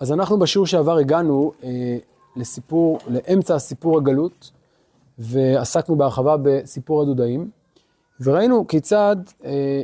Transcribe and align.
אז 0.00 0.12
אנחנו 0.12 0.38
בשיעור 0.38 0.66
שעבר 0.66 0.96
הגענו 0.96 1.52
אה, 1.64 1.96
לסיפור, 2.36 2.98
לאמצע 3.08 3.54
הסיפור 3.54 3.98
הגלות, 3.98 4.50
ועסקנו 5.18 5.96
בהרחבה 5.96 6.36
בסיפור 6.42 7.02
הדודאים, 7.02 7.50
וראינו 8.20 8.66
כיצד 8.66 9.16
אה, 9.44 9.82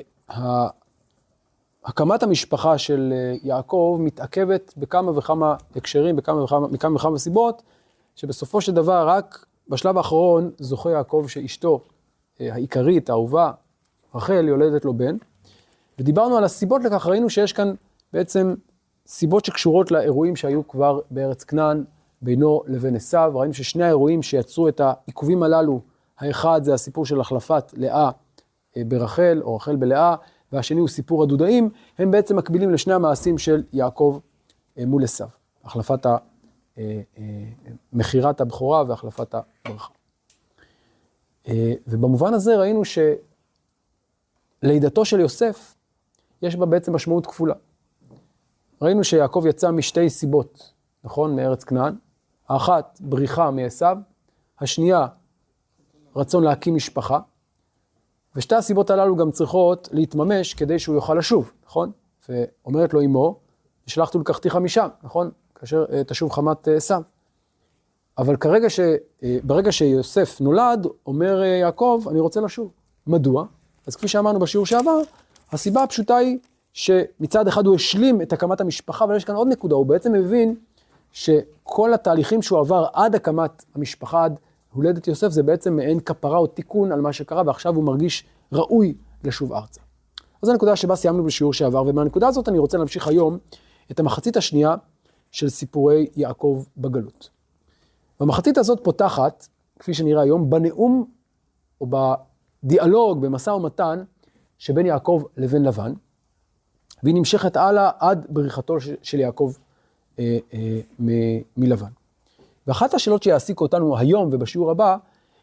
הקמת 1.84 2.22
המשפחה 2.22 2.78
של 2.78 3.12
אה, 3.16 3.34
יעקב 3.42 3.98
מתעכבת 4.00 4.74
בכמה 4.76 5.18
וכמה 5.18 5.56
הקשרים, 5.76 6.16
בכמה 6.16 6.42
וכמה, 6.42 6.68
מכמה 6.68 6.96
וכמה 6.96 7.18
סיבות, 7.18 7.62
שבסופו 8.16 8.60
של 8.60 8.72
דבר 8.72 9.08
רק 9.08 9.46
בשלב 9.68 9.96
האחרון 9.96 10.50
זוכה 10.58 10.90
יעקב 10.90 11.24
שאשתו 11.28 11.80
אה, 12.40 12.54
העיקרית, 12.54 13.10
האהובה, 13.10 13.50
רחל, 14.14 14.48
יולדת 14.48 14.84
לו 14.84 14.94
בן. 14.94 15.16
ודיברנו 15.98 16.36
על 16.36 16.44
הסיבות 16.44 16.84
לכך, 16.84 17.06
ראינו 17.06 17.30
שיש 17.30 17.52
כאן 17.52 17.74
בעצם 18.12 18.54
סיבות 19.06 19.44
שקשורות 19.44 19.90
לאירועים 19.90 20.36
שהיו 20.36 20.68
כבר 20.68 21.00
בארץ 21.10 21.44
כנען, 21.44 21.84
בינו 22.22 22.62
לבין 22.66 22.96
עשיו. 22.96 23.32
ראינו 23.34 23.54
ששני 23.54 23.84
האירועים 23.84 24.22
שיצרו 24.22 24.68
את 24.68 24.80
העיכובים 24.80 25.42
הללו, 25.42 25.80
האחד 26.18 26.60
זה 26.64 26.74
הסיפור 26.74 27.06
של 27.06 27.20
החלפת 27.20 27.72
לאה 27.76 28.10
אה, 28.76 28.82
ברחל, 28.84 29.40
או 29.42 29.56
רחל 29.56 29.76
בלאה, 29.76 30.14
והשני 30.52 30.80
הוא 30.80 30.88
סיפור 30.88 31.22
הדודאים, 31.22 31.70
הם 31.98 32.10
בעצם 32.10 32.36
מקבילים 32.36 32.70
לשני 32.70 32.94
המעשים 32.94 33.38
של 33.38 33.62
יעקב 33.72 34.18
אה, 34.78 34.86
מול 34.86 35.04
עשיו. 35.04 35.28
החלפת 35.64 36.06
ה... 36.06 36.16
אה, 36.78 37.00
מכירת 37.92 38.40
הבכורה 38.40 38.84
והחלפת 38.88 39.34
הברכה. 39.34 39.92
ובמובן 41.88 42.34
הזה 42.34 42.56
ראינו 42.56 42.82
שלידתו 44.62 45.04
של 45.04 45.20
יוסף, 45.20 45.74
יש 46.42 46.56
בה 46.56 46.66
בעצם 46.66 46.94
משמעות 46.94 47.26
כפולה. 47.26 47.54
ראינו 48.82 49.04
שיעקב 49.04 49.44
יצא 49.48 49.70
משתי 49.70 50.10
סיבות, 50.10 50.72
נכון? 51.04 51.36
מארץ 51.36 51.64
כנען. 51.64 51.94
האחת, 52.48 52.98
בריחה 53.00 53.50
מעשיו, 53.50 53.96
השנייה, 54.60 55.06
רצון 56.16 56.44
להקים 56.44 56.74
משפחה. 56.74 57.20
ושתי 58.36 58.54
הסיבות 58.54 58.90
הללו 58.90 59.16
גם 59.16 59.30
צריכות 59.30 59.88
להתממש 59.92 60.54
כדי 60.54 60.78
שהוא 60.78 60.94
יוכל 60.94 61.14
לשוב, 61.14 61.52
נכון? 61.66 61.92
ואומרת 62.28 62.94
לו 62.94 63.04
אמו, 63.04 63.38
ושלחתו 63.86 64.18
לקחתיך 64.18 64.56
משם, 64.56 64.88
נכון? 65.02 65.30
כאשר 65.54 65.84
uh, 65.84 66.04
תשוב 66.04 66.32
חמת 66.32 66.68
אה, 66.68 66.76
עשיו. 66.76 67.02
אבל 68.18 68.36
כרגע 68.36 68.70
ש... 68.70 68.80
uh, 68.80 69.24
ברגע 69.44 69.72
שיוסף 69.72 70.40
נולד, 70.40 70.86
אומר 71.06 71.42
יעקב, 71.42 72.04
אני 72.10 72.20
רוצה 72.20 72.40
לשוב. 72.40 72.70
מדוע? 73.06 73.44
אז 73.86 73.96
כפי 73.96 74.08
שאמרנו 74.08 74.38
בשיעור 74.38 74.66
שעבר, 74.66 75.00
הסיבה 75.52 75.82
הפשוטה 75.82 76.16
היא 76.16 76.38
שמצד 76.76 77.48
אחד 77.48 77.66
הוא 77.66 77.74
השלים 77.74 78.22
את 78.22 78.32
הקמת 78.32 78.60
המשפחה, 78.60 79.04
אבל 79.04 79.16
יש 79.16 79.24
כאן 79.24 79.34
עוד 79.34 79.48
נקודה, 79.48 79.74
הוא 79.74 79.86
בעצם 79.86 80.12
מבין 80.12 80.54
שכל 81.12 81.94
התהליכים 81.94 82.42
שהוא 82.42 82.58
עבר 82.58 82.86
עד 82.92 83.14
הקמת 83.14 83.64
המשפחה, 83.74 84.24
עד 84.24 84.38
הולדת 84.72 85.08
יוסף, 85.08 85.28
זה 85.28 85.42
בעצם 85.42 85.76
מעין 85.76 86.00
כפרה 86.00 86.38
או 86.38 86.46
תיקון 86.46 86.92
על 86.92 87.00
מה 87.00 87.12
שקרה, 87.12 87.42
ועכשיו 87.46 87.74
הוא 87.74 87.84
מרגיש 87.84 88.24
ראוי 88.52 88.94
לשוב 89.24 89.52
ארצה. 89.52 89.80
אז 90.42 90.46
זו 90.46 90.52
הנקודה 90.52 90.76
שבה 90.76 90.96
סיימנו 90.96 91.24
בשיעור 91.24 91.52
שעבר, 91.52 91.82
ומהנקודה 91.86 92.28
הזאת 92.28 92.48
אני 92.48 92.58
רוצה 92.58 92.78
להמשיך 92.78 93.08
היום 93.08 93.38
את 93.90 94.00
המחצית 94.00 94.36
השנייה 94.36 94.74
של 95.30 95.48
סיפורי 95.48 96.06
יעקב 96.16 96.64
בגלות. 96.76 97.30
והמחצית 98.20 98.58
הזאת 98.58 98.80
פותחת, 98.82 99.46
כפי 99.78 99.94
שנראה 99.94 100.22
היום, 100.22 100.50
בנאום 100.50 101.04
או 101.80 101.86
בדיאלוג, 101.90 103.20
במשא 103.20 103.50
ומתן, 103.50 104.02
שבין 104.58 104.86
יעקב 104.86 105.22
לבין 105.36 105.62
לבן, 105.62 105.92
והיא 107.02 107.14
נמשכת 107.14 107.56
הלאה 107.56 107.90
עד 107.98 108.26
בריחתו 108.28 108.76
של 109.02 109.20
יעקב 109.20 109.52
אה, 110.18 110.38
אה, 110.54 110.80
מלבן. 111.56 111.90
ואחת 112.66 112.94
השאלות 112.94 113.22
שיעסיקו 113.22 113.64
אותנו 113.64 113.98
היום 113.98 114.28
ובשיעור 114.32 114.70
הבא, 114.70 114.96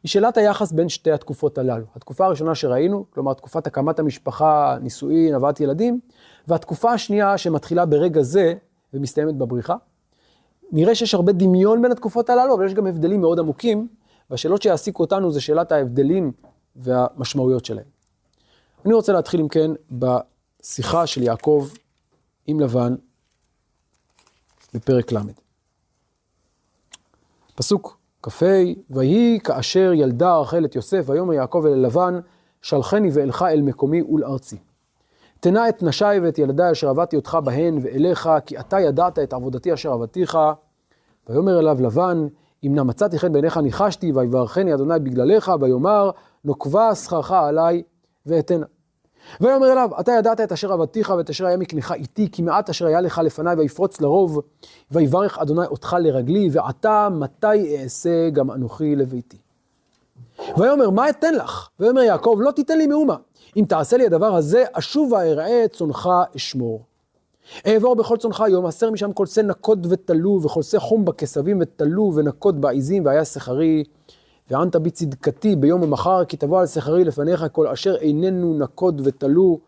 היא 0.04 0.10
שאלת 0.10 0.38
היחס 0.38 0.72
בין 0.72 0.90
שתי 0.90 1.12
התקופות 1.12 1.58
הללו. 1.58 1.86
התקופה 1.96 2.26
הראשונה 2.26 2.56
שראינו, 2.56 3.06
כלומר 3.10 3.34
תקופת 3.34 3.68
הקמת 3.68 4.00
המשפחה, 4.00 4.78
נישואין, 4.82 5.36
הבאת 5.36 5.60
ילדים, 5.60 6.00
והתקופה 6.48 6.92
השנייה 6.92 7.38
שמתחילה 7.38 7.86
ברגע 7.86 8.22
זה 8.22 8.54
ומסתיימת 8.94 9.36
בבריחה. 9.36 9.76
נראה 10.72 10.96
שיש 10.96 11.14
הרבה 11.14 11.32
דמיון 11.32 11.82
בין 11.82 11.92
התקופות 11.92 12.30
הללו, 12.30 12.56
אבל 12.56 12.66
יש 12.66 12.74
גם 12.74 12.88
הבדלים 12.88 13.22
מאוד 13.22 13.40
עמוקים, 13.40 13.88
והשאלות 14.30 14.62
שיעסיקו 14.62 15.04
אותנו 15.04 15.32
זה 15.32 15.42
שאלת 15.42 15.72
ההבדלים 15.72 16.32
והמשמעויות 16.76 17.66
שלהם. 17.66 17.86
אני 18.86 18.94
רוצה 18.94 19.14
להתחיל 19.14 19.40
אם 19.40 19.48
כן 19.48 19.72
בשיחה 20.64 21.08
של 21.08 21.24
יעקב 21.24 21.70
עם 22.48 22.60
לבן 22.60 22.96
בפרק 24.74 25.12
ל'. 25.12 25.20
פסוק 27.56 27.98
כ"ה, 28.24 28.46
ויהי 28.90 29.40
כאשר 29.44 29.92
ילדה 29.94 30.38
רחל 30.38 30.66
את 30.66 30.76
יוסף, 30.76 31.04
ויאמר 31.08 31.34
יעקב 31.34 31.66
אל 31.66 31.86
לבן, 31.86 32.20
שלחני 32.62 33.10
ואלך 33.14 33.42
אל 33.42 33.62
מקומי 33.62 34.02
ולארצי. 34.02 34.58
תנה 35.40 35.70
את 35.70 35.84
נשי 35.84 36.20
ואת 36.24 36.40
ילדי 36.40 36.72
אשר 36.72 36.90
עבדתי 36.90 37.16
אותך 37.16 37.38
בהן 37.44 37.80
ואליך, 37.82 38.30
כי 38.46 38.60
אתה 38.60 38.80
ידעת 38.80 39.20
את 39.20 39.34
עבודתי 39.34 39.74
אשר 39.74 39.92
עבדתיך. 39.92 40.38
ויאמר 41.30 41.60
אליו 41.60 41.78
לבן, 41.82 42.28
אם 42.64 42.76
נא 42.76 42.84
מצאתי 42.84 43.20
חן 43.20 43.34
בעיניך 43.34 43.58
ניחשתי, 43.58 44.12
ויברכני 44.12 44.74
אדוני 44.74 45.00
בגללך, 45.00 45.52
ויאמר, 45.62 46.12
נוקבה 46.46 46.96
שכרך 46.96 47.32
עלי 47.32 47.84
ואתנה. 48.26 48.66
ויאמר 49.42 49.72
אליו, 49.72 49.90
אתה 50.00 50.12
ידעת 50.12 50.42
את 50.42 50.52
אשר 50.52 50.74
עבדתיך 50.74 51.14
ואת 51.18 51.30
אשר 51.30 51.46
היה 51.46 51.58
מקנך 51.58 51.92
איתי, 51.92 52.32
כי 52.32 52.42
מעט 52.42 52.70
אשר 52.70 52.86
היה 52.86 53.02
לך 53.02 53.22
לפניי 53.24 53.56
ויפרוץ 53.56 54.02
לרוב, 54.02 54.40
ויברך 54.92 55.40
אדוני 55.40 55.66
אותך 55.66 55.96
לרגלי, 56.00 56.50
ועתה 56.52 57.08
מתי 57.12 57.78
אעשה 57.78 58.30
גם 58.30 58.52
אנוכי 58.52 58.96
לביתי. 58.96 59.38
ויאמר, 60.58 60.90
מה 60.90 61.10
אתן 61.10 61.34
לך? 61.36 61.70
ויאמר 61.80 62.02
יעקב, 62.02 62.38
לא 62.42 62.52
תיתן 62.52 62.78
לי 62.78 62.88
מאומה. 62.88 63.16
אם 63.58 63.66
תעשה 63.70 63.98
לי 63.98 64.06
הדבר 64.06 64.36
הזה, 64.36 64.64
אשוב 64.74 65.12
ואראה 65.12 65.66
צונך 65.72 66.10
אשמור. 66.36 66.82
אעבור 67.68 67.96
בכל 67.96 68.18
צונך 68.18 68.44
יום, 68.50 68.66
אסר 68.66 68.92
משם 68.92 69.14
כל 69.14 69.26
שא 69.26 69.42
נקוד 69.42 69.88
ותלו, 69.90 70.40
וכל 70.44 70.64
שא 70.64 70.80
חום 70.80 71.06
בכסבים 71.06 71.58
ותלו, 71.62 72.12
ונקוד 72.16 72.62
בעיזים, 72.62 73.06
והיה 73.06 73.26
שכרי. 73.26 73.84
וענת 74.52 74.76
בי 74.76 74.92
צדקתי 74.92 75.56
ביום 75.56 75.84
המחר, 75.84 76.26
כי 76.26 76.38
תבוא 76.38 76.60
על 76.60 76.68
שכרי 76.68 77.04
לפניך 77.04 77.46
כל 77.52 77.68
אשר 77.68 77.96
איננו 77.96 78.58
נקוד 78.58 79.02
ותלו 79.04 79.60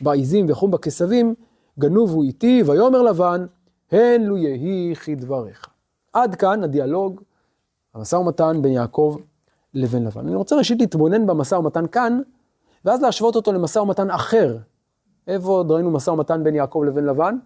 בעיזים 0.00 0.46
וחום 0.48 0.70
בכסבים, 0.70 1.34
גנובו 1.78 2.22
איתי, 2.22 2.62
ויאמר 2.66 3.02
לבן, 3.02 3.46
הן 3.92 4.22
לו 4.22 4.36
יהי 4.36 4.94
כדבריך. 4.94 5.66
עד 6.12 6.34
כאן 6.34 6.64
הדיאלוג, 6.64 7.20
המשא 7.94 8.16
ומתן 8.16 8.62
בין 8.62 8.72
יעקב 8.72 9.16
לבין 9.74 10.04
לבן. 10.04 10.26
אני 10.26 10.36
רוצה 10.36 10.56
ראשית 10.56 10.80
להתבונן 10.80 11.26
במשא 11.26 11.54
ומתן 11.54 11.86
כאן, 11.86 12.20
ואז 12.84 13.02
להשוות 13.02 13.36
אותו 13.36 13.52
למשא 13.52 13.78
ומתן 13.78 14.10
אחר. 14.10 14.58
איפה 15.26 15.48
עוד 15.48 15.70
ראינו 15.70 15.90
משא 15.90 16.10
ומתן 16.10 16.44
בין 16.44 16.54
יעקב 16.54 16.82
לבין 16.86 17.04
לבן? 17.04 17.36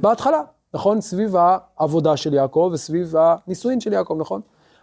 בהתחלה. 0.00 0.42
נכון? 0.74 1.00
סביב 1.00 1.34
העבודה 1.36 2.16
של 2.16 2.34
יעקב 2.34 2.70
וסביב 2.72 3.14
הנישואין 3.16 3.80
של 3.80 3.92
יעקב, 3.92 4.16
נכון? 4.18 4.40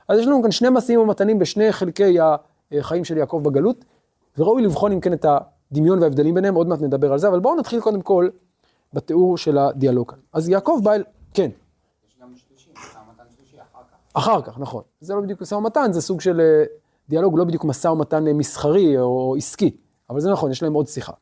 אז 0.08 0.20
יש 0.20 0.28
לנו 0.28 0.42
כאן 0.42 0.52
שני 0.52 0.70
משאים 0.72 1.00
ומתנים 1.00 1.40
בשני 1.40 1.72
חלקי 1.72 2.18
החיים 2.72 3.06
של 3.06 3.18
יעקב 3.18 3.42
בגלות, 3.44 3.86
וראוי 4.38 4.62
לבחון 4.62 4.92
אם 4.92 5.00
כן 5.00 5.14
את 5.14 5.26
הדמיון 5.72 6.00
וההבדלים 6.00 6.36
ביניהם, 6.36 6.56
עוד 6.56 6.68
מעט 6.68 6.82
נדבר 6.82 7.12
על 7.12 7.20
זה, 7.20 7.28
אבל 7.28 7.40
בואו 7.40 7.56
נתחיל 7.56 7.82
קודם 7.82 8.02
כל 8.02 8.30
בתיאור 8.94 9.38
של 9.38 9.58
הדיאלוג 9.58 10.12
כאן. 10.12 10.20
אז 10.34 10.50
יעקב 10.50 10.80
בא 10.84 10.94
אל... 10.94 11.04
כן. 11.34 11.52
יש 12.08 12.16
גם 12.22 12.28
שלישי, 12.36 12.70
משא 12.72 12.98
ומתן 12.98 13.24
שלישי 13.38 13.58
אחר 13.58 13.82
כך. 13.92 13.98
אחר 14.14 14.42
כך, 14.42 14.60
נכון. 14.60 14.84
זה 15.02 15.14
לא 15.14 15.22
בדיוק 15.22 15.42
משא 15.42 15.56
ומתן, 15.56 15.94
זה 15.94 16.02
סוג 16.02 16.22
של 16.22 16.42
אה, 16.42 16.64
דיאלוג, 17.10 17.38
לא 17.38 17.44
בדיוק 17.44 17.66
משא 17.66 17.88
ומתן 17.88 18.28
אה, 18.28 18.34
מסחרי 18.34 19.00
או 19.00 19.36
עסקי, 19.38 19.78
אבל 20.10 20.20
זה 20.20 20.32
נכון, 20.32 20.52
יש 20.52 20.64
להם 20.64 20.74
עוד 20.74 20.88
שיחה. 20.88 21.14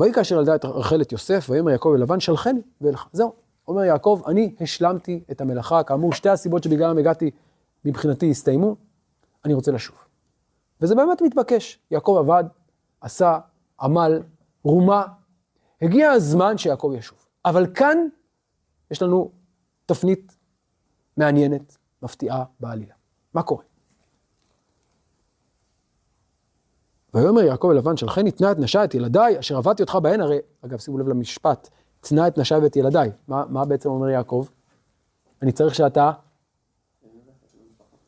ויהי 0.00 0.12
כאשר 0.12 0.38
ילדה 0.38 0.54
את 0.54 0.64
רחל 0.64 1.02
את 1.02 1.12
יוסף, 1.12 1.46
ויאמר 1.50 1.70
יעקב 1.70 1.92
אל 1.96 2.02
לבן, 2.02 2.20
שלחני 2.20 2.60
ואלך. 2.80 3.06
זהו. 3.12 3.32
אומר 3.68 3.84
יעקב, 3.84 4.22
אני 4.26 4.54
השלמתי 4.60 5.20
את 5.30 5.40
המלאכה, 5.40 5.82
כאמור, 5.82 6.12
שתי 6.12 6.28
הסיבות 6.28 6.62
שבגללם 6.62 6.98
הגעתי 6.98 7.30
מבחינתי 7.84 8.30
הסתיימו, 8.30 8.76
אני 9.44 9.54
רוצה 9.54 9.72
לשוב. 9.72 9.96
וזה 10.80 10.94
באמת 10.94 11.22
מתבקש. 11.22 11.78
יעקב 11.90 12.16
עבד, 12.18 12.44
עשה, 13.00 13.38
עמל, 13.80 14.22
רומה. 14.62 15.04
הגיע 15.82 16.10
הזמן 16.10 16.58
שיעקב 16.58 16.92
ישוב. 16.98 17.18
אבל 17.44 17.66
כאן 17.74 17.98
יש 18.90 19.02
לנו 19.02 19.30
תפנית 19.86 20.36
מעניינת, 21.16 21.76
מפתיעה 22.02 22.44
בעלילה. 22.60 22.94
מה 23.34 23.42
קורה? 23.42 23.64
ויאמר 27.16 27.40
יעקב 27.40 27.68
אל 27.70 27.76
לבן, 27.76 27.96
שלחני 27.96 28.30
תנה 28.30 28.52
את 28.52 28.58
נשי 28.58 28.78
את 28.84 28.94
ילדיי, 28.94 29.38
אשר 29.38 29.56
עבדתי 29.56 29.82
אותך 29.82 29.94
בהן, 29.94 30.20
הרי, 30.20 30.38
אגב, 30.64 30.78
שימו 30.78 30.98
לב 30.98 31.08
למשפט, 31.08 31.68
תנה 32.00 32.28
את 32.28 32.38
נשי 32.38 32.54
ואת 32.54 32.76
ילדיי. 32.76 33.10
מה, 33.28 33.44
מה 33.48 33.64
בעצם 33.64 33.88
אומר 33.88 34.08
יעקב? 34.08 34.46
אני 35.42 35.52
צריך 35.52 35.74
שאתה 35.74 36.12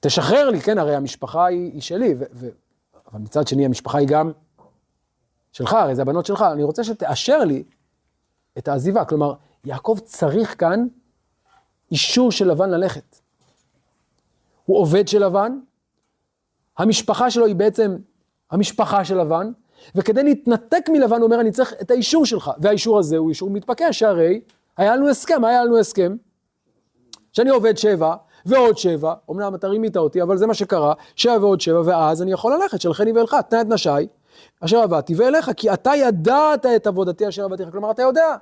תשחרר 0.00 0.50
לי, 0.50 0.60
כן, 0.60 0.78
הרי 0.78 0.94
המשפחה 0.96 1.46
היא, 1.46 1.72
היא 1.72 1.80
שלי, 1.80 2.14
ו, 2.18 2.24
ו, 2.32 2.48
אבל 3.12 3.20
מצד 3.20 3.48
שני 3.48 3.64
המשפחה 3.64 3.98
היא 3.98 4.08
גם 4.08 4.32
שלך, 5.52 5.72
הרי 5.72 5.94
זה 5.94 6.02
הבנות 6.02 6.26
שלך, 6.26 6.44
אני 6.52 6.62
רוצה 6.62 6.84
שתאשר 6.84 7.44
לי 7.44 7.62
את 8.58 8.68
העזיבה. 8.68 9.04
כלומר, 9.04 9.34
יעקב 9.64 9.98
צריך 10.04 10.60
כאן 10.60 10.86
אישור 11.90 12.32
של 12.32 12.50
לבן 12.50 12.70
ללכת. 12.70 13.18
הוא 14.64 14.78
עובד 14.78 15.08
של 15.08 15.24
לבן, 15.24 15.58
המשפחה 16.78 17.30
שלו 17.30 17.46
היא 17.46 17.54
בעצם 17.54 17.96
המשפחה 18.50 19.04
של 19.04 19.20
לבן, 19.20 19.50
וכדי 19.94 20.22
להתנתק 20.22 20.88
מלבן 20.88 21.16
הוא 21.16 21.24
אומר, 21.24 21.40
אני 21.40 21.50
צריך 21.50 21.74
את 21.80 21.90
האישור 21.90 22.26
שלך, 22.26 22.50
והאישור 22.58 22.98
הזה 22.98 23.16
הוא 23.16 23.28
אישור 23.28 23.50
מתבקש, 23.50 23.98
שהרי 23.98 24.40
היה 24.76 24.96
לנו 24.96 25.08
הסכם, 25.08 25.44
היה 25.44 25.64
לנו 25.64 25.78
הסכם, 25.78 26.16
שאני 27.32 27.50
עובד 27.50 27.78
שבע, 27.78 28.14
ועוד 28.46 28.78
שבע, 28.78 29.14
אמנם 29.30 29.54
אתה 29.54 29.68
רימית 29.68 29.96
אותי, 29.96 30.22
אבל 30.22 30.36
זה 30.36 30.46
מה 30.46 30.54
שקרה, 30.54 30.94
שבע 31.16 31.38
ועוד 31.40 31.60
שבע, 31.60 31.82
ואז 31.84 32.22
אני 32.22 32.32
יכול 32.32 32.54
ללכת, 32.54 32.80
שלחני 32.80 33.12
ואלך, 33.12 33.36
תנא 33.48 33.60
את 33.60 33.66
נשי, 33.66 33.90
אשר 34.60 34.78
עבדתי 34.78 35.14
ואליך, 35.14 35.50
כי 35.56 35.72
אתה 35.72 35.90
ידעת 35.96 36.66
את 36.66 36.86
עבודתי 36.86 37.28
אשר 37.28 37.44
עבדתי, 37.44 37.70
כלומר 37.70 37.90
אתה 37.90 38.02
יודע. 38.02 38.36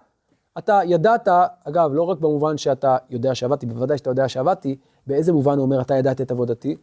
אתה 0.58 0.80
ידעת, 0.84 1.28
אגב, 1.64 1.90
לא 1.94 2.02
רק 2.02 2.18
במובן 2.18 2.58
שאתה 2.58 2.96
יודע 3.10 3.34
שעבדתי, 3.34 3.66
בוודאי 3.66 3.98
שאתה 3.98 4.10
יודע 4.10 4.28
שעבדתי, 4.28 4.76
באיזה 5.06 5.32
מובן 5.32 5.52
הוא 5.52 5.62
אומר 5.62 5.80
אתה 5.80 5.94
ידעת 5.94 6.20
את 6.20 6.30
עבודתי? 6.30 6.76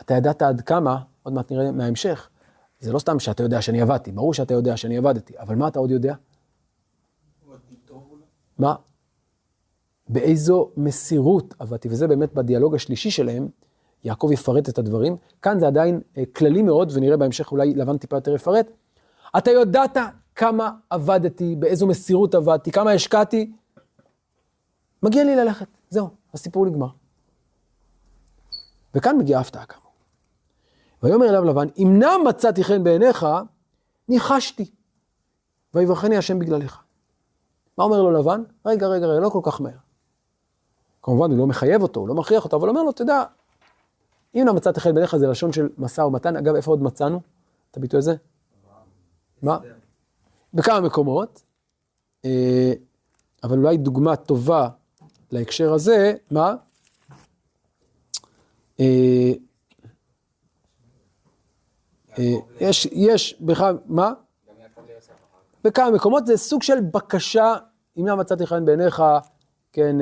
אתה 0.00 0.14
ידעת 0.14 0.42
עד 0.42 0.60
כמה, 0.60 0.98
עוד 1.28 1.34
מעט 1.34 1.52
נראה 1.52 1.72
מההמשך, 1.72 2.28
זה 2.80 2.92
לא 2.92 2.98
סתם 2.98 3.18
שאתה 3.18 3.42
יודע 3.42 3.62
שאני 3.62 3.80
עבדתי, 3.80 4.12
ברור 4.12 4.34
שאתה 4.34 4.54
יודע 4.54 4.76
שאני 4.76 4.96
עבדתי, 4.96 5.38
אבל 5.38 5.54
מה 5.54 5.68
אתה 5.68 5.78
עוד 5.78 5.90
יודע? 5.90 6.14
מה? 8.58 8.74
באיזו 10.08 10.70
מסירות 10.76 11.54
עבדתי, 11.58 11.88
וזה 11.88 12.06
באמת 12.06 12.34
בדיאלוג 12.34 12.74
השלישי 12.74 13.10
שלהם, 13.10 13.48
יעקב 14.04 14.30
יפרט 14.32 14.68
את 14.68 14.78
הדברים. 14.78 15.16
כאן 15.42 15.60
זה 15.60 15.66
עדיין 15.66 16.00
אה, 16.18 16.22
כללי 16.36 16.62
מאוד, 16.62 16.92
ונראה 16.94 17.16
בהמשך 17.16 17.52
אולי 17.52 17.74
לבן 17.74 17.98
טיפה 17.98 18.16
יותר 18.16 18.34
יפרט. 18.34 18.70
אתה 19.38 19.50
יודעת 19.50 19.96
כמה 20.34 20.70
עבדתי, 20.90 21.56
באיזו 21.56 21.86
מסירות 21.86 22.34
עבדתי, 22.34 22.72
כמה 22.72 22.92
השקעתי, 22.92 23.52
מגיע 25.02 25.24
לי 25.24 25.36
ללכת, 25.36 25.66
זהו, 25.90 26.08
הסיפור 26.34 26.66
נגמר. 26.66 26.88
וכאן 28.94 29.18
מגיעה 29.18 29.38
ההפתעה 29.38 29.66
כאמור. 29.66 29.87
ויאמר 31.02 31.28
אליו 31.28 31.44
לבן, 31.44 31.66
אם 31.78 31.98
נא 31.98 32.10
מצאתי 32.28 32.64
חן 32.64 32.84
בעיניך, 32.84 33.26
ניחשתי, 34.08 34.70
ויברכני 35.74 36.16
השם 36.16 36.38
בגללך. 36.38 36.82
מה 37.78 37.84
אומר 37.84 38.02
לו 38.02 38.10
לבן? 38.10 38.42
רגע, 38.66 38.86
רגע, 38.86 39.06
רגע, 39.06 39.20
לא 39.20 39.28
כל 39.28 39.40
כך 39.42 39.60
מהר. 39.60 39.72
כמובן, 41.02 41.30
הוא 41.30 41.38
לא 41.38 41.46
מחייב 41.46 41.82
אותו, 41.82 42.00
הוא 42.00 42.08
לא 42.08 42.14
מכריח 42.14 42.44
אותו, 42.44 42.56
אבל 42.56 42.68
אומר 42.68 42.82
לו, 42.82 42.92
תדע, 42.92 43.24
אם 44.34 44.42
נא 44.44 44.52
מצאתי 44.52 44.80
חן 44.80 44.94
בעיניך 44.94 45.16
זה 45.16 45.26
לשון 45.26 45.52
של 45.52 45.68
משא 45.78 46.00
ומתן. 46.00 46.36
אגב, 46.36 46.54
איפה 46.54 46.70
עוד 46.70 46.82
מצאנו 46.82 47.20
את 47.70 47.76
הביטוי 47.76 47.98
הזה? 47.98 48.14
מה? 49.42 49.58
בכמה 50.54 50.80
מקומות. 50.80 51.42
אה, 52.24 52.72
אבל 53.44 53.58
אולי 53.58 53.76
דוגמה 53.76 54.16
טובה 54.16 54.68
להקשר 55.30 55.72
הזה, 55.72 56.14
מה? 56.30 56.54
אה, 62.18 62.24
אה, 62.24 62.38
יש, 62.60 62.88
יש, 62.92 63.36
בכלל, 63.40 63.78
מה? 63.86 64.12
בכמה 65.64 65.90
מקומות 65.90 66.26
זה 66.26 66.36
סוג 66.36 66.62
של 66.62 66.80
בקשה, 66.80 67.56
אם 67.98 68.06
לא 68.06 68.16
מצאתי 68.16 68.46
חן 68.46 68.64
בעיניך, 68.64 69.02
כן, 69.72 69.96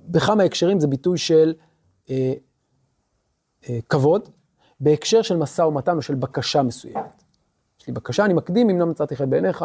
בכמה 0.00 0.42
הקשרים 0.42 0.80
זה 0.80 0.86
ביטוי 0.86 1.18
של 1.18 1.54
אה, 2.10 2.32
אה, 3.68 3.78
כבוד, 3.88 4.28
בהקשר 4.80 5.22
של 5.22 5.36
משא 5.36 5.62
ומתן 5.62 5.96
או 5.96 6.02
של 6.02 6.14
בקשה 6.14 6.62
מסוימת. 6.62 7.22
יש 7.80 7.86
לי 7.86 7.92
בקשה, 7.92 8.24
אני 8.24 8.34
מקדים, 8.34 8.70
אם 8.70 8.80
לא 8.80 8.86
מצאתי 8.86 9.16
חן 9.16 9.30
בעיניך. 9.30 9.64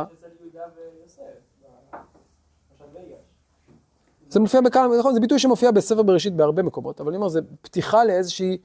זה 4.29 4.39
מופיע 4.39 4.61
בכמה, 4.61 4.97
נכון, 4.99 5.13
זה 5.13 5.19
ביטוי 5.19 5.39
שמופיע 5.39 5.71
בספר 5.71 6.03
בראשית 6.03 6.33
בהרבה 6.33 6.63
מקומות, 6.63 7.01
אבל 7.01 7.09
אני 7.09 7.17
אומר, 7.17 7.27
זה 7.27 7.39
פתיחה 7.61 8.03
לאיזושהי, 8.03 8.57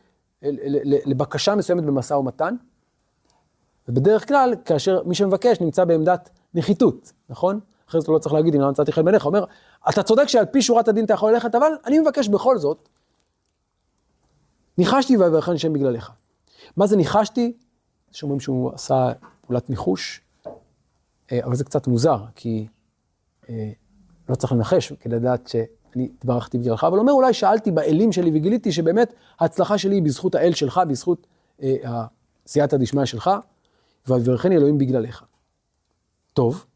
לבקשה 1.07 1.55
מסוימת 1.55 1.85
במשא 1.85 2.15
ומתן. 2.15 2.55
ובדרך 3.88 4.29
כלל, 4.29 4.55
כאשר 4.64 5.02
מי 5.05 5.14
שמבקש 5.14 5.61
נמצא 5.61 5.84
בעמדת 5.84 6.31
נחיתות, 6.55 7.12
נכון? 7.29 7.61
אחרי 7.88 8.00
זה 8.00 8.06
הוא 8.06 8.14
לא 8.14 8.19
צריך 8.19 8.34
להגיד 8.34 8.55
אם 8.55 8.61
לא 8.61 8.70
מצאתי 8.70 8.93
חן 8.93 9.05
בעיניך, 9.05 9.26
אומר, 9.26 9.44
אתה 9.90 10.02
צודק 10.02 10.29
שעל 10.29 10.46
פי 10.46 10.62
שורת 10.62 10.88
הדין 10.88 11.05
אתה 11.05 11.14
יכול 11.14 11.32
ללכת, 11.32 11.55
אבל 11.55 11.73
אני 11.87 11.99
מבקש 11.99 12.29
בכל 12.29 12.58
זאת, 12.58 12.88
ניחשתי 14.79 15.17
ויברכן 15.17 15.58
שם 15.58 15.73
בגללך. 15.73 16.11
מה 16.76 16.87
זה 16.87 16.96
ניחשתי? 16.96 17.52
שאומרים 18.12 18.40
שהוא 18.40 18.73
עשה 18.75 19.12
פעולת 19.46 19.70
ניחוש, 19.70 20.20
אה, 21.32 21.44
אבל 21.44 21.55
זה 21.55 21.64
קצת 21.64 21.87
מוזר, 21.87 22.25
כי 22.34 22.67
אה, 23.49 23.70
לא 24.29 24.34
צריך 24.34 24.52
לנחש 24.52 24.93
כדי 24.93 25.17
לדעת 25.17 25.49
שאני 25.49 26.08
התברכתי 26.19 26.58
בגללך, 26.58 26.84
אבל 26.84 26.99
אומר, 26.99 27.12
אולי 27.12 27.34
שאלתי 27.34 27.70
באלים 27.70 28.12
שלי 28.12 28.31
וגיליתי 28.34 28.73
שבאמת 28.73 29.14
ההצלחה 29.40 29.79
שלי 29.79 29.94
היא 29.96 30.02
בזכות 30.02 30.34
האל 30.34 30.52
שלך, 30.52 30.81
בזכות 30.88 31.26
אה, 31.62 32.05
סייעתא 32.46 32.76
דשמיא 32.76 33.05
שלך, 33.05 33.31
ויברכני 34.07 34.57
אלוהים 34.57 34.79
בגללך. 34.79 35.25
טוב, 36.33 36.67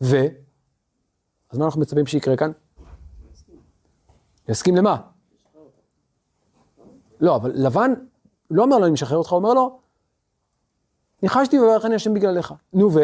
ו... 0.00 0.16
אז 1.50 1.58
מה 1.58 1.64
אנחנו 1.64 1.80
מצפים 1.80 2.06
שיקרה 2.06 2.36
כאן? 2.36 2.50
יסכים 4.48 4.76
למה? 4.76 5.00
לא, 7.20 7.36
אבל 7.36 7.52
לבן 7.54 7.92
לא 8.50 8.62
אומר 8.62 8.78
לו, 8.78 8.84
אני 8.84 8.92
משחרר 8.92 9.18
אותך, 9.18 9.30
הוא 9.30 9.36
אומר 9.36 9.54
לו, 9.54 9.80
ניחשתי 11.22 11.58
וברך 11.58 11.84
אני 11.84 11.94
השם 11.94 12.14
בגללך. 12.14 12.54
נו 12.72 12.94
ו? 12.94 13.00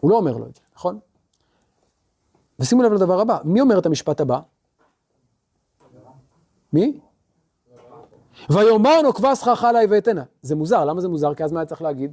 הוא 0.00 0.10
לא 0.10 0.16
אומר 0.16 0.36
לו 0.36 0.46
את 0.46 0.54
זה, 0.54 0.60
נכון? 0.74 0.98
ושימו 2.58 2.82
לב 2.82 2.92
לדבר 2.92 3.20
הבא, 3.20 3.38
מי 3.44 3.60
אומר 3.60 3.78
את 3.78 3.86
המשפט 3.86 4.20
הבא? 4.20 4.40
מי? 6.72 7.00
ויאמר 8.50 9.02
נוקבה 9.02 9.36
שכרך 9.36 9.64
עליי 9.64 9.86
ואתנה. 9.90 10.22
זה 10.42 10.56
מוזר, 10.56 10.84
למה 10.84 11.00
זה 11.00 11.08
מוזר? 11.08 11.34
כי 11.34 11.44
אז 11.44 11.52
מה 11.52 11.60
היה 11.60 11.66
צריך 11.66 11.82
להגיד? 11.82 12.12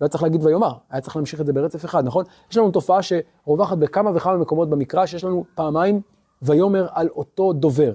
לא 0.00 0.04
היה 0.04 0.08
צריך 0.08 0.22
להגיד 0.22 0.44
ויאמר, 0.44 0.72
היה 0.90 1.00
צריך 1.00 1.16
להמשיך 1.16 1.40
את 1.40 1.46
זה 1.46 1.52
ברצף 1.52 1.84
אחד, 1.84 2.04
נכון? 2.04 2.24
יש 2.50 2.56
לנו 2.56 2.70
תופעה 2.70 3.00
שרווחת 3.02 3.78
בכמה 3.78 4.10
וכמה 4.14 4.36
מקומות 4.36 4.70
במקרא, 4.70 5.06
שיש 5.06 5.24
לנו 5.24 5.44
פעמיים 5.54 6.00
ויאמר 6.42 6.86
על 6.92 7.08
אותו 7.08 7.52
דובר. 7.52 7.92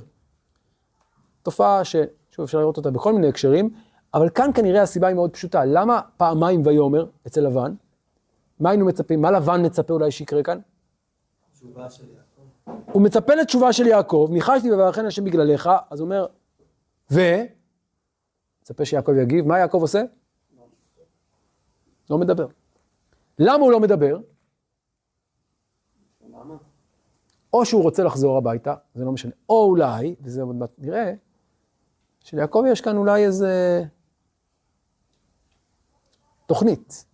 תופעה 1.44 1.84
ששוב 1.84 2.44
אפשר 2.44 2.60
לראות 2.60 2.78
אותה 2.78 2.92
בכל 2.92 3.14
מיני 3.14 3.28
הקשרים, 3.28 3.70
אבל 4.14 4.30
כאן 4.30 4.52
כנראה 4.54 4.82
הסיבה 4.82 5.08
היא 5.08 5.16
מאוד 5.16 5.30
פשוטה. 5.30 5.66
למה 5.66 6.02
פעמיים 6.18 6.62
ויאמר 6.66 7.06
אצל 7.28 7.42
לבן? 7.42 7.74
מה 8.60 8.70
היינו 8.70 8.86
מצפים? 8.86 9.22
מה 9.22 9.32
לבן 9.32 9.66
מצפה 9.66 9.94
אולי 9.94 10.12
שיקרה 10.12 10.44
כאן? 10.44 10.60
תשובה 11.54 11.90
של 11.90 12.04
יעקב. 12.04 12.82
הוא 12.92 13.02
מצפה 13.02 13.36
לתשובה 13.36 13.74
של 13.74 13.88
יעקב, 13.88 14.30
ניחשתי 14.32 14.72
וברכן 14.72 15.06
השם 15.06 15.26
בגללך, 15.26 15.70
אז 15.90 16.00
הוא 16.00 16.06
אומר, 16.06 16.26
ו... 17.12 17.20
מצפה 18.62 18.86
שיעקב 18.86 19.12
יגיב, 19.22 19.46
מה 19.46 19.60
יעקב 19.60 19.78
עושה? 19.82 20.02
לא 22.10 22.18
מדבר. 22.18 22.48
למה 23.40 23.64
הוא 23.64 23.72
לא 23.72 23.80
מדבר? 23.80 24.18
או 27.54 27.66
שהוא 27.66 27.84
רוצה 27.84 28.04
לחזור 28.04 28.38
הביתה, 28.38 28.76
זה 28.96 29.06
לא 29.06 29.12
משנה, 29.12 29.32
או 29.50 29.66
אולי, 29.66 30.16
וזה 30.22 30.42
עוד 30.42 30.56
מעט 30.56 30.70
נראה, 30.78 31.14
שליעקב 32.24 32.64
יש 32.68 32.82
כאן 32.82 32.98
אולי 32.98 33.26
איזה 33.26 33.84
תוכנית, 36.48 37.06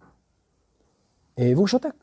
אה, 1.40 1.52
והוא 1.56 1.68
שותק. 1.68 1.94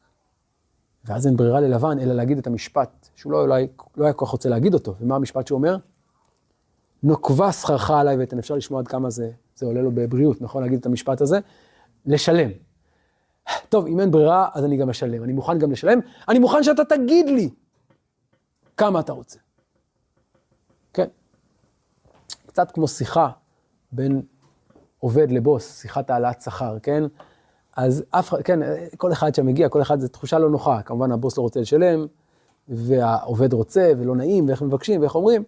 ואז 1.05 1.27
אין 1.27 1.37
ברירה 1.37 1.61
ללבן 1.61 1.99
אלא 1.99 2.15
להגיד 2.15 2.39
את 2.39 2.47
המשפט, 2.47 3.09
שהוא 3.15 3.33
לא, 3.33 3.41
אולי, 3.41 3.69
לא 3.97 4.05
היה 4.05 4.15
כל 4.15 4.27
כך 4.27 4.33
רוצה 4.33 4.49
להגיד 4.49 4.75
אותו, 4.75 4.95
ומה 5.01 5.17
המשפט 5.17 5.47
שהוא 5.47 5.57
אומר? 5.57 5.77
נוקבה 7.05 7.53
שכרך 7.53 7.91
עליי 7.91 8.17
ואתן, 8.17 8.39
אפשר 8.39 8.55
לשמוע 8.55 8.81
עד 8.81 8.89
כמה 8.89 9.11
זה, 9.11 9.31
זה 9.57 9.67
עולה 9.67 9.83
לו 9.83 9.91
בבריאות, 9.91 10.43
נכון 10.43 10.63
להגיד 10.63 10.79
את 10.79 10.87
המשפט 10.87 11.21
הזה? 11.21 11.39
לשלם. 12.07 12.51
טוב, 13.69 13.87
אם 13.87 14.01
אין 14.01 14.11
ברירה, 14.11 14.49
אז 14.55 14.65
אני 14.65 14.77
גם 14.77 14.91
אשלם. 14.91 15.25
אני 15.25 15.33
מוכן 15.33 15.59
גם 15.59 15.73
לשלם, 15.73 15.99
אני 16.29 16.39
מוכן 16.39 16.63
שאתה 16.63 16.85
תגיד 16.85 17.27
לי 17.29 17.51
כמה 18.77 19.01
אתה 19.01 19.13
רוצה. 19.13 19.39
כן. 20.93 21.09
קצת 22.47 22.71
כמו 22.71 22.89
שיחה 22.89 23.31
בין 23.93 24.23
עובד 24.99 25.33
לבוס, 25.33 25.81
שיחת 25.81 26.11
העלאת 26.11 26.43
שכר, 26.43 26.79
כן? 26.83 27.05
אז 27.77 28.05
אף 28.11 28.29
אחד, 28.29 28.43
כן, 28.43 28.61
כל 28.97 29.13
אחד 29.13 29.35
שמגיע, 29.35 29.69
כל 29.69 29.83
אחד 29.83 30.01
זו 30.01 30.09
תחושה 30.09 30.39
לא 30.39 30.51
נוחה. 30.51 30.83
כמובן 30.83 31.13
הבוס 31.13 31.39
לא 31.39 31.43
רוצה 31.43 31.61
לשלם, 31.61 32.07
והעובד 32.69 33.53
רוצה, 33.53 33.93
ולא 33.99 34.17
נעים, 34.17 34.49
ואיך 34.49 34.63
מבקשים, 34.63 35.01
ואיך 35.01 35.15
אומרים. 35.15 35.45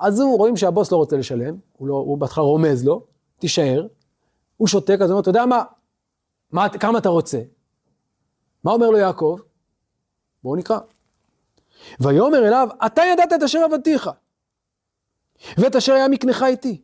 אז 0.00 0.20
הוא, 0.20 0.38
רואים 0.38 0.56
שהבוס 0.56 0.92
לא 0.92 0.96
רוצה 0.96 1.16
לשלם, 1.16 1.56
הוא, 1.72 1.88
לא, 1.88 1.94
הוא 1.94 2.18
בהתחלה 2.18 2.44
רומז 2.44 2.84
לו, 2.84 3.06
תישאר, 3.38 3.86
הוא 4.56 4.68
שותק, 4.68 4.96
אז 5.00 5.00
הוא 5.00 5.10
אומר, 5.10 5.20
אתה 5.20 5.30
יודע 5.30 5.46
מה, 5.46 5.64
מה, 6.50 6.68
כמה 6.68 6.98
אתה 6.98 7.08
רוצה? 7.08 7.40
מה 8.64 8.72
אומר 8.72 8.90
לו 8.90 8.98
יעקב? 8.98 9.38
בואו 10.42 10.56
נקרא. 10.56 10.78
ויאמר 12.00 12.48
אליו, 12.48 12.68
אתה 12.86 13.02
ידעת 13.12 13.32
את 13.32 13.42
אשר 13.42 13.58
עבדתיך, 13.58 14.10
ואת 15.58 15.76
אשר 15.76 15.92
היה 15.92 16.08
מקנך 16.08 16.42
איתי, 16.42 16.80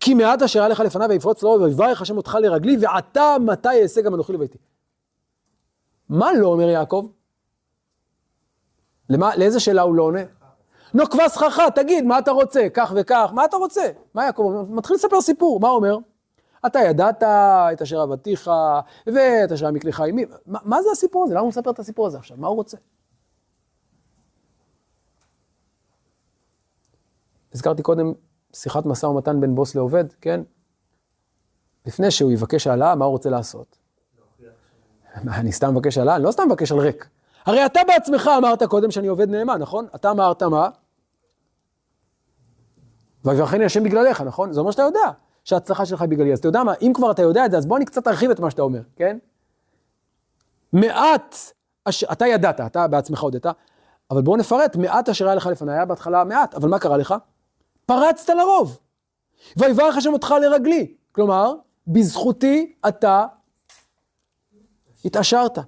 כי 0.00 0.14
מעט 0.14 0.42
אשר 0.42 0.60
היה 0.60 0.68
לך 0.68 0.80
לפניו 0.80 1.08
ויפרוץ 1.08 1.42
לו 1.42 1.60
ויברך 1.60 2.02
השם 2.02 2.16
אותך 2.16 2.38
לרגלי 2.40 2.76
ועתה 2.80 3.36
מתי 3.40 3.82
אעשה 3.82 4.00
גם 4.00 4.14
אנוכי 4.14 4.32
לביתי. 4.32 4.58
מה 6.08 6.32
לא 6.32 6.46
אומר 6.46 6.68
יעקב? 6.68 7.06
למה, 9.08 9.36
לאיזה 9.36 9.60
שאלה 9.60 9.82
הוא 9.82 9.94
לא 9.94 10.02
עונה? 10.02 10.20
נוקבה 10.94 11.28
סכך, 11.28 11.58
תגיד, 11.74 12.04
מה 12.04 12.18
אתה 12.18 12.30
רוצה? 12.30 12.66
כך 12.74 12.92
וכך, 12.96 13.30
מה 13.32 13.44
אתה 13.44 13.56
רוצה? 13.56 13.90
מה 14.14 14.24
יעקב 14.24 14.42
אומר? 14.42 14.62
מתחיל 14.62 14.96
לספר 14.96 15.20
סיפור, 15.20 15.60
מה 15.60 15.68
הוא 15.68 15.76
אומר? 15.76 15.96
אתה 16.66 16.78
ידעת 16.78 17.22
את 17.72 17.82
אשר 17.82 18.02
אבתיך, 18.02 18.50
ואת 19.06 19.52
אשר 19.52 19.66
המקלך 19.66 20.00
עימי. 20.00 20.24
מה, 20.46 20.58
מה 20.64 20.82
זה 20.82 20.88
הסיפור 20.92 21.24
הזה? 21.24 21.34
למה 21.34 21.40
הוא 21.40 21.48
מספר 21.48 21.70
את 21.70 21.78
הסיפור 21.78 22.06
הזה 22.06 22.18
עכשיו? 22.18 22.36
מה 22.40 22.48
הוא 22.48 22.56
רוצה? 22.56 22.76
הזכרתי 27.54 27.82
קודם 27.82 28.12
שיחת 28.52 28.86
משא 28.86 29.06
ומתן 29.06 29.40
בין 29.40 29.54
בוס 29.54 29.74
לעובד, 29.74 30.04
כן? 30.20 30.40
לפני 31.86 32.10
שהוא 32.10 32.32
יבקש 32.32 32.66
העלאה, 32.66 32.94
מה 32.94 33.04
הוא 33.04 33.12
רוצה 33.12 33.30
לעשות? 33.30 33.76
אני 35.26 35.52
סתם 35.52 35.70
מבקש 35.74 35.98
העלאה? 35.98 36.16
אני 36.16 36.24
לא 36.24 36.32
סתם 36.32 36.42
מבקש 36.46 36.72
על 36.72 36.78
ריק. 36.78 37.08
הרי 37.46 37.66
אתה 37.66 37.80
בעצמך 37.86 38.30
אמרת 38.38 38.62
קודם 38.62 38.90
שאני 38.90 39.06
עובד 39.06 39.28
נאמן, 39.28 39.58
נכון? 39.58 39.86
אתה 39.94 40.10
אמרת 40.10 40.42
מה? 40.42 40.68
ויברכני 43.24 43.64
השם 43.64 43.84
בגללך, 43.84 44.20
נכון? 44.20 44.52
זה 44.52 44.60
אומר 44.60 44.70
שאתה 44.70 44.82
יודע 44.82 45.10
שההצלחה 45.44 45.86
שלך 45.86 46.00
היא 46.00 46.08
בגללי. 46.08 46.32
אז 46.32 46.38
אתה 46.38 46.48
יודע 46.48 46.64
מה, 46.64 46.72
אם 46.82 46.92
כבר 46.94 47.10
אתה 47.10 47.22
יודע 47.22 47.46
את 47.46 47.50
זה, 47.50 47.56
אז 47.56 47.66
בוא 47.66 47.76
אני 47.76 47.84
קצת 47.84 48.08
ארחיב 48.08 48.30
את 48.30 48.40
מה 48.40 48.50
שאתה 48.50 48.62
אומר, 48.62 48.80
כן? 48.96 49.18
מעט, 50.72 51.36
אש... 51.84 52.04
אתה 52.04 52.26
ידעת, 52.26 52.60
אתה 52.60 52.88
בעצמך 52.88 53.20
הודית, 53.20 53.46
אבל 54.10 54.22
בוא 54.22 54.36
נפרט, 54.36 54.76
מעט 54.76 55.08
אשר 55.08 55.26
היה 55.26 55.34
לך 55.34 55.46
לפניי, 55.46 55.74
היה 55.74 55.84
בהתחלה 55.84 56.24
מעט, 56.24 56.54
אבל 56.54 56.68
מה 56.68 56.78
קרה 56.78 56.96
לך? 56.96 57.14
פרצת 57.86 58.28
לרוב. 58.28 58.78
ויברך 59.56 59.96
השם 59.96 60.12
אותך 60.12 60.34
לרגלי. 60.42 60.94
כלומר, 61.12 61.54
בזכותי 61.86 62.74
אתה 62.88 63.26
התעשרת. 65.04 65.58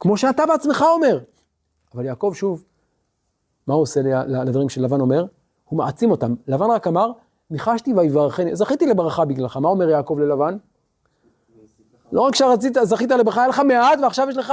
כמו 0.00 0.16
שאתה 0.16 0.46
בעצמך 0.46 0.84
אומר. 0.88 1.20
אבל 1.94 2.04
יעקב 2.04 2.32
שוב, 2.34 2.64
מה 3.66 3.74
הוא 3.74 3.82
עושה 3.82 4.00
לדברים 4.26 4.68
שלבן 4.68 5.00
אומר? 5.00 5.24
הוא 5.64 5.78
מעצים 5.78 6.10
אותם. 6.10 6.34
לבן 6.46 6.70
רק 6.70 6.86
אמר, 6.86 7.12
ניחשתי 7.50 7.94
ויברכני, 7.94 8.56
זכיתי 8.56 8.86
לברכה 8.86 9.24
בגללך. 9.24 9.56
מה 9.56 9.68
אומר 9.68 9.88
יעקב 9.88 10.18
ללבן? 10.18 10.56
לא 12.12 12.20
רק 12.20 12.34
שרצית, 12.34 12.76
זכית 12.82 13.10
לברכה, 13.10 13.40
היה 13.40 13.48
לך 13.48 13.60
מעט 13.60 13.98
ועכשיו 14.02 14.30
יש 14.30 14.36
לך, 14.36 14.52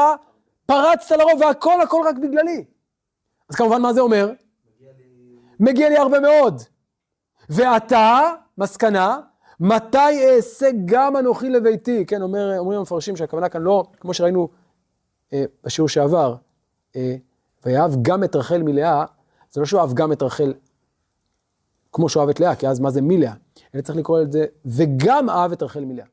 פרצת 0.66 1.12
לרוב 1.12 1.42
והכל 1.42 1.82
הכל 1.82 2.02
רק 2.06 2.16
בגללי. 2.16 2.64
אז 3.50 3.56
כמובן 3.56 3.82
מה 3.82 3.94
זה 3.94 4.02
אומר? 4.02 4.32
מגיע 5.60 5.90
לי 5.90 5.98
הרבה 5.98 6.20
מאוד. 6.20 6.62
ואתה, 7.50 8.34
מסקנה, 8.58 9.20
מתי 9.60 10.36
אעשה 10.36 10.70
גם 10.86 11.18
אנוכי 11.18 11.50
לביתי? 11.50 12.06
כן, 12.06 12.22
אומר, 12.22 12.60
אומרים 12.60 12.80
המפרשים 12.80 13.16
שהכוונה 13.16 13.50
כאן 13.50 13.62
לא, 13.62 13.84
כמו 14.00 14.14
שראינו 14.14 14.50
אה, 15.34 15.44
בשיעור 15.64 15.90
שעבר, 15.90 16.36
אה, 16.96 17.16
ויאהב 17.66 17.92
גם 18.02 18.24
את 18.24 18.36
רחל 18.36 18.64
מלאה, 18.64 19.06
זה 19.52 19.60
לא 19.60 19.66
שהוא 19.66 19.82
אהב 19.82 19.94
גם 19.94 20.12
את 20.12 20.22
רחל 20.22 20.54
כמו 21.92 22.10
שהוא 22.10 22.22
אהב 22.22 22.30
את 22.30 22.40
לאה, 22.40 22.56
כי 22.56 22.68
אז 22.68 22.80
מה 22.80 22.92
זה 22.92 23.02
מלאה? 23.02 23.34
אלא 23.76 23.82
צריך 23.82 23.98
לקרוא 23.98 24.22
את 24.22 24.32
זה, 24.32 24.46
וגם 24.66 25.30
אהב 25.30 25.52
את 25.52 25.64
רחל 25.64 25.86
מלאה. 25.86 26.06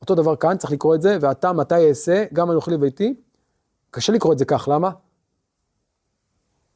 אותו 0.00 0.14
דבר 0.14 0.36
כאן, 0.36 0.56
צריך 0.58 0.72
לקרוא 0.72 0.94
את 0.94 1.02
זה, 1.02 1.18
ואתה 1.20 1.52
מתי 1.52 1.88
אעשה, 1.88 2.24
גם 2.32 2.50
אנוכי 2.50 2.70
לביתי. 2.70 3.14
קשה 3.90 4.12
לקרוא 4.12 4.32
את 4.32 4.38
זה 4.38 4.44
כך, 4.44 4.68
למה? 4.72 4.90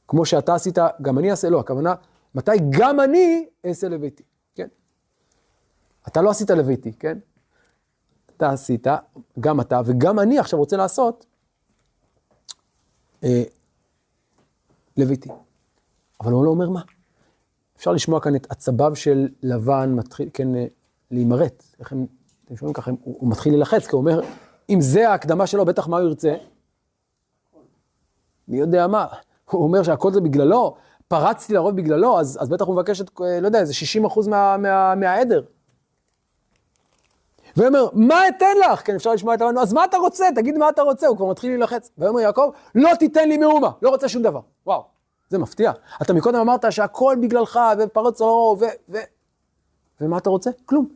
כמו 0.09 0.27
שאתה 0.27 0.55
עשית, 0.55 0.79
גם 1.03 1.19
אני 1.19 1.31
אעשה, 1.31 1.51
לא, 1.51 1.61
הכוונה, 1.61 1.95
מתי 2.35 2.51
גם 2.71 3.01
אני 3.01 3.47
אעשה 3.67 3.89
לביתי, 3.89 4.23
כן? 4.55 4.69
אתה 6.09 6.23
לא 6.23 6.31
עשית 6.31 6.51
לביתי, 6.51 6.93
כן? 6.93 7.19
אתה 8.37 8.51
עשית, 8.51 8.87
גם 9.41 9.61
אתה, 9.61 9.81
וגם 9.87 10.19
אני 10.19 10.39
עכשיו 10.39 10.59
רוצה 10.59 10.77
לעשות 10.77 11.27
אה, 13.25 13.43
לביתי. 14.97 15.29
אבל 16.21 16.33
הוא 16.33 16.45
לא 16.45 16.51
אומר 16.51 16.71
מה. 16.71 16.81
אפשר 17.81 17.93
לשמוע 17.93 18.21
כאן 18.21 18.37
את 18.37 18.47
עצביו 18.51 18.97
של 18.97 19.29
לבן 19.43 19.93
מתחיל, 19.97 20.29
כן, 20.35 20.49
להימרט. 21.11 21.65
איך 21.79 21.93
הם, 21.93 22.07
אתם 22.45 22.57
שומעים 22.57 22.75
ככה, 22.75 22.91
הוא, 22.91 23.17
הוא 23.21 23.31
מתחיל 23.31 23.53
להילחץ, 23.53 23.87
כי 23.87 23.93
הוא 23.93 24.01
אומר, 24.01 24.21
אם 24.71 24.81
זה 24.81 25.09
ההקדמה 25.09 25.47
שלו, 25.47 25.65
בטח 25.65 25.89
מה 25.89 25.99
הוא 25.99 26.09
ירצה? 26.09 26.35
מי 28.49 28.57
יודע 28.57 28.87
מה. 28.87 29.07
הוא 29.51 29.63
אומר 29.63 29.83
שהכל 29.83 30.13
זה 30.13 30.21
בגללו, 30.21 30.77
פרצתי 31.09 31.53
לרוב 31.53 31.77
בגללו, 31.77 32.21
אז, 32.21 32.39
אז 32.41 32.49
בטח 32.49 32.65
הוא 32.65 32.75
מבקש 32.75 33.01
את, 33.01 33.11
לא 33.21 33.47
יודע, 33.47 33.61
איזה 33.61 33.75
60 33.75 34.05
אחוז 34.05 34.29
מה, 34.29 34.57
מה, 34.57 34.95
מהעדר. 34.95 35.43
ויאמר, 37.57 37.89
מה 37.93 38.29
אתן 38.29 38.55
לך? 38.65 38.87
כן, 38.87 38.95
אפשר 38.95 39.13
לשמוע 39.13 39.35
את 39.35 39.41
הבנו, 39.41 39.61
אז 39.61 39.73
מה 39.73 39.85
אתה 39.85 39.97
רוצה? 39.97 40.27
תגיד 40.35 40.59
מה 40.59 40.69
אתה 40.69 40.83
רוצה. 40.83 41.07
הוא 41.07 41.17
כבר 41.17 41.27
מתחיל 41.27 41.51
להילחץ. 41.51 41.91
ויאמר 41.99 42.21
יעקב, 42.21 42.51
לא 42.75 42.91
תיתן 42.99 43.29
לי 43.29 43.37
מאומה, 43.37 43.71
לא 43.83 43.91
רוצה 43.91 44.09
שום 44.09 44.23
דבר. 44.23 44.41
וואו, 44.67 44.85
זה 45.31 45.39
מפתיע. 45.39 45.73
אתה 46.03 46.13
מקודם 46.13 46.39
אמרת 46.39 46.73
שהכל 46.73 47.17
בגללך, 47.23 47.61
ופרץ 47.79 48.21
לרוב, 48.21 48.63
ו... 48.63 48.67
ו... 48.89 48.99
ומה 50.01 50.19
אתה 50.19 50.31
רוצה? 50.31 50.51
כלום. 50.67 50.89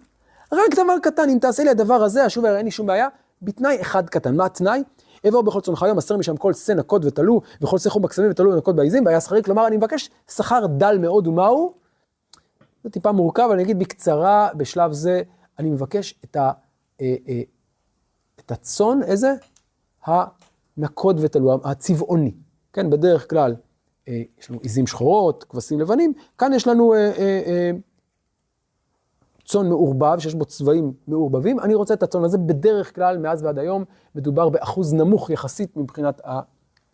רק 0.52 0.74
דבר 0.74 0.98
קטן, 1.02 1.28
אם 1.28 1.38
תעשה 1.40 1.64
לי 1.64 1.70
הדבר 1.70 1.94
הזה, 1.94 2.26
אשוב 2.26 2.44
אין 2.44 2.64
לי 2.64 2.70
שום 2.70 2.86
בעיה, 2.86 3.08
בתנאי 3.42 3.80
אחד 3.80 4.08
קטן. 4.08 4.36
מה 4.36 4.46
התנאי? 4.46 4.82
אעבור 5.26 5.42
בכל 5.42 5.60
צונך 5.60 5.82
היום, 5.82 5.98
אסר 5.98 6.16
משם 6.16 6.36
כל 6.36 6.52
שא 6.52 6.72
נקוד 6.72 7.04
ותלו, 7.04 7.40
וכל 7.62 7.78
שא 7.78 7.90
חום 7.90 8.02
בכספים 8.02 8.30
ותלו 8.30 8.52
ונקוד 8.52 8.76
בעיזים, 8.76 9.06
והיה 9.06 9.20
שכרי, 9.20 9.42
כלומר, 9.42 9.66
אני 9.66 9.76
מבקש 9.76 10.10
שכר 10.30 10.66
דל 10.66 10.98
מאוד, 10.98 11.26
ומהו? 11.26 11.74
זה 12.84 12.90
טיפה 12.90 13.12
מורכב, 13.12 13.48
אני 13.52 13.62
אגיד 13.62 13.78
בקצרה, 13.78 14.48
בשלב 14.56 14.92
זה, 14.92 15.22
אני 15.58 15.70
מבקש 15.70 16.14
את, 16.24 16.36
ה, 16.36 16.52
אה, 17.00 17.14
אה, 17.28 17.40
את 18.40 18.50
הצאן, 18.52 19.02
איזה? 19.02 19.34
הנקוד 20.04 21.18
ותלו, 21.20 21.60
הצבעוני. 21.64 22.34
כן, 22.72 22.90
בדרך 22.90 23.30
כלל 23.30 23.54
יש 24.06 24.50
לנו 24.50 24.60
עיזים 24.62 24.86
שחורות, 24.86 25.44
כבשים 25.44 25.80
לבנים, 25.80 26.12
כאן 26.38 26.52
יש 26.52 26.66
לנו 26.66 26.94
אה, 26.94 26.98
אה, 26.98 27.42
אה, 27.46 27.70
צאן 29.44 29.68
מעורבב, 29.68 30.18
שיש 30.18 30.34
בו 30.34 30.44
צבעים 30.44 30.92
מעורבבים, 31.08 31.60
אני 31.60 31.74
רוצה 31.74 31.94
את 31.94 32.02
הצאן 32.02 32.24
הזה, 32.24 32.38
בדרך 32.38 32.94
כלל, 32.94 33.18
מאז 33.18 33.42
ועד 33.42 33.58
היום, 33.58 33.84
מדובר 34.14 34.48
באחוז 34.48 34.94
נמוך 34.94 35.30
יחסית 35.30 35.76
מבחינת 35.76 36.20
אה, 36.24 36.40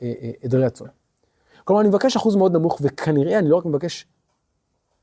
אה, 0.03 0.31
עדרי 0.45 0.67
הצאן. 0.67 0.87
כלומר, 1.65 1.81
אני 1.81 1.89
מבקש 1.89 2.17
אחוז 2.17 2.37
מאוד 2.37 2.53
נמוך, 2.53 2.79
וכנראה 2.81 3.39
אני 3.39 3.49
לא 3.49 3.57
רק 3.57 3.65
מבקש 3.65 4.07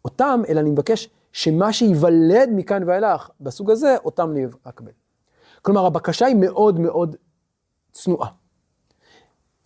אותם, 0.05 0.41
אלא 0.49 0.59
אני 0.59 0.69
מבקש 0.69 1.09
שמה 1.31 1.73
שייוולד 1.73 2.49
מכאן 2.55 2.83
ואילך, 2.83 3.29
בסוג 3.41 3.71
הזה, 3.71 3.95
אותם 4.05 4.31
אני 4.31 4.45
אקבל. 4.63 4.91
כלומר, 5.61 5.85
הבקשה 5.85 6.25
היא 6.25 6.35
מאוד 6.35 6.79
מאוד 6.79 7.15
צנועה. 7.91 8.29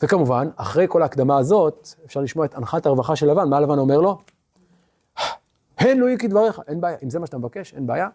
וכמובן, 0.01 0.49
אחרי 0.55 0.85
כל 0.89 1.01
ההקדמה 1.01 1.37
הזאת, 1.37 1.89
אפשר 2.05 2.21
לשמוע 2.21 2.45
את 2.45 2.55
הנחת 2.55 2.85
הרווחה 2.85 3.15
של 3.15 3.31
לבן, 3.31 3.49
מה 3.49 3.59
לבן 3.59 3.77
אומר 3.79 3.99
לו? 3.99 4.17
הן 5.77 5.97
לו 5.97 6.07
יהי 6.07 6.17
כדבריך, 6.17 6.61
אין 6.67 6.81
בעיה, 6.81 6.97
אם 7.03 7.09
זה 7.09 7.19
מה 7.19 7.25
שאתה 7.25 7.37
מבקש, 7.37 7.73
אין 7.73 7.87
בעיה. 7.87 8.09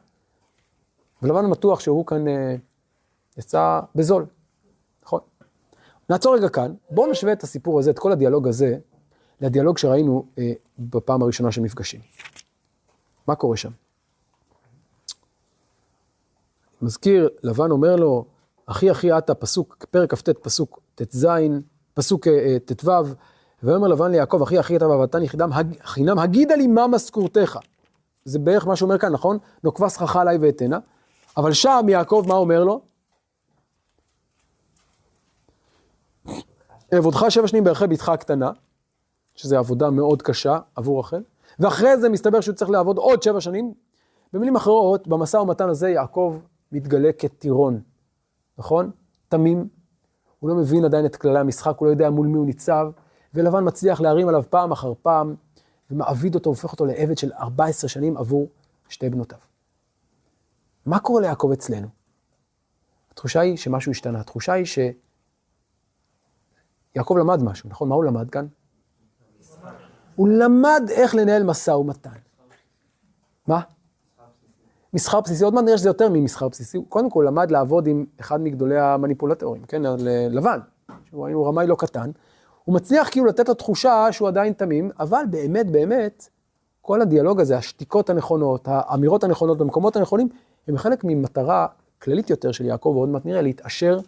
ולבן 1.23 1.51
בטוח 1.51 1.81
שהוא 1.81 2.07
כאן 2.07 2.29
אה, 2.29 2.57
יצא 3.39 3.81
בזול, 3.95 4.27
נכון? 5.05 5.21
נעצור 6.11 6.35
רגע 6.35 6.49
כאן, 6.49 6.75
בואו 6.91 7.11
נשווה 7.11 7.33
את 7.33 7.43
הסיפור 7.43 7.79
הזה, 7.79 7.91
את 7.91 7.99
כל 7.99 8.13
הדיאלוג 8.13 8.49
הזה, 8.49 8.79
לדיאלוג 9.41 9.79
שראינו 9.79 10.27
אה, 10.39 10.53
בפעם 10.79 11.23
הראשונה 11.23 11.53
של 11.53 11.61
מפגשים. 11.61 12.01
מה 13.27 13.35
קורה 13.35 13.57
שם? 13.57 13.71
מזכיר, 16.83 17.29
לבן 17.43 17.71
אומר 17.71 17.97
לו, 17.97 18.25
אחי 18.67 18.91
אחי 18.91 19.19
אתה, 19.19 19.35
פסוק, 19.35 19.87
פרק 19.91 20.15
כ"ט, 20.15 20.29
פסוק 20.29 20.81
ט"ז, 20.95 21.27
פסוק 21.97 22.29
אה, 22.29 22.57
ט"ו, 22.65 22.91
ויאמר 23.63 23.89
לבן 23.89 24.11
ליעקב, 24.11 24.43
אחי 24.43 24.61
אחי 24.61 24.77
אתה 24.77 24.89
ועבדתן 24.89 25.23
יחידם 25.23 25.51
חינם, 25.83 26.19
הגידה 26.19 26.55
לי 26.55 26.67
מה 26.67 26.87
משכורתך. 26.87 27.59
זה 28.25 28.39
בערך 28.39 28.67
מה 28.67 28.77
שאומר 28.77 28.99
כאן, 28.99 29.13
נכון? 29.13 29.39
נוקבה 29.65 29.89
סככה 29.89 30.21
עליי 30.21 30.39
ואתנה. 30.41 30.79
אבל 31.37 31.53
שם 31.53 31.87
יעקב, 31.89 32.25
מה 32.29 32.35
אומר 32.35 32.65
לו? 32.65 32.81
אעבודך 36.95 37.25
שבע 37.29 37.49
שנים 37.49 37.65
ברחל 37.65 37.87
בתך 37.87 38.09
הקטנה, 38.09 38.51
שזו 39.35 39.57
עבודה 39.57 39.91
מאוד 39.91 40.23
קשה 40.23 40.59
עבור 40.75 41.01
רחל, 41.01 41.23
ואחרי 41.59 41.97
זה 41.97 42.09
מסתבר 42.09 42.41
שהוא 42.41 42.55
צריך 42.55 42.71
לעבוד 42.71 42.99
עוד 42.99 43.23
שבע 43.23 43.41
שנים. 43.41 43.75
במילים 44.33 44.57
אחרות, 44.57 45.09
במשא 45.09 45.37
ומתן 45.37 45.69
הזה 45.69 45.89
יעקב 45.91 46.39
מתגלה 46.73 47.13
כטירון, 47.13 47.81
נכון? 48.59 48.91
תמים, 49.29 49.69
הוא 50.41 50.51
לא 50.51 50.57
מבין 50.57 50.85
עדיין 50.85 51.07
את 51.07 51.17
כללי 51.17 51.39
המשחק, 51.39 51.79
הוא 51.79 51.87
לא 51.87 51.93
יודע 51.93 52.11
מול 52.11 52.27
מי 52.27 52.39
הוא 52.39 52.47
ניצב, 52.47 52.91
ולבן 53.35 53.67
מצליח 53.67 54.01
להרים 54.01 54.29
עליו 54.29 54.45
פעם 54.51 54.73
אחר 54.73 54.93
פעם, 55.03 55.35
ומעביד 55.91 56.35
אותו, 56.35 56.51
הופך 56.51 56.73
אותו 56.73 56.87
לעבד 56.87 57.19
של 57.19 57.33
14 57.33 57.89
שנים 57.89 58.17
עבור 58.17 58.49
שתי 58.89 59.11
בנותיו. 59.11 59.39
מה 60.87 60.99
קורה 60.99 61.21
ליעקב 61.21 61.51
אצלנו? 61.53 61.89
התחושה 63.13 63.41
היא 63.41 63.57
שמשהו 63.57 63.93
השתנה, 63.93 64.21
התחושה 64.21 64.53
היא 64.53 64.65
שיעקב 66.95 67.17
למד 67.17 67.43
משהו, 67.43 67.71
נכון? 67.71 67.89
מה 67.89 67.95
הוא 67.95 68.05
למד 68.05 68.31
כאן? 68.31 68.47
הוא 70.17 70.29
למד 70.29 70.83
איך 70.91 71.15
לנהל 71.15 71.43
משא 71.43 71.71
ומתן. 71.71 72.11
מה? 73.47 73.61
מסחר 74.93 75.21
בסיסי, 75.21 75.45
עוד 75.45 75.55
מעט 75.55 75.65
נראה 75.65 75.79
שזה 75.79 75.89
יותר 75.89 76.09
ממסחר 76.09 76.49
בסיסי, 76.49 76.77
הוא 76.77 76.87
קודם 76.89 77.11
כל 77.11 77.25
למד 77.27 77.51
לעבוד 77.51 77.87
עם 77.87 78.05
אחד 78.21 78.41
מגדולי 78.41 78.79
המניפולטורים, 78.79 79.63
כן, 79.63 79.83
ל- 79.83 80.29
לבן, 80.31 80.59
שהוא 81.09 81.27
היינו 81.27 81.45
רמאי 81.45 81.67
לא 81.67 81.75
קטן, 81.79 82.11
הוא 82.65 82.75
מצליח 82.75 83.09
כאילו 83.11 83.27
לתת 83.27 83.49
לו 83.49 83.55
תחושה 83.55 84.09
שהוא 84.13 84.29
עדיין 84.29 84.53
תמים, 84.53 84.91
אבל 84.99 85.23
באמת, 85.31 85.71
באמת, 85.71 86.29
כל 86.83 87.03
הדיאלוג 87.03 87.41
הזה, 87.41 87.57
השתיקות 87.57 88.11
הנכונות, 88.11 88.69
האמירות 88.71 89.25
הנכונות 89.25 89.59
במקומות 89.59 89.97
הנכונים, 89.97 90.29
הם 90.69 90.77
חלק 90.77 91.05
ממטרה 91.05 91.67
כללית 92.03 92.31
יותר 92.31 92.53
של 92.53 92.65
יעקב, 92.65 92.89
ועוד 92.89 93.09
מעט 93.09 93.25
נראה, 93.27 93.43
להתעשר 93.43 93.99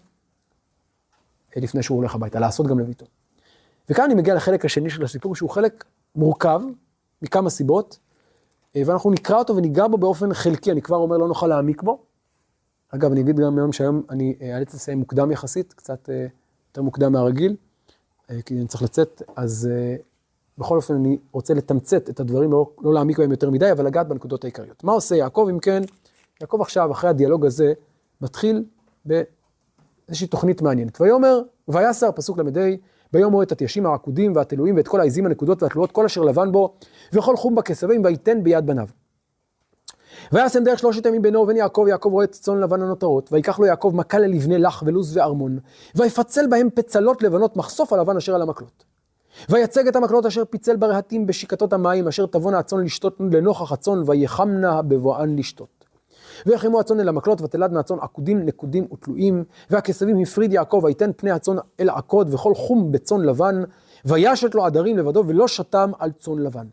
אה, 1.57 1.61
לפני 1.63 1.83
שהוא 1.83 1.97
הולך 1.97 2.15
הביתה, 2.15 2.41
לעשות 2.41 2.67
גם 2.67 2.79
לביתו. 2.79 3.07
וכאן 3.91 4.05
אני 4.05 4.15
מגיע 4.15 4.35
לחלק 4.35 4.65
השני 4.65 4.91
של 4.91 5.05
הסיפור, 5.05 5.35
שהוא 5.37 5.51
חלק 5.51 5.85
מורכב, 6.17 6.63
מכמה 7.23 7.51
סיבות, 7.51 7.99
אה, 7.99 8.08
ואנחנו 8.75 9.11
נקרא 9.11 9.39
אותו 9.39 9.57
וניגע 9.57 9.87
בו 9.87 9.99
באופן 9.99 10.35
חלקי, 10.35 10.73
אני 10.73 10.83
כבר 10.83 10.97
אומר, 10.97 11.17
לא 11.17 11.29
נוכל 11.29 11.47
להעמיק 11.47 11.83
בו. 11.83 11.99
אגב, 12.91 13.13
אני 13.13 13.21
אגיד 13.21 13.37
גם 13.37 13.59
היום 13.59 13.73
שהיום 13.73 14.03
אני 14.11 14.35
אאלץ 14.43 14.75
לסיים 14.75 14.99
מוקדם 14.99 15.31
יחסית, 15.31 15.73
קצת 15.73 16.11
אה, 16.11 16.27
יותר 16.71 16.83
מוקדם 16.83 17.13
מהרגיל, 17.13 17.57
אה, 18.31 18.43
כי 18.43 18.59
אני 18.59 18.67
צריך 18.67 18.83
לצאת, 18.83 19.23
אז 19.37 19.71
אה, 19.73 19.97
בכל 20.59 20.77
אופן 20.77 20.95
אני 20.95 21.19
רוצה 21.33 21.55
לתמצת 21.55 22.11
את 22.11 22.21
הדברים, 22.21 22.53
לא, 22.53 22.71
לא 22.81 22.95
להעמיק 22.95 23.19
בהם 23.19 23.31
יותר 23.31 23.51
מדי, 23.51 23.73
אבל 23.73 23.87
לגעת 23.87 24.09
בנקודות 24.09 24.45
העיקריות. 24.45 24.85
מה 24.85 24.93
עושה 24.93 25.17
יעקב, 25.17 25.47
אם 25.51 25.59
כן? 25.59 25.83
יעקב 26.41 26.61
עכשיו, 26.61 26.93
אחרי 26.93 27.11
הדיאלוג 27.11 27.47
הזה, 27.47 27.73
מתחיל 28.21 28.65
באיזושהי 29.05 30.27
תוכנית 30.27 30.63
מעניינת. 30.63 31.01
ויאמר, 31.01 31.41
ויסר, 31.69 32.13
פסוק 32.13 32.39
ל"ה, 32.39 32.71
ביום 33.13 33.33
הוא 33.33 33.43
את 33.43 33.53
התיישים 33.53 33.87
העקודים 33.87 34.37
והתלויים 34.37 34.77
ואת 34.77 34.89
כל 34.89 35.01
העזים 35.01 35.27
הנקודות 35.27 35.63
והתלויות, 35.63 35.93
כל 35.93 36.05
אשר 36.05 36.23
לבן 36.23 36.53
בו, 36.53 36.75
וכל 37.13 37.37
חום 37.37 37.55
בכסבים, 37.55 38.05
ויתן 38.05 38.43
ביד 38.43 38.67
בניו. 38.67 38.87
וישם 40.33 40.65
דרך 40.65 40.79
שלושת 40.79 41.07
ימים 41.07 41.23
בינו 41.23 41.41
ובין 41.41 41.57
יעקב, 41.57 41.87
יעקב 41.89 42.09
רואה 42.13 42.25
את 42.25 42.31
צאן 42.31 42.61
לבן 42.61 42.83
הנותרות, 42.83 43.33
ויקח 43.33 43.59
לו 43.59 43.67
יעקב 43.67 43.93
מכה 43.95 44.19
ללבני 44.19 44.59
לח 44.59 44.83
ולוז 44.87 45.17
וארמון, 45.17 45.59
ויפצל 45.95 46.47
בהם 46.47 46.69
פצלות 46.75 47.23
לבנות 47.23 47.57
מחשוף 47.57 47.93
הלבן 47.93 48.17
אשר 48.17 48.35
על 48.35 48.43
המקלות. 48.43 48.85
ויצג 49.49 49.89
את 49.89 49.97
המקלות 49.97 50.27
אשר 50.27 50.45
פיצל 50.45 50.77
ברהטים 50.77 51.27
בשיקתות 51.27 51.73
המים, 51.73 52.09
אשר 52.09 52.27
תבונה 52.27 52.59
הצאן 52.59 52.85
לשתות 52.85 53.17
לנוכח 53.33 53.73
הצאן, 53.73 54.03
ויחמנה 54.07 54.83
בבואן 54.83 55.37
לשתות. 55.37 55.78
ויחמו 56.47 56.81
הצאן 56.81 57.01
אל 57.01 57.09
המקלות, 57.09 57.43
ותלדנה 57.43 57.81
הצאן 57.81 57.97
עקודים, 58.01 58.47
נקודים 58.47 58.87
ותלויים, 58.93 59.45
והכסבים 59.71 60.19
הפריד 60.19 60.53
יעקב, 60.53 60.81
ויתן 60.85 61.11
פני 61.17 61.31
הצאן 61.31 61.57
אל 61.81 61.91
עקוד, 61.91 62.35
וכל 62.35 62.55
חום 62.55 62.93
בצאן 62.93 63.21
לבן, 63.21 63.63
וישת 64.05 64.55
לו 64.55 64.65
עדרים 64.65 64.99
לבדו, 64.99 65.25
ולא 65.27 65.49
שתם 65.49 65.91
על 65.99 66.13
צאן 66.13 66.39
לבן. 66.39 66.67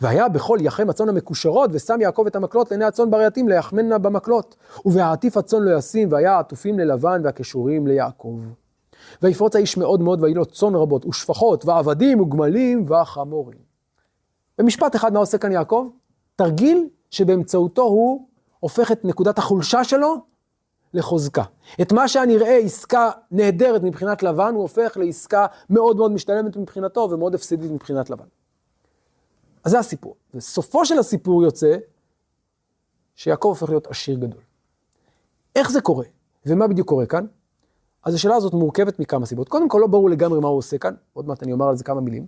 והיה 0.00 0.28
בכל 0.28 0.58
יחם 0.60 0.90
הצאן 0.90 1.08
המקושרות, 1.08 1.70
ושם 1.72 2.00
יעקב 2.00 2.24
את 2.26 2.36
המקלות 2.36 2.70
לעיני 2.70 2.84
הצאן 2.84 3.10
ברייתים, 3.10 3.48
ליחמנה 3.48 3.98
במקלות. 3.98 4.56
ובהעטיף 4.84 5.36
הצאן 5.36 5.62
לא 5.62 5.78
ישים, 5.78 6.12
והיה 6.12 6.36
העטופים 6.36 6.78
ללבן, 6.78 7.20
והקשורים 7.24 7.86
ליעקב. 7.86 8.38
ויפרוץ 9.22 9.56
האיש 9.56 9.76
מאוד 9.76 10.00
מאוד, 10.00 10.22
ויהי 10.22 10.34
לו 10.34 10.46
צאן 10.46 10.74
רבות, 10.74 11.06
ושפחות, 11.06 11.66
ועבדים, 11.66 12.20
וגמלים, 12.20 12.84
וחמורים. 12.88 13.58
במשפט 14.58 14.96
אחד, 14.96 15.12
מה 15.12 15.18
עושה 15.18 15.38
כאן 15.38 15.52
יעקב? 15.52 15.88
תרגיל 16.36 16.88
שבאמצעותו 17.10 17.82
הוא 17.82 18.26
הופך 18.60 18.92
את 18.92 19.04
נקודת 19.04 19.38
החולשה 19.38 19.84
שלו 19.84 20.16
לחוזקה. 20.94 21.42
את 21.82 21.92
מה 21.92 22.08
שהנראה 22.08 22.56
עסקה 22.56 23.10
נהדרת 23.30 23.82
מבחינת 23.82 24.22
לבן, 24.22 24.54
הוא 24.54 24.62
הופך 24.62 24.96
לעסקה 24.96 25.46
מאוד 25.70 25.96
מאוד 25.96 26.12
משתלמת 26.12 26.56
מבחינתו, 26.56 27.08
ומאוד 27.10 27.34
הפסדית 27.34 27.70
מבחינת 27.70 28.10
לבן. 28.10 28.24
אז 29.64 29.70
זה 29.72 29.78
הסיפור. 29.78 30.16
וסופו 30.34 30.84
של 30.84 30.98
הסיפור 30.98 31.42
יוצא 31.42 31.76
שיעקב 33.14 33.48
הופך 33.48 33.68
להיות 33.68 33.86
עשיר 33.86 34.18
גדול. 34.18 34.40
איך 35.56 35.70
זה 35.70 35.80
קורה? 35.80 36.04
ומה 36.46 36.68
בדיוק 36.68 36.88
קורה 36.88 37.06
כאן? 37.06 37.26
אז 38.04 38.14
השאלה 38.14 38.34
הזאת 38.34 38.54
מורכבת 38.54 38.98
מכמה 38.98 39.26
סיבות. 39.26 39.48
קודם 39.48 39.68
כל, 39.68 39.78
לא 39.80 39.86
ברור 39.86 40.10
לגמרי 40.10 40.40
מה 40.40 40.48
הוא 40.48 40.58
עושה 40.58 40.78
כאן, 40.78 40.94
עוד 41.12 41.28
מעט 41.28 41.42
אני 41.42 41.52
אומר 41.52 41.68
על 41.68 41.76
זה 41.76 41.84
כמה 41.84 42.00
מילים. 42.00 42.26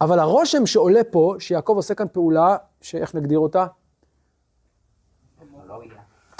אבל 0.00 0.18
הרושם 0.18 0.66
שעולה 0.66 1.04
פה, 1.04 1.34
שיעקב 1.38 1.72
עושה 1.76 1.94
כאן 1.94 2.06
פעולה, 2.12 2.56
שאיך 2.80 3.14
נגדיר 3.14 3.38
אותה? 3.38 3.66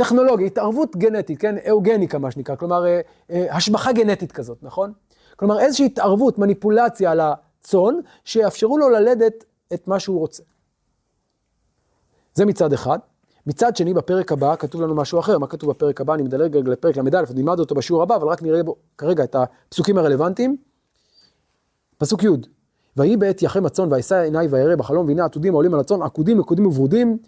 טכנולוגיה. 0.00 0.46
התערבות 0.46 0.96
גנטית, 0.96 1.38
כן? 1.40 1.54
אהוגניקה, 1.68 2.18
מה 2.18 2.30
שנקרא, 2.30 2.56
כלומר, 2.56 2.86
אה, 2.86 3.00
אה, 3.30 3.56
השבחה 3.56 3.92
גנטית 3.92 4.32
כזאת, 4.32 4.58
נכון? 4.62 4.92
כלומר, 5.36 5.60
איזושהי 5.60 5.86
התערבות, 5.86 6.38
מניפולציה 6.38 7.10
על 7.10 7.20
הצאן, 7.20 7.94
שיאפשרו 8.24 8.78
לו 8.78 8.88
ללדת 8.88 9.44
את 9.74 9.88
מה 9.88 10.00
שהוא 10.00 10.18
רוצה. 10.18 10.42
זה 12.34 12.46
מצד 12.46 12.72
אחד. 12.72 12.98
מצד 13.46 13.76
שני, 13.76 13.94
בפרק 13.94 14.32
הבא 14.32 14.56
כתוב 14.56 14.82
לנו 14.82 14.94
משהו 14.94 15.18
אחר. 15.18 15.38
מה 15.38 15.46
כתוב 15.46 15.70
בפרק 15.70 16.00
הבא? 16.00 16.14
אני 16.14 16.22
מדלג 16.22 16.56
רגע 16.56 16.70
לפרק 16.70 16.96
ל"א, 16.96 17.22
נלמד 17.34 17.58
אותו 17.58 17.74
בשיעור 17.74 18.02
הבא, 18.02 18.16
אבל 18.16 18.28
רק 18.28 18.42
נראה 18.42 18.62
בו 18.62 18.76
כרגע 18.98 19.24
את 19.24 19.36
הפסוקים 19.36 19.98
הרלוונטיים. 19.98 20.56
פסוק 21.98 22.24
י' 22.24 22.28
ויהי 22.96 23.16
בעת 23.16 23.42
יחם 23.42 23.66
הצאן, 23.66 23.92
ואשא 23.92 24.16
עיני 24.16 24.46
וארא 24.50 24.76
בחלום, 24.76 25.06
והנה 25.06 25.24
עתודים 25.24 25.54
העולים 25.54 25.74
על 25.74 25.80
הצאן, 25.80 26.02
עקודים, 26.02 26.38
נקודים 26.38 26.66
וברודים. 26.66 27.18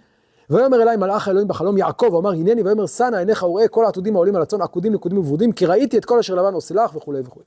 ויאמר 0.53 0.83
אלי 0.83 0.97
מלאך 0.97 1.29
האלוהים 1.29 1.49
בחלום 1.49 1.79
יעקב, 1.79 2.15
ואמר 2.15 2.31
הנני, 2.31 2.63
ויאמר 2.63 2.87
שא 2.87 3.05
נא 3.05 3.17
עיניך 3.17 3.43
וראה 3.43 3.69
כל 3.69 3.85
העתודים 3.85 4.15
העולים 4.15 4.37
על 4.37 4.43
הצאן, 4.43 4.63
עקודים, 4.63 4.93
נקודים 4.93 5.19
וברודים, 5.19 5.53
כי 5.53 5.67
ראיתי 5.67 5.99
את 5.99 6.05
כל 6.05 6.19
אשר 6.19 6.35
לבן 6.35 6.55
עושה 6.55 6.75
לך 6.75 6.97
וכולי 6.97 7.21
וכולי. 7.21 7.45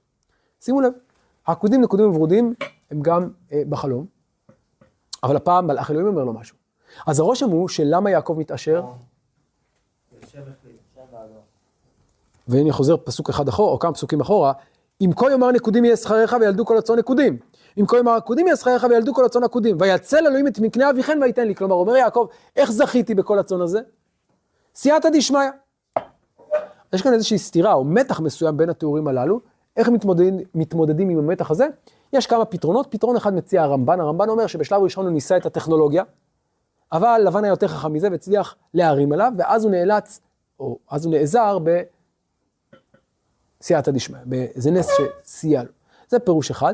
שימו 0.61 0.81
לב, 0.81 0.93
העקודים, 1.47 1.81
נקודים 1.81 2.09
וברודים 2.09 2.53
הם 2.91 3.01
גם 3.01 3.29
אה, 3.51 3.61
בחלום, 3.69 4.05
אבל 5.23 5.35
הפעם 5.35 5.67
מלאך 5.67 5.91
אלוהים 5.91 6.07
אומר 6.07 6.23
לו 6.23 6.33
משהו. 6.33 6.57
אז 7.07 7.19
הרושם 7.19 7.49
הוא 7.49 7.67
שלמה 7.67 8.09
יעקב 8.09 8.35
מתעשר. 8.37 8.83
והנה 12.47 12.73
חוזר 12.73 12.97
פסוק 13.03 13.29
אחד 13.29 13.47
אחורה, 13.47 13.71
או 13.71 13.79
כמה 13.79 13.93
פסוקים 13.93 14.21
אחורה, 14.21 14.53
אם 15.01 15.11
כה 15.15 15.31
יאמר 15.31 15.51
נקודים 15.51 15.85
יהיה 15.85 15.95
שכריך 15.95 16.35
וילדו 16.39 16.65
כל 16.65 16.77
הצאן 16.77 16.99
נקודים. 16.99 17.37
אם 17.77 17.85
כה 17.85 17.97
יאמר 17.97 18.11
עקודים 18.11 18.47
שכריך 18.55 18.85
וילדו 18.89 19.13
כל 19.13 19.25
הצאן 19.25 19.43
עקודים. 19.43 19.77
ויצל 19.79 20.27
אלוהים 20.27 20.47
את 20.47 20.59
מקנה 20.59 20.89
אביכן 20.89 21.19
ויתן 21.23 21.47
לי. 21.47 21.55
כלומר, 21.55 21.75
אומר 21.75 21.95
יעקב, 21.95 22.27
איך 22.55 22.71
זכיתי 22.71 23.15
בכל 23.15 23.39
הצאן 23.39 23.61
הזה? 23.61 23.79
סייעתא 24.75 25.09
דשמיא. 25.09 25.49
יש 26.93 27.01
כאן 27.01 27.13
איזושהי 27.13 27.37
סתירה 27.37 27.73
או 27.73 27.83
מתח 27.83 28.19
מסוים 28.19 28.57
בין 28.57 28.69
התיאורים 28.69 29.07
הללו. 29.07 29.39
איך 29.77 29.89
מתמודדים, 29.89 30.39
מתמודדים 30.55 31.09
עם 31.09 31.17
המתח 31.17 31.51
הזה? 31.51 31.67
יש 32.13 32.27
כמה 32.27 32.45
פתרונות. 32.45 32.87
פתרון 32.89 33.15
אחד 33.15 33.33
מציע 33.33 33.63
הרמב"ן. 33.63 33.99
הרמב"ן 33.99 34.29
אומר 34.29 34.47
שבשלב 34.47 34.81
ראשון 34.81 35.05
הוא 35.05 35.13
ניסה 35.13 35.37
את 35.37 35.45
הטכנולוגיה, 35.45 36.03
אבל 36.91 37.21
לבן 37.25 37.43
היה 37.43 37.51
יותר 37.51 37.67
חכם 37.67 37.93
מזה 37.93 38.07
והצליח 38.11 38.55
להרים 38.73 39.11
עליו, 39.11 39.31
ואז 39.37 39.63
הוא 39.63 39.71
נאלץ, 39.71 40.19
או 40.59 40.77
אז 40.89 41.05
הוא 41.05 41.13
נעזר 41.13 41.59
ב... 41.63 41.81
סייעתא 43.61 43.91
דשמיא, 43.91 44.19
באיזה 44.25 44.71
נס 44.71 44.89
שסייע 45.23 45.63
לו. 45.63 45.69
זה 46.09 46.19
פירוש 46.19 46.51
אחד. 46.51 46.73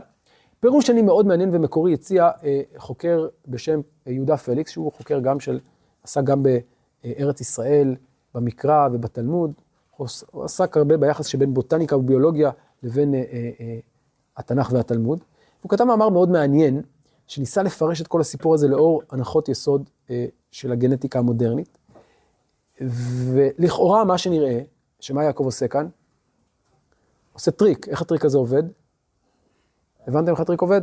פירוש 0.62 0.88
שני 0.88 1.02
מאוד 1.02 1.26
מעניין 1.28 1.56
ומקורי 1.56 1.93
הציע 1.93 2.30
אה, 2.43 2.62
חוקר 2.78 3.28
בשם 3.47 3.80
אה, 4.08 4.12
יהודה 4.12 4.38
פליקס, 4.38 4.71
שהוא 4.71 4.91
חוקר 4.91 5.19
גם 5.19 5.39
של, 5.39 5.60
עסק 6.04 6.24
גם 6.24 6.43
בארץ 7.04 7.41
ישראל, 7.41 7.95
במקרא 8.36 8.88
ובתלמוד. 8.93 9.54
הוא 9.97 10.06
עס- 10.06 10.24
הוא 10.32 10.43
עסק 10.43 10.78
הרבה 10.78 10.97
ביחס 10.97 11.26
שבין 11.26 11.54
בוטניקה 11.54 11.97
וביולוגיה 11.97 12.52
לבין 12.84 13.13
אה, 13.13 13.19
אה, 13.32 13.50
אה, 13.60 13.80
התנ"ך 14.38 14.71
והתלמוד. 14.74 15.19
הוא 15.62 15.69
כתב 15.69 15.84
מאמר 15.84 16.10
מאוד 16.10 16.30
מעניין, 16.30 16.82
שניסה 17.28 17.63
לפרש 17.63 18.02
את 18.02 18.08
כל 18.08 18.21
הסיפור 18.21 18.54
הזה 18.54 18.67
לאור 18.67 19.02
הנחות 19.12 19.50
יסוד 19.50 19.89
אה, 20.10 20.26
של 20.52 20.71
הגנטיקה 20.71 21.19
המודרנית. 21.19 21.78
ולכאורה 23.34 24.04
מה 24.06 24.17
שנראה, 24.17 24.62
שמה 25.00 25.24
יעקב 25.24 25.43
עושה 25.45 25.67
כאן? 25.67 25.88
עושה 27.34 27.52
טריק, 27.52 27.88
איך 27.88 28.02
הטריק 28.02 28.26
הזה 28.26 28.38
עובד? 28.38 28.63
הבנתם 30.08 30.32
איך 30.32 30.40
הטריק 30.40 30.62
עובד? 30.62 30.82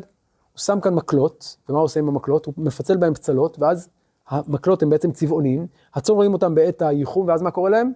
הוא 0.53 0.59
שם 0.59 0.81
כאן 0.81 0.95
מקלות, 0.95 1.57
ומה 1.69 1.79
הוא 1.79 1.85
עושה 1.85 2.01
עם 2.01 2.09
המקלות? 2.09 2.47
הוא 2.47 2.55
מפצל 2.57 2.97
בהם 2.97 3.15
פצלות, 3.15 3.59
ואז 3.59 3.89
המקלות 4.29 4.83
הם 4.83 4.91
בעצם 4.91 5.13
צבעוניים, 5.13 5.67
הצאן 5.95 6.15
רואים 6.15 6.33
אותם 6.33 6.55
בעת 6.55 6.83
הייחום, 6.83 7.29
ואז 7.29 7.43
מה 7.43 7.51
קורה 7.51 7.71
להם? 7.71 7.93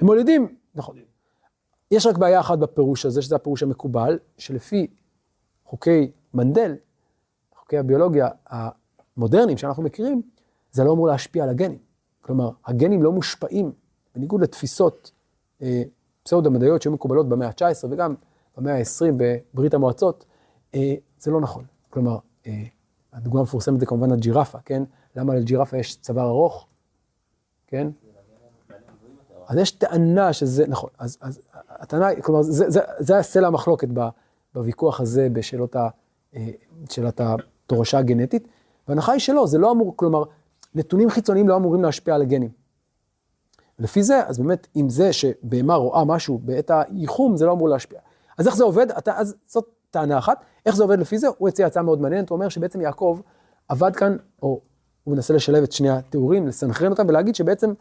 הם 0.00 0.06
מולידים, 0.06 0.56
נכון. 0.74 0.96
יש 1.90 2.06
רק 2.06 2.18
בעיה 2.18 2.40
אחת 2.40 2.58
בפירוש 2.58 3.06
הזה, 3.06 3.22
שזה 3.22 3.36
הפירוש 3.36 3.62
המקובל, 3.62 4.18
שלפי 4.38 4.86
חוקי 5.64 6.10
מנדל, 6.34 6.74
חוקי 7.56 7.78
הביולוגיה 7.78 8.28
המודרניים 8.46 9.58
שאנחנו 9.58 9.82
מכירים, 9.82 10.22
זה 10.72 10.84
לא 10.84 10.92
אמור 10.92 11.06
להשפיע 11.06 11.44
על 11.44 11.50
הגנים. 11.50 11.78
כלומר, 12.20 12.50
הגנים 12.66 13.02
לא 13.02 13.12
מושפעים, 13.12 13.72
בניגוד 14.14 14.40
לתפיסות 14.40 15.10
אה, 15.62 15.82
פסאודו-מדעיות 16.22 16.82
שהיו 16.82 16.92
מקובלות 16.92 17.28
במאה 17.28 17.48
ה-19 17.48 17.86
וגם 17.90 18.14
במאה 18.56 18.78
ה-20 18.78 19.12
בברית 19.16 19.74
המועצות, 19.74 20.24
אה, 20.74 20.94
זה 21.18 21.30
לא 21.30 21.40
נכון. 21.40 21.64
כלומר, 21.90 22.18
אה, 22.46 22.64
הדוגמה 23.12 23.40
המפורסמת 23.40 23.80
זה 23.80 23.86
כמובן 23.86 24.12
הג'ירפה, 24.12 24.58
כן? 24.64 24.82
למה 25.16 25.34
לג'ירפה 25.34 25.78
יש 25.78 25.96
צוואר 25.96 26.28
ארוך, 26.28 26.66
כן? 27.66 27.88
אז 29.48 29.56
יש 29.56 29.70
טענה 29.70 30.32
שזה, 30.32 30.64
נכון, 30.68 30.90
אז, 30.98 31.18
אז 31.20 31.40
הטענה, 31.68 32.20
כלומר, 32.22 32.42
זה, 32.42 32.80
זה 32.98 33.18
הסלע 33.18 33.46
המחלוקת 33.46 33.88
בוויכוח 34.54 35.00
הזה 35.00 35.28
בשאלות 35.32 35.76
ה, 35.76 35.88
אה, 36.36 36.50
שאלת 36.90 37.20
התורשה 37.20 37.98
הגנטית, 37.98 38.48
וההנחה 38.88 39.12
היא 39.12 39.20
שלא, 39.20 39.46
זה 39.46 39.58
לא 39.58 39.72
אמור, 39.72 39.96
כלומר, 39.96 40.24
נתונים 40.74 41.10
חיצוניים 41.10 41.48
לא 41.48 41.56
אמורים 41.56 41.82
להשפיע 41.82 42.14
על 42.14 42.22
הגנים. 42.22 42.50
לפי 43.78 44.02
זה, 44.02 44.26
אז 44.26 44.38
באמת, 44.38 44.66
אם 44.76 44.88
זה 44.88 45.12
שבהמה 45.12 45.74
רואה 45.74 46.04
משהו 46.04 46.38
בעת 46.38 46.70
הייחום, 46.70 47.36
זה 47.36 47.46
לא 47.46 47.52
אמור 47.52 47.68
להשפיע. 47.68 48.00
אז 48.38 48.46
איך 48.46 48.56
זה 48.56 48.64
עובד? 48.64 48.90
אתה, 48.90 49.18
אז 49.18 49.34
זאת 49.46 49.64
טענה 49.90 50.18
אחת. 50.18 50.44
איך 50.66 50.76
זה 50.76 50.82
עובד 50.82 50.98
לפי 50.98 51.18
זה? 51.18 51.26
הוא 51.38 51.48
הציע 51.48 51.66
הצעה 51.66 51.82
מאוד 51.82 52.00
מעניינת, 52.00 52.30
הוא 52.30 52.36
אומר 52.36 52.48
שבעצם 52.48 52.80
יעקב 52.80 53.20
עבד 53.68 53.96
כאן, 53.96 54.16
או 54.42 54.60
הוא 55.04 55.14
מנסה 55.14 55.34
לשלב 55.34 55.62
את 55.62 55.72
שני 55.72 55.90
התיאורים, 55.90 56.46
לסנכרן 56.46 56.90
אותם 56.90 57.08
ולהגיד 57.08 57.34
שבעצם 57.34 57.72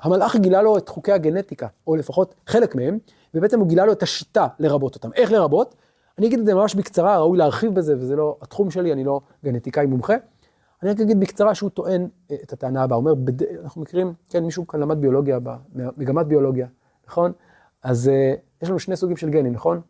המלאך 0.00 0.36
גילה 0.36 0.62
לו 0.62 0.78
את 0.78 0.88
חוקי 0.88 1.12
הגנטיקה, 1.12 1.66
או 1.86 1.96
לפחות 1.96 2.34
חלק 2.46 2.74
מהם, 2.74 2.98
ובעצם 3.34 3.60
הוא 3.60 3.68
גילה 3.68 3.86
לו 3.86 3.92
את 3.92 4.02
השיטה 4.02 4.46
לרבות 4.58 4.94
אותם. 4.94 5.10
איך 5.14 5.32
לרבות? 5.32 5.74
אני 6.18 6.26
אגיד 6.26 6.38
את 6.38 6.46
זה 6.46 6.54
ממש 6.54 6.74
בקצרה, 6.74 7.18
ראוי 7.18 7.38
להרחיב 7.38 7.74
בזה, 7.74 7.94
וזה 7.98 8.16
לא 8.16 8.36
התחום 8.42 8.70
שלי, 8.70 8.92
אני 8.92 9.04
לא 9.04 9.20
גנטיקאי 9.44 9.86
מומחה. 9.86 10.14
אני 10.82 10.90
רק 10.90 11.00
אגיד 11.00 11.20
בקצרה 11.20 11.54
שהוא 11.54 11.70
טוען 11.70 12.08
אה, 12.30 12.36
את 12.42 12.52
הטענה 12.52 12.82
הבאה, 12.82 12.96
הוא 12.96 13.02
אומר, 13.02 13.14
בד... 13.14 13.42
אנחנו 13.42 13.80
מכירים, 13.80 14.12
כן, 14.28 14.44
מישהו 14.44 14.66
כאן 14.66 14.80
למד 14.80 15.00
ביולוגיה, 15.00 15.38
מגמת 15.74 16.26
ביולוגיה, 16.26 16.66
נכון? 17.08 17.32
אז 17.82 18.10
uh, 18.10 18.40
יש 18.62 18.68
לנו 18.68 18.78
שני 18.78 18.96
סוגים 18.96 19.16
של 19.16 19.30
גנים, 19.30 19.52
נכון? 19.52 19.80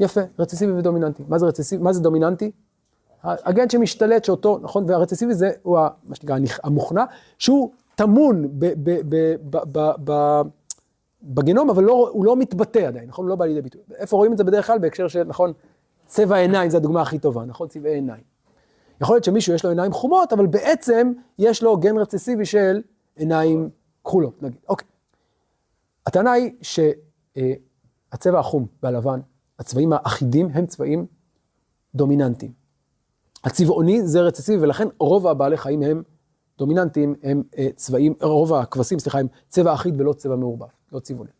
יפה, 0.00 0.20
רצסיבי 0.38 0.72
ודומיננטי. 0.72 1.22
מה 1.28 1.38
זה 1.38 1.46
רצסיבי? 1.46 1.82
מה 1.82 1.92
זה 1.92 2.00
דומיננטי? 2.00 2.50
הגן 3.22 3.70
שמשתלט 3.70 4.24
שאותו, 4.24 4.58
נכון, 4.62 4.84
והרצסיבי 4.88 5.34
זה, 5.34 5.50
הוא 5.62 5.78
מה 6.04 6.14
שנקרא 6.14 6.36
המוכנע, 6.62 7.04
שהוא 7.38 7.70
טמון 7.94 8.48
בגנום, 11.22 11.70
אבל 11.70 11.84
לא, 11.84 12.10
הוא 12.12 12.24
לא 12.24 12.36
מתבטא 12.36 12.78
עדיין, 12.78 13.08
נכון? 13.08 13.24
הוא 13.24 13.30
לא 13.30 13.36
בא 13.36 13.44
לידי 13.44 13.62
ביטוי. 13.62 13.80
איפה 13.94 14.16
רואים 14.16 14.32
את 14.32 14.38
זה 14.38 14.44
בדרך 14.44 14.66
כלל? 14.66 14.78
בהקשר 14.78 15.08
של, 15.08 15.24
נכון, 15.24 15.52
צבע 16.06 16.36
עיניים 16.36 16.70
זה 16.70 16.76
הדוגמה 16.76 17.02
הכי 17.02 17.18
טובה, 17.18 17.44
נכון? 17.44 17.68
צבעי 17.68 17.94
עיניים. 17.94 18.22
יכול 19.00 19.16
להיות 19.16 19.24
שמישהו 19.24 19.54
יש 19.54 19.64
לו 19.64 19.70
עיניים 19.70 19.92
חומות, 19.92 20.32
אבל 20.32 20.46
בעצם 20.46 21.12
יש 21.38 21.62
לו 21.62 21.76
גן 21.76 21.98
רצסיבי 21.98 22.44
של 22.44 22.82
עיניים 23.16 23.70
כחולות, 24.04 24.42
נגיד. 24.42 24.58
אוקיי. 24.68 24.88
הטענה 26.06 26.32
היא 26.32 26.52
שהצבע 27.36 28.38
החום 28.38 28.66
והלבן, 28.82 29.20
הצבעים 29.58 29.92
האחידים 29.92 30.48
הם 30.52 30.66
צבעים 30.66 31.06
דומיננטיים. 31.94 32.52
הצבעוני 33.44 34.06
זה 34.06 34.20
רצסיבי, 34.20 34.62
ולכן 34.62 34.88
רוב 34.98 35.26
הבעלי 35.26 35.56
חיים 35.56 35.82
הם 35.82 36.02
דומיננטיים, 36.58 37.14
הם 37.22 37.42
אה, 37.58 37.68
צבעים, 37.76 38.14
רוב 38.20 38.54
הכבשים, 38.54 38.98
סליחה, 38.98 39.18
הם 39.18 39.26
צבע 39.48 39.74
אחיד 39.74 40.00
ולא 40.00 40.12
צבע 40.12 40.36
מעורבב, 40.36 40.66
לא 40.92 41.00
צבעוני. 41.00 41.30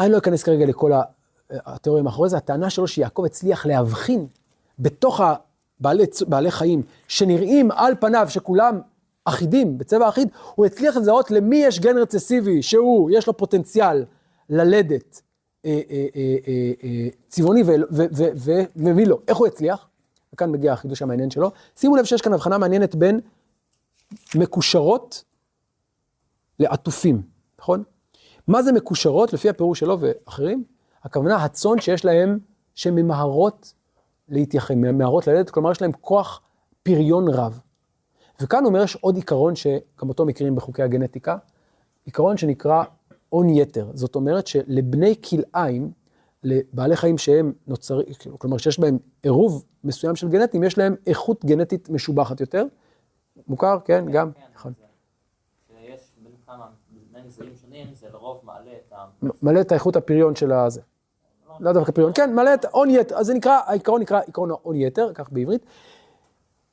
אני 0.00 0.12
לא 0.12 0.18
אכנס 0.18 0.42
כרגע 0.42 0.66
לכל 0.66 0.92
התיאוריה 1.50 2.02
מאחורי 2.02 2.28
זה, 2.28 2.36
הטענה 2.36 2.70
שלו 2.70 2.88
שיעקב 2.88 3.24
הצליח 3.24 3.66
להבחין 3.66 4.26
בתוך 4.78 5.20
הבעלי 5.20 6.04
בעלי 6.28 6.50
חיים 6.50 6.82
שנראים 7.08 7.70
על 7.70 7.94
פניו 8.00 8.26
שכולם 8.30 8.80
אחידים, 9.24 9.78
בצבע 9.78 10.08
אחיד, 10.08 10.28
הוא 10.54 10.66
הצליח 10.66 10.96
לזהות 10.96 11.30
למי 11.30 11.56
יש 11.56 11.80
גן 11.80 11.98
רצסיבי 11.98 12.62
שהוא, 12.62 13.10
יש 13.10 13.26
לו 13.26 13.36
פוטנציאל 13.36 14.04
ללדת 14.48 15.22
אה, 15.64 15.80
אה, 15.90 16.06
אה, 16.16 17.08
צבעוני 17.28 17.62
ומי 18.76 19.04
לא. 19.04 19.18
איך 19.28 19.36
הוא 19.36 19.46
הצליח? 19.46 19.88
וכאן 20.32 20.50
מגיע 20.50 20.72
החידוש 20.72 21.02
המעניין 21.02 21.30
שלו. 21.30 21.50
שימו 21.76 21.96
לב 21.96 22.04
שיש 22.04 22.22
כאן 22.22 22.32
הבחנה 22.32 22.58
מעניינת 22.58 22.94
בין 22.94 23.20
מקושרות 24.34 25.24
לעטופים, 26.58 27.22
נכון? 27.60 27.82
מה 28.46 28.62
זה 28.62 28.72
מקושרות? 28.72 29.32
לפי 29.32 29.48
הפירוש 29.48 29.80
שלו 29.80 29.98
ואחרים, 30.00 30.64
הכוונה 31.02 31.44
הצאן 31.44 31.80
שיש 31.80 32.04
להם, 32.04 32.38
שממהרות 32.74 33.72
להתייחם, 34.28 34.74
ממהרות 34.74 35.26
ללדת, 35.26 35.50
כלומר 35.50 35.70
יש 35.70 35.82
להם 35.82 35.92
כוח 35.92 36.40
פריון 36.82 37.28
רב. 37.28 37.60
וכאן 38.40 38.64
אומר, 38.64 38.82
יש 38.82 38.96
עוד 38.96 39.16
עיקרון 39.16 39.56
שגם 39.56 40.08
אותו 40.08 40.26
מכירים 40.26 40.56
בחוקי 40.56 40.82
הגנטיקה, 40.82 41.36
עיקרון 42.04 42.36
שנקרא 42.36 42.84
הון 43.28 43.48
יתר. 43.48 43.90
זאת 43.94 44.14
אומרת 44.14 44.46
שלבני 44.46 45.14
כלאיים, 45.22 45.90
לבעלי 46.44 46.96
חיים 46.96 47.18
שהם 47.18 47.52
נוצרים, 47.66 48.06
כלומר 48.38 48.58
שיש 48.58 48.80
בהם 48.80 48.98
עירוב 49.22 49.64
מסוים 49.84 50.16
של 50.16 50.28
גנטים, 50.28 50.64
יש 50.64 50.78
להם 50.78 50.94
איכות 51.06 51.44
גנטית 51.44 51.88
משובחת 51.88 52.40
יותר. 52.40 52.64
מוכר? 53.48 53.78
כן, 53.84 54.04
גם? 54.10 54.32
כן, 54.32 54.40
נכון. 54.54 54.72
שיש 55.68 56.00
בין 56.22 56.32
כמה, 56.46 56.66
בין 57.12 57.26
גזעים 57.26 57.52
שונים, 57.62 57.86
זה 57.94 58.06
לרוב 58.12 58.40
מעלה 58.44 58.70
את 58.86 58.92
ה... 58.92 59.26
מעלה 59.42 59.60
את 59.60 59.72
האיכות 59.72 59.96
הפריון 59.96 60.36
של 60.36 60.52
הזה. 60.52 60.80
לא 61.60 61.72
דווקא 61.72 61.92
פריון, 61.92 62.12
כן, 62.14 62.34
מעלה 62.34 62.54
את 62.54 62.64
הון 62.64 62.90
יתר, 62.90 63.16
אז 63.16 63.26
זה 63.26 63.34
נקרא, 63.34 63.60
העיקרון 63.66 64.00
נקרא 64.00 64.20
עיקרון 64.26 64.50
ההון 64.50 64.76
יתר, 64.76 65.12
כך 65.14 65.32
בעברית. 65.32 65.66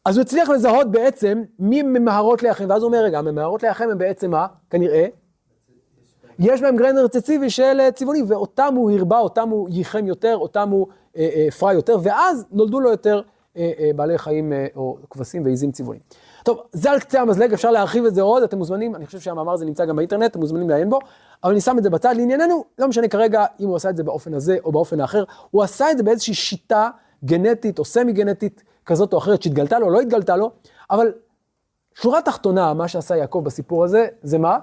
אז 0.06 0.18
הוא 0.18 0.22
הצליח 0.22 0.50
לזהות 0.50 0.91
בעצם 0.91 1.44
מי 1.60 1.82
ממהרות 1.82 2.44
ליחם, 2.44 2.65
ואז 2.70 2.82
הוא 2.82 2.88
אומר, 2.88 3.04
רגע, 3.04 3.20
הממהרות 3.20 3.63
ליחם 3.63 3.89
הם 3.91 3.98
בעצם 3.98 4.32
מה? 4.32 4.48
כנראה. 4.70 5.08
יש 6.39 6.62
בהם 6.62 6.76
גן 6.75 6.97
רצסיבי 6.98 7.50
של 7.50 7.78
אה, 7.80 7.91
צבעוני, 7.91 8.24
ואותם 8.28 8.74
הוא 8.76 8.91
הרבה, 8.91 9.19
אותם 9.19 9.50
הוא 9.50 9.69
ייחם 9.71 10.08
יותר, 10.08 10.38
אותם 10.38 10.69
הוא 10.69 10.88
אה, 11.17 11.30
אה, 11.36 11.52
פרה 11.52 11.74
יותר, 11.74 11.98
ואז 12.04 12.45
נולדו 12.52 12.80
לו 12.80 12.89
יותר 12.89 13.21
אה, 13.58 13.71
אה, 13.80 13.91
בעלי 13.95 14.17
חיים 14.17 14.54
אה, 14.54 14.67
או 14.76 14.98
כבשים 15.10 15.43
ועיזים 15.45 15.71
צבעוניים. 15.71 16.04
טוב, 16.43 16.62
זה 16.71 16.91
על 16.91 17.00
קצה 17.00 17.21
המזלג, 17.21 17.54
אפשר 17.54 17.71
להרחיב 17.71 18.06
את 18.06 18.15
זה 18.15 18.21
עוד, 18.21 18.43
אתם 18.43 18.58
מוזמנים, 18.58 18.95
אני 18.95 19.06
חושב 19.06 19.19
שהמאמר 19.19 19.54
הזה 19.54 19.65
נמצא 19.65 19.86
גם 19.86 19.95
באינטרנט, 19.95 20.32
אתם 20.32 20.39
מוזמנים 20.39 20.69
לעיין 20.69 20.89
בו, 20.89 21.00
אבל 21.43 21.52
אני 21.52 21.62
שם 21.62 21.78
את 21.78 21.84
זה 21.84 21.89
בצד 21.89 22.15
לענייננו, 22.17 22.63
לא 22.80 22.88
משנה 22.88 23.08
כרגע 23.08 23.45
אם 23.60 23.67
הוא 23.67 23.76
עשה 23.76 23.89
את 23.89 23.98
זה 23.98 24.04
באופן 24.04 24.34
הזה 24.34 24.58
או 24.63 24.71
באופן 24.71 25.00
האחר, 25.00 25.24
הוא 25.52 25.63
עשה 25.63 25.91
את 25.91 25.98
זה 25.98 26.04
באיזושהי 26.04 26.34
שיטה 26.34 26.89
גנטית 27.26 27.80
או 27.80 27.86
סמי 27.86 28.13
גנטית 28.13 28.63
כזאת 28.86 29.13
או 29.13 29.17
אחרת 29.17 29.41
שהתגלתה 29.41 29.80
לו, 29.80 29.89
לא 29.89 30.02
התגלתה 30.02 30.36
לו, 30.36 30.52
אבל 30.91 31.13
שורה 31.95 32.21
תחתונה, 32.21 32.74
מה 32.74 32.88
שעשה 32.88 33.15
יעקב 33.15 33.41
בסיפור 33.43 33.84
הזה, 33.84 34.08
זה 34.24 34.38
מה? 34.38 34.58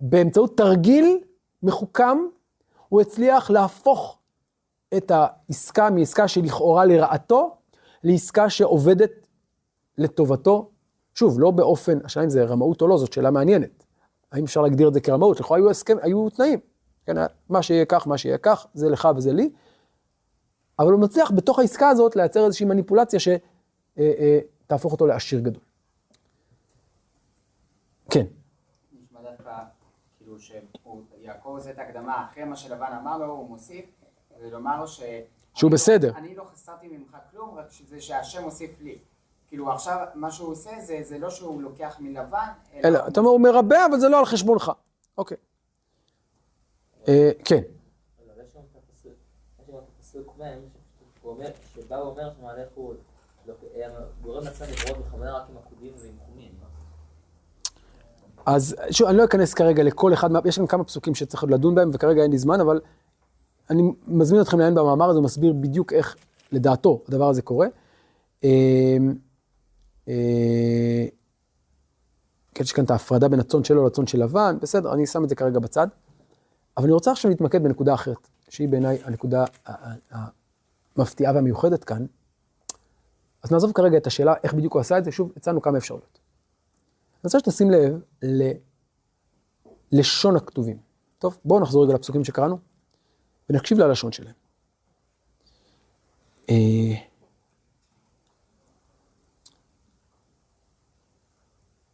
באמצעות 0.00 0.56
תרגיל 0.56 1.18
מחוכם, 1.62 2.18
הוא 2.88 3.00
הצליח 3.00 3.50
להפוך 3.50 4.18
את 4.96 5.10
העסקה 5.10 5.90
מעסקה 5.90 6.28
שלכאורה 6.28 6.84
לרעתו, 6.84 7.56
לעסקה 8.04 8.50
שעובדת 8.50 9.10
לטובתו. 9.98 10.70
שוב, 11.14 11.40
לא 11.40 11.50
באופן, 11.50 11.98
השאלה 12.04 12.24
אם 12.24 12.30
זה 12.30 12.44
רמאות 12.44 12.82
או 12.82 12.88
לא, 12.88 12.98
זאת 12.98 13.12
שאלה 13.12 13.30
מעניינת. 13.30 13.84
האם 14.32 14.44
אפשר 14.44 14.62
להגדיר 14.62 14.88
את 14.88 14.94
זה 14.94 15.00
כרמאות? 15.00 15.40
לכאורה 15.40 15.58
היו, 15.58 15.70
הסכם, 15.70 15.96
היו 16.02 16.30
תנאים. 16.30 16.60
כן, 17.06 17.16
מה 17.48 17.62
שיהיה 17.62 17.84
כך, 17.84 18.06
מה 18.06 18.18
שיהיה 18.18 18.38
כך, 18.38 18.66
זה 18.74 18.88
לך 18.88 19.08
וזה 19.16 19.32
לי. 19.32 19.50
אבל 20.78 20.92
הוא 20.92 21.00
מצליח 21.00 21.30
בתוך 21.30 21.58
העסקה 21.58 21.88
הזאת 21.88 22.16
לייצר 22.16 22.46
איזושהי 22.46 22.66
מניפולציה 22.66 23.20
שתהפוך 23.20 24.92
אותו 24.92 25.06
לעשיר 25.06 25.40
גדול. 25.40 25.62
כן. 28.10 28.26
נשמע 29.02 29.20
דווקא, 29.22 29.58
כאילו 30.18 30.38
שיעקב 31.54 31.68
עושה 31.68 31.70
את 31.70 31.78
ההקדמה 31.78 32.26
אחרי 32.30 32.44
מה 32.44 32.56
שלבן 32.56 32.92
אמר 33.02 33.18
לו, 33.18 33.26
הוא 33.26 33.48
מוסיף, 33.48 33.84
ולומר 34.40 34.80
לו 34.80 34.88
ש... 34.88 35.02
שהוא 35.54 35.68
אני 35.68 35.74
בסדר. 35.74 36.12
לא, 36.12 36.18
אני 36.18 36.34
לא 36.34 36.44
חסרתי 36.44 36.88
ממך 36.88 37.16
כלום, 37.30 37.58
רק 37.58 37.70
שזה 37.70 38.00
שהשם 38.00 38.42
הוסיף 38.42 38.80
לי. 38.80 38.98
כאילו 39.48 39.72
עכשיו, 39.72 40.06
מה 40.14 40.30
שהוא 40.30 40.48
עושה 40.48 40.80
זה, 40.80 41.00
זה 41.02 41.18
לא 41.18 41.30
שהוא 41.30 41.62
לוקח 41.62 41.96
מלבן, 42.00 42.48
אלא, 42.84 43.08
אתה 43.08 43.20
אומר, 43.20 43.30
הוא 43.30 43.40
מרבה, 43.40 43.86
אבל 43.86 44.00
זה 44.00 44.08
לא 44.08 44.18
על 44.18 44.24
חשבונך. 44.24 44.72
אוקיי. 45.18 45.36
אה, 47.08 47.30
כן. 47.44 47.62
שהוא 50.10 51.32
אומר, 51.32 51.50
שבה 51.74 51.96
הוא 51.96 52.10
אומר 52.10 52.30
שמהלך 52.38 52.68
הוא 52.74 52.94
אה, 53.76 53.88
גורם 54.22 54.44
לעצמם 54.44 54.66
לקרות 54.72 55.06
בכוונה 55.06 55.36
רק 55.36 55.44
עם 55.50 55.56
עקודים 55.58 55.92
ועם. 55.98 56.23
אז 58.46 58.76
שוב, 58.90 59.08
אני 59.08 59.16
לא 59.16 59.24
אכנס 59.24 59.54
כרגע 59.54 59.82
לכל 59.82 60.12
אחד, 60.12 60.32
מה- 60.32 60.40
יש 60.44 60.58
לנו 60.58 60.68
כמה 60.68 60.84
פסוקים 60.84 61.14
שצריך 61.14 61.44
לדון 61.44 61.74
בהם, 61.74 61.90
וכרגע 61.92 62.22
אין 62.22 62.30
לי 62.30 62.38
זמן, 62.38 62.60
אבל 62.60 62.80
אני 63.70 63.82
מזמין 64.08 64.40
אתכם 64.40 64.58
לעיין 64.58 64.74
במאמר 64.74 65.08
הזה, 65.10 65.18
הוא 65.18 65.24
מסביר 65.24 65.52
בדיוק 65.52 65.92
איך, 65.92 66.16
לדעתו, 66.52 67.02
הדבר 67.08 67.28
הזה 67.28 67.42
קורה. 67.42 67.66
אה, 68.44 68.96
אה, 70.08 71.06
כן, 72.54 72.64
יש 72.64 72.72
כאן 72.72 72.84
את 72.84 72.90
ההפרדה 72.90 73.28
בין 73.28 73.40
הצאן 73.40 73.64
שלו 73.64 73.86
לצאן 73.86 74.06
של 74.06 74.22
לבן, 74.22 74.56
בסדר, 74.62 74.92
אני 74.92 75.06
שם 75.06 75.24
את 75.24 75.28
זה 75.28 75.34
כרגע 75.34 75.58
בצד. 75.58 75.86
אבל 76.76 76.84
אני 76.84 76.92
רוצה 76.92 77.12
עכשיו 77.12 77.30
להתמקד 77.30 77.62
בנקודה 77.62 77.94
אחרת, 77.94 78.28
שהיא 78.48 78.68
בעיניי 78.68 78.98
הנקודה 79.04 79.44
המפתיעה 80.96 81.34
והמיוחדת 81.34 81.84
כאן. 81.84 82.06
אז 83.42 83.52
נעזוב 83.52 83.72
כרגע 83.72 83.96
את 83.96 84.06
השאלה 84.06 84.34
איך 84.44 84.54
בדיוק 84.54 84.72
הוא 84.72 84.80
עשה 84.80 84.98
את 84.98 85.04
זה, 85.04 85.12
שוב, 85.12 85.32
הצענו 85.36 85.62
כמה 85.62 85.78
אפשרויות. 85.78 86.18
אני 87.24 87.28
רוצה 87.28 87.38
שתשים 87.38 87.70
לב 87.70 88.02
ללשון 89.92 90.36
הכתובים. 90.36 90.78
טוב, 91.18 91.38
בואו 91.44 91.60
נחזור 91.60 91.84
רגע 91.84 91.94
לפסוקים 91.94 92.24
שקראנו, 92.24 92.58
ונקשיב 93.50 93.78
ללשון 93.78 94.12
שלהם. 94.12 94.34
אה, 96.50 96.94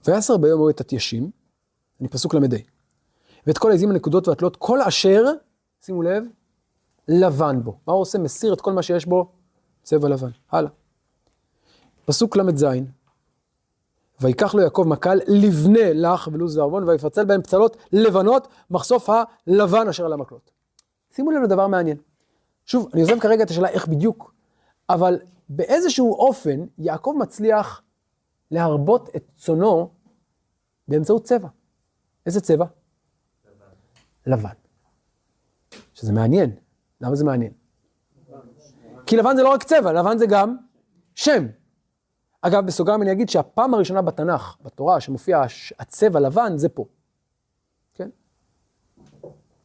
ויסר 0.07 0.37
ביום 0.37 0.59
ההוא 0.61 0.71
את 0.71 0.81
התיישים, 0.81 1.31
אני 2.01 2.09
פסוק 2.09 2.35
ל"ה, 2.35 2.41
ואת 3.47 3.59
כל 3.59 3.71
העזים 3.71 3.91
הנקודות 3.91 4.29
והתלות, 4.29 4.57
כל 4.57 4.83
אשר, 4.83 5.25
שימו 5.81 6.03
לב, 6.03 6.25
לבן 7.09 7.63
בו. 7.65 7.79
מה 7.87 7.93
הוא 7.93 8.03
עושה? 8.03 8.19
מסיר 8.19 8.53
את 8.53 8.61
כל 8.61 8.73
מה 8.73 8.83
שיש 8.83 9.07
בו 9.07 9.33
צבע 9.83 10.09
לבן. 10.09 10.31
הלאה. 10.51 10.71
פסוק 12.05 12.37
ל"ז, 12.37 12.65
ויקח 14.21 14.55
לו 14.55 14.63
יעקב 14.63 14.85
מקל 14.87 15.21
לבנה 15.27 15.93
לך 15.93 16.29
ולוז 16.33 16.57
וערבון, 16.57 16.89
ויפצל 16.89 17.25
בהם 17.25 17.43
פצלות 17.43 17.77
לבנות, 17.93 18.49
מחשוף 18.71 19.11
הלבן 19.11 19.89
אשר 19.89 20.07
על 20.07 20.13
המקלות. 20.13 20.51
שימו 21.11 21.31
לב 21.31 21.43
לדבר 21.43 21.67
מעניין. 21.67 21.97
שוב, 22.65 22.89
אני 22.93 23.03
עוזב 23.03 23.21
כרגע 23.21 23.45
את 23.45 23.51
השאלה 23.51 23.69
איך 23.69 23.89
בדיוק, 23.89 24.35
אבל 24.89 25.19
באיזשהו 25.49 26.15
אופן 26.15 26.61
יעקב 26.79 27.15
מצליח 27.19 27.83
להרבות 28.51 29.09
את 29.17 29.25
צונו 29.37 29.91
באמצעות 30.89 31.25
צבע. 31.25 31.49
איזה 32.27 32.41
צבע? 32.41 32.67
לבן. 34.27 34.51
שזה 35.95 36.13
מעניין. 36.13 36.57
למה 37.01 37.17
זה 37.17 37.25
מעניין? 37.25 37.53
כי 39.07 39.17
לבן 39.17 39.37
זה 39.37 39.43
לא 39.43 39.49
רק 39.49 39.63
צבע, 39.63 39.93
לבן 39.93 40.19
זה 40.19 40.27
גם 40.27 40.57
שם. 41.15 41.47
אגב, 42.43 42.67
בסוגריים 42.67 43.03
אני 43.03 43.13
אגיד 43.13 43.29
שהפעם 43.29 43.75
הראשונה 43.75 44.03
בתנ"ך, 44.03 44.57
בתורה, 44.63 45.01
שמופיע 45.01 45.43
הצבע 45.79 46.21
לבן, 46.21 46.53
זה 46.57 46.69
פה. 46.69 46.85
כן? 47.95 48.09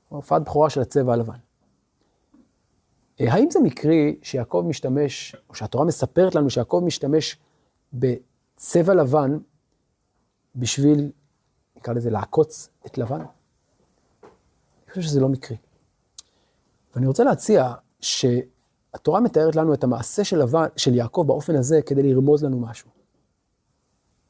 הופעת 0.10 0.42
בכורה 0.42 0.70
של 0.70 0.82
הצבע 0.82 1.14
הלבן. 1.14 1.38
אה, 3.20 3.34
האם 3.34 3.52
זה 3.52 3.60
מקרי 3.60 4.20
שיעקב 4.22 4.66
משתמש, 4.68 5.36
או 5.50 5.56
שהתורה 5.56 5.86
מספרת 5.86 6.36
לנו 6.36 6.50
שיעקב 6.50 6.82
משתמש 6.86 7.38
בצבע 7.94 8.94
לבן 8.94 9.38
בשביל, 10.56 11.12
נקרא 11.76 11.94
לזה, 11.94 12.10
לעקוץ 12.10 12.70
את 12.86 12.98
לבן? 12.98 13.20
אני 13.22 14.90
חושב 14.90 15.02
שזה 15.02 15.20
לא 15.20 15.30
מקרי. 15.30 15.58
ואני 16.96 17.08
רוצה 17.08 17.24
להציע 17.24 17.74
שהתורה 18.96 19.20
מתארת 19.20 19.56
לנו 19.56 19.74
את 19.74 19.84
המעשה 19.84 20.24
של, 20.24 20.40
לבן, 20.40 20.66
של 20.78 20.96
יעקב 20.96 21.24
באופן 21.28 21.56
הזה 21.56 21.82
כדי 21.82 22.04
לרמוז 22.04 22.44
לנו 22.44 22.60
משהו. 22.60 22.90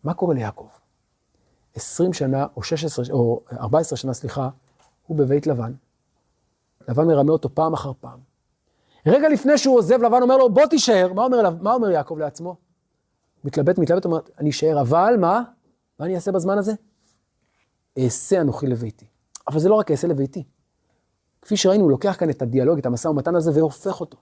מה 0.03 0.13
קורה 0.13 0.35
ליעקב? 0.35 0.67
20 1.75 2.13
שנה, 2.13 2.45
או 2.55 2.63
16, 2.63 3.05
או 3.11 3.41
14 3.51 3.97
שנה, 3.97 4.13
סליחה, 4.13 4.49
הוא 5.07 5.17
בבית 5.17 5.47
לבן. 5.47 5.73
לבן 6.89 7.07
מרמה 7.07 7.31
אותו 7.31 7.49
פעם 7.55 7.73
אחר 7.73 7.91
פעם. 7.99 8.19
רגע 9.05 9.29
לפני 9.29 9.57
שהוא 9.57 9.77
עוזב, 9.77 10.01
לבן 10.01 10.21
אומר 10.21 10.37
לו, 10.37 10.53
בוא 10.53 10.65
תישאר. 10.65 11.13
מה 11.13 11.23
אומר, 11.23 11.49
מה 11.61 11.73
אומר 11.73 11.89
יעקב 11.89 12.17
לעצמו? 12.17 12.55
מתלבט, 13.43 13.77
מתלבט, 13.77 14.05
אומר, 14.05 14.19
אני 14.39 14.49
אשאר, 14.49 14.81
אבל 14.81 15.15
מה? 15.19 15.43
מה 15.99 16.05
אני 16.05 16.15
אעשה 16.15 16.31
בזמן 16.31 16.57
הזה? 16.57 16.73
אעשה 17.97 18.41
אנוכי 18.41 18.67
לביתי. 18.67 19.05
אבל 19.47 19.59
זה 19.59 19.69
לא 19.69 19.75
רק 19.75 19.91
אעשה 19.91 20.07
לביתי. 20.07 20.43
כפי 21.41 21.57
שראינו, 21.57 21.83
הוא 21.83 21.91
לוקח 21.91 22.15
כאן 22.19 22.29
את 22.29 22.41
הדיאלוג, 22.41 22.77
את 22.77 22.85
המשא 22.85 23.07
ומתן 23.07 23.35
הזה, 23.35 23.51
והופך 23.53 23.99
אותו. 24.01 24.17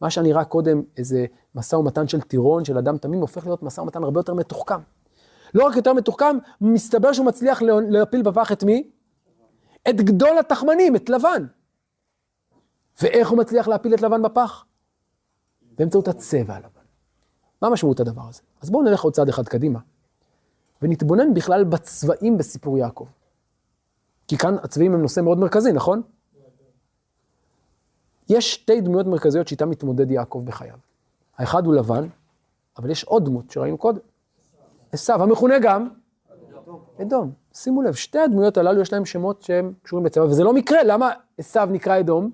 מה 0.00 0.10
שנראה 0.10 0.44
קודם 0.44 0.82
איזה 0.96 1.26
משא 1.54 1.76
ומתן 1.76 2.08
של 2.08 2.20
טירון, 2.20 2.64
של 2.64 2.78
אדם 2.78 2.98
תמים, 2.98 3.20
הופך 3.20 3.46
להיות 3.46 3.62
משא 3.62 3.80
ומתן 3.80 4.02
הרבה 4.04 4.20
יותר 4.20 4.34
מתוחכם. 4.34 4.80
לא 5.54 5.66
רק 5.66 5.76
יותר 5.76 5.92
מתוחכם, 5.92 6.38
מסתבר 6.60 7.12
שהוא 7.12 7.26
מצליח 7.26 7.62
לה- 7.62 7.80
להפיל 7.88 8.22
בפח 8.22 8.52
את 8.52 8.64
מי? 8.64 8.90
את 9.88 9.96
גדול 10.00 10.38
התחמנים, 10.38 10.96
את 10.96 11.08
לבן. 11.10 11.46
ואיך 13.02 13.28
הוא 13.30 13.38
מצליח 13.38 13.68
להפיל 13.68 13.94
את 13.94 14.02
לבן 14.02 14.22
בפח? 14.22 14.64
באמצעות 15.78 16.08
הצבע 16.08 16.54
הלבן. 16.54 16.68
מה 17.62 17.70
משמעות 17.70 18.00
הדבר 18.00 18.22
הזה? 18.28 18.40
אז 18.62 18.70
בואו 18.70 18.82
נלך 18.82 19.02
עוד 19.02 19.12
צעד 19.14 19.28
אחד 19.28 19.48
קדימה, 19.48 19.78
ונתבונן 20.82 21.34
בכלל 21.34 21.64
בצבעים 21.64 22.38
בסיפור 22.38 22.78
יעקב. 22.78 23.06
כי 24.28 24.38
כאן 24.38 24.56
הצבעים 24.62 24.94
הם 24.94 25.02
נושא 25.02 25.20
מאוד 25.20 25.38
מרכזי, 25.38 25.72
נכון? 25.72 26.02
יש 28.28 28.54
שתי 28.54 28.80
דמויות 28.80 29.06
מרכזיות 29.06 29.48
שאיתן 29.48 29.68
מתמודד 29.68 30.10
יעקב 30.10 30.42
בחייו. 30.44 30.76
האחד 31.38 31.66
הוא 31.66 31.74
לבן, 31.74 32.08
אבל 32.78 32.90
יש 32.90 33.04
עוד 33.04 33.24
דמות 33.24 33.50
שראינו 33.50 33.78
קודם. 33.78 34.00
עשיו, 34.92 35.22
המכונה 35.22 35.58
גם 35.58 35.88
אדום. 37.02 37.32
שימו 37.54 37.82
לב, 37.82 37.94
שתי 37.94 38.18
הדמויות 38.18 38.56
הללו 38.56 38.80
יש 38.80 38.92
להם 38.92 39.04
שמות 39.04 39.42
שהם 39.42 39.72
קשורים 39.82 40.04
בצבע, 40.04 40.24
וזה 40.24 40.44
לא 40.44 40.52
מקרה, 40.52 40.82
למה 40.82 41.10
עשיו 41.38 41.68
נקרא 41.72 42.00
אדום? 42.00 42.30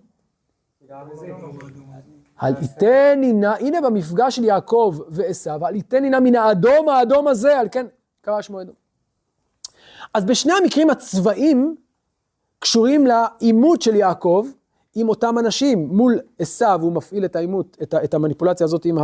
על 2.37 2.55
יתני 2.63 3.33
נא, 3.33 3.55
הנה 3.61 3.81
במפגש 3.81 4.37
של 4.37 4.45
יעקב 4.45 4.99
ועשיו, 5.09 5.67
על 5.67 5.77
יתני 5.77 6.11
נא 6.11 6.21
מן 6.21 6.35
האדום 6.35 6.89
האדום 6.89 7.29
הזה, 7.29 7.59
על 7.59 7.69
כן 7.73 7.87
קרא 8.21 8.43
שמו 8.43 8.61
אדום. 8.61 8.75
אז 10.15 10.25
בשני 10.25 10.53
המקרים 10.53 10.91
הצבעים 10.91 11.77
קשורים 12.59 13.07
לעימות 13.07 13.83
של 13.83 13.95
יעקב 13.95 14.47
עם 14.95 15.09
אותם 15.09 15.39
אנשים. 15.39 15.89
מול 15.89 16.21
עשיו 16.39 16.79
הוא 16.83 16.93
מפעיל 16.93 17.25
את 17.25 17.37
העימות, 17.37 17.77
את, 17.83 17.95
את 17.95 18.15
המניפולציה 18.15 18.65
הזאת 18.65 18.85
עם 18.85 18.99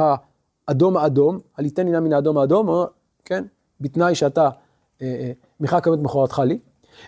האדום 0.68 0.96
האדום, 0.96 1.38
על 1.54 1.66
יתני 1.66 1.90
נא 1.90 2.00
מן 2.00 2.12
האדום 2.12 2.38
האדום, 2.38 2.86
כן, 3.24 3.44
בתנאי 3.80 4.14
שאתה, 4.14 4.50
אה, 5.02 5.06
אה, 5.06 5.32
מיכה 5.60 5.80
כמת 5.80 5.98
מכורתך 5.98 6.38
לי. 6.38 6.58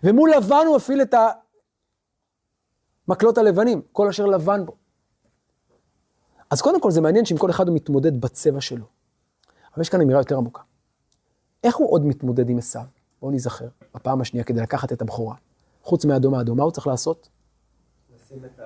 ומול 0.05 0.31
לבן 0.37 0.65
הוא 0.67 0.77
מפעיל 0.77 1.03
את 1.03 1.15
המקלות 3.09 3.39
הלבנים, 3.39 3.83
כל 3.93 4.09
אשר 4.09 4.27
לבן 4.27 4.67
בו. 4.67 4.73
אז 6.51 6.63
קודם 6.63 6.81
כל 6.81 6.91
זה 6.91 7.01
מעניין 7.01 7.25
שאם 7.25 7.37
כל 7.37 7.51
אחד 7.51 7.69
הוא 7.69 7.77
מתמודד 7.77 8.21
בצבע 8.21 8.61
שלו. 8.61 8.85
אבל 9.75 9.83
יש 9.83 9.89
כאן 9.89 10.01
אמירה 10.01 10.21
יותר 10.21 10.37
עמוקה. 10.37 10.63
איך 11.65 11.77
הוא 11.77 11.91
עוד 11.91 12.07
מתמודד 12.07 12.51
עם 12.51 12.59
עשיו? 12.59 12.85
בואו 13.21 13.31
ניזכר, 13.31 13.69
בפעם 13.95 14.21
השנייה 14.21 14.45
כדי 14.45 14.61
לקחת 14.61 14.93
את 14.93 15.03
הבכורה. 15.03 15.35
חוץ 15.83 16.05
מהאדום 16.05 16.35
האדום, 16.35 16.57
מה 16.59 16.65
הוא 16.65 16.73
צריך 16.73 16.87
לעשות? 16.87 17.29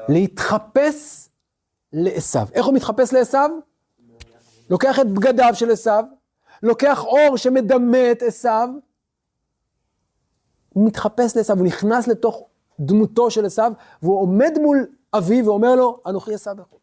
להתחפש 0.08 1.28
לעשיו. 1.92 2.46
איך 2.54 2.66
הוא 2.66 2.74
מתחפש 2.74 3.12
לעשיו? 3.12 3.50
לוקח 4.70 5.00
את 5.00 5.10
בגדיו 5.10 5.54
של 5.54 5.70
עשיו, 5.70 6.04
לוקח 6.62 7.04
אור 7.04 7.36
שמדמה 7.36 8.10
את 8.12 8.22
עשיו, 8.22 8.68
הוא 10.68 10.86
מתחפש 10.86 11.36
לעשיו, 11.36 11.56
הוא 11.56 11.66
נכנס 11.66 12.08
לתוך 12.08 12.42
דמותו 12.80 13.30
של 13.30 13.46
עשיו, 13.46 13.72
והוא 14.02 14.20
עומד 14.20 14.58
מול 14.62 14.86
אביו 15.14 15.46
ואומר 15.46 15.74
לו, 15.74 16.00
אנוכי 16.06 16.34
עשיו 16.34 16.56
בכור. 16.56 16.80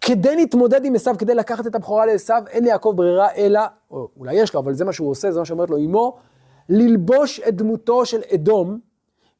כדי 0.00 0.36
להתמודד 0.36 0.84
עם 0.84 0.94
עשיו, 0.94 1.14
כדי 1.18 1.34
לקחת 1.34 1.66
את 1.66 1.74
הבכורה 1.74 2.06
לעשיו, 2.06 2.42
אין 2.48 2.64
ליעקב 2.64 2.92
ברירה 2.96 3.34
אלא, 3.34 3.60
או 3.90 4.08
אולי 4.16 4.34
יש 4.34 4.54
לו, 4.54 4.60
אבל 4.60 4.74
זה 4.74 4.84
מה 4.84 4.92
שהוא 4.92 5.10
עושה, 5.10 5.32
זה 5.32 5.38
מה 5.38 5.44
שאומרת 5.44 5.70
לו 5.70 5.78
אמו, 5.78 6.18
ללבוש 6.68 7.40
את 7.40 7.56
דמותו 7.56 8.06
של 8.06 8.20
אדום 8.34 8.80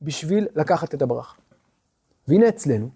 בשביל 0.02 0.48
לקחת 0.54 0.94
את 0.94 1.02
הברכה. 1.02 1.41
והנה 2.28 2.48
אצלנו, 2.48 2.90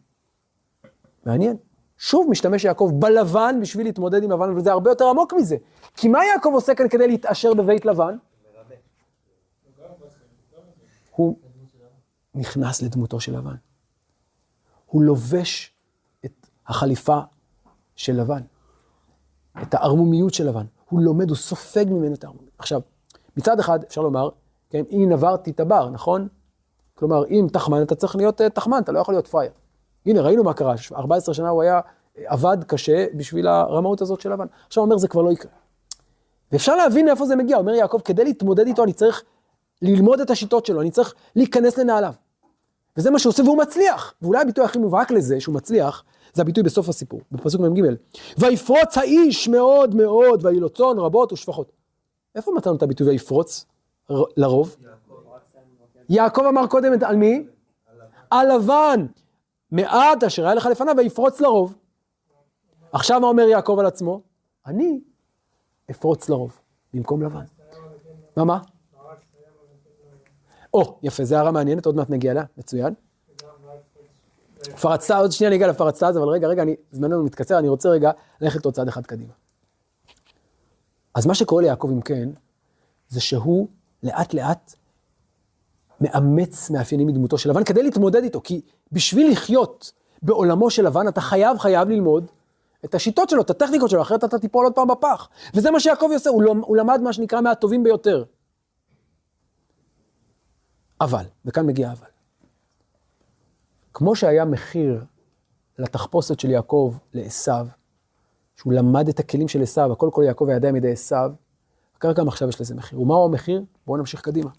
מעניין, 1.26 1.56
שוב 1.98 2.26
משתמש 2.30 2.64
יעקב 2.64 2.90
בלבן 2.94 3.58
בשביל 3.60 3.86
להתמודד 3.86 4.22
עם 4.22 4.30
לבן, 4.30 4.56
וזה 4.56 4.72
הרבה 4.72 4.90
יותר 4.90 5.08
עמוק 5.08 5.32
מזה. 5.32 5.56
כי 5.96 6.08
מה 6.08 6.24
יעקב 6.24 6.50
עושה 6.52 6.74
כאן 6.74 6.88
כדי 6.88 7.06
להתעשר 7.06 7.54
בבית 7.54 7.84
לבן? 7.84 8.16
הוא 11.10 11.36
נכנס 12.34 12.82
לדמותו 12.82 13.20
של 13.20 13.36
לבן. 13.36 13.54
הוא 14.86 15.02
לובש 15.02 15.72
את 16.24 16.46
החליפה 16.66 17.20
של 17.96 18.20
לבן, 18.20 18.42
את 19.62 19.74
הערמומיות 19.74 20.34
של 20.34 20.48
לבן. 20.48 20.64
הוא 20.88 21.00
לומד, 21.00 21.28
הוא 21.28 21.36
סופג 21.36 21.84
ממנו 21.88 22.14
את 22.14 22.24
הערמומיות. 22.24 22.54
עכשיו, 22.58 22.80
מצד 23.36 23.60
אחד 23.60 23.84
אפשר 23.84 24.00
לומר, 24.00 24.28
כן, 24.70 24.84
אם 24.90 25.06
נברתי 25.08 25.52
תבר, 25.52 25.90
נכון? 25.90 26.28
כלומר, 26.98 27.26
אם 27.26 27.46
תחמן, 27.52 27.82
אתה 27.82 27.94
צריך 27.94 28.16
להיות 28.16 28.40
אה, 28.40 28.50
תחמן, 28.50 28.78
אתה 28.82 28.92
לא 28.92 28.98
יכול 28.98 29.14
להיות 29.14 29.26
פראייר. 29.26 29.52
הנה, 30.06 30.20
ראינו 30.20 30.44
מה 30.44 30.54
קרה, 30.54 30.74
14 30.92 31.35
שנה 31.35 31.48
הוא 31.48 31.62
היה, 31.62 31.80
אה, 32.18 32.24
עבד 32.26 32.56
קשה 32.66 33.06
בשביל 33.14 33.46
הרמאות 33.46 34.00
הזאת 34.00 34.20
של 34.20 34.32
לבן. 34.32 34.46
עכשיו 34.66 34.82
הוא 34.82 34.87
אומר, 34.87 34.98
זה 34.98 35.09
כבר 35.09 35.22
לא 35.22 35.32
יקרה. 35.32 35.50
ואפשר 36.52 36.76
להבין 36.76 37.06
מאיפה 37.06 37.26
זה 37.26 37.37
מגיע, 37.37 37.56
אומר 37.56 37.74
יעקב, 37.74 38.00
כדי 38.04 38.24
להתמודד 38.24 38.66
איתו 38.66 38.85
אני 38.85 38.92
צריך 38.92 39.22
ללמוד 39.82 40.20
את 40.20 40.30
השיטות 40.30 40.66
שלו, 40.66 40.80
אני 40.80 40.90
צריך 40.90 41.14
להיכנס 41.37 41.78
לנעליו. 41.78 42.12
וזה 42.96 43.11
מה 43.11 43.18
שהוא 43.18 43.30
עושה, 43.30 43.42
והוא 43.42 43.59
מצליח. 43.59 44.14
ואולי 44.22 44.40
הביטוי 44.40 44.64
הכי 44.64 44.78
מובהק 44.78 45.11
לזה, 45.11 45.40
שהוא 45.40 45.54
מצליח, 45.54 46.04
זה 46.32 46.42
הביטוי 46.42 46.62
בסוף 46.62 46.88
הסיפור, 46.88 47.20
בפסוק 47.32 47.61
מ"ג. 47.61 47.82
ויפרוץ 48.38 48.98
האיש 48.98 49.48
מאוד 49.48 49.94
מאוד, 49.94 50.44
ויהי 50.44 50.61
לו 50.61 50.68
צאן 50.68 50.98
רבות 50.98 51.32
ושפחות. 51.32 51.72
איפה 52.35 52.52
מצאנו 52.56 52.76
את 52.76 52.82
הביטוי 52.82 53.06
ויפרוץ? 53.09 53.64
לרוב? 54.37 54.76
יעקב 56.09 56.42
אמר 56.49 56.66
קודם 56.66 56.92
על 57.07 57.16
מי? 57.16 57.47
על 58.31 58.57
לבן. 58.57 59.07
מעט 59.71 60.25
אשר 60.25 60.45
היה 60.45 60.55
לך 60.55 60.66
לפניו 60.66 60.95
ויפרוץ 60.99 61.40
לרוב. 61.40 61.75
עכשיו 62.92 63.21
מה 63.21 63.27
אומר 63.27 63.42
יעקב 63.42 63.77
על 63.81 63.87
עצמו? 63.87 64.21
אני 64.66 65.01
אפרוץ 65.90 66.29
לרוב, 66.29 66.61
במקום 66.95 67.23
לבן. 67.23 67.45
מה, 68.37 68.45
מה? 68.45 68.59
או, 70.75 70.99
יפה, 71.03 71.25
זו 71.25 71.37
הערה 71.37 71.51
מעניינת, 71.51 71.87
עוד 71.87 71.97
מעט 71.97 72.11
נגיע 72.11 72.33
אליה, 72.33 72.45
מצוין. 72.59 72.95
פרצת, 74.81 75.14
עוד 75.21 75.33
שנייה 75.33 75.49
אני 75.49 75.57
אגיע 75.57 75.69
לפרצת, 75.69 76.12
אבל 76.19 76.29
רגע, 76.29 76.49
רגע, 76.49 76.62
זמננו 76.90 77.25
מתקצר, 77.25 77.59
אני 77.59 77.69
רוצה 77.69 77.88
רגע 77.88 78.11
ללכת 78.40 78.64
עוד 78.64 78.75
צעד 78.75 78.88
אחד 78.88 79.07
קדימה. 79.07 79.33
אז 81.14 81.27
מה 81.27 81.35
שקורה 81.35 81.62
ליעקב, 81.62 81.88
אם 81.92 82.01
כן, 82.01 82.29
זה 83.09 83.21
שהוא 83.21 83.69
לאט 84.03 84.35
לאט 84.35 84.75
מאמץ 86.00 86.70
מאפיינים 86.70 87.06
מדמותו 87.06 87.38
של 87.38 87.50
לבן 87.50 87.64
כדי 87.64 87.82
להתמודד 87.82 88.22
איתו, 88.22 88.40
כי 88.44 88.61
בשביל 88.92 89.32
לחיות 89.32 89.92
בעולמו 90.22 90.70
של 90.70 90.87
לבן, 90.87 91.09
אתה 91.09 91.20
חייב, 91.20 91.59
חייב 91.59 91.88
ללמוד 91.88 92.30
את 92.85 92.94
השיטות 92.94 93.28
שלו, 93.28 93.42
את 93.42 93.50
הטכניקות 93.50 93.90
שלו, 93.90 94.02
אחרת 94.02 94.24
אתה 94.24 94.38
תיפול 94.38 94.64
עוד 94.64 94.74
פעם 94.74 94.88
בפח. 94.88 95.28
וזה 95.54 95.70
מה 95.70 95.80
שיעקב 95.80 96.09
עושה, 96.12 96.30
הוא, 96.30 96.42
לומ- 96.42 96.64
הוא 96.66 96.76
למד 96.76 97.00
מה 97.00 97.12
שנקרא 97.12 97.40
מהטובים 97.40 97.85
ביותר. 97.85 98.24
אבל, 101.00 101.24
וכאן 101.44 101.66
מגיע 101.66 101.92
אבל. 101.92 102.06
כמו 103.94 104.16
שהיה 104.16 104.44
מחיר 104.44 105.04
לתחפושת 105.78 106.40
של 106.40 106.50
יעקב 106.50 106.94
לעשו, 107.14 107.52
שהוא 108.56 108.72
למד 108.72 109.09
את 109.09 109.18
הכלים 109.20 109.48
של 109.48 109.62
עשו, 109.62 109.92
הכל 109.92 110.11
כל 110.12 110.22
יעקב 110.26 110.48
הידיים 110.48 110.76
ידי 110.76 110.92
עשו, 110.92 111.16
ככה 112.00 112.12
גם 112.12 112.28
עכשיו 112.28 112.48
יש 112.48 112.61
לזה 112.61 112.74
מחיר. 112.74 113.00
ומהו 113.00 113.24
המחיר? 113.24 113.62
בואו 113.87 113.96
נמשיך 113.98 114.20
קדימה. 114.20 114.50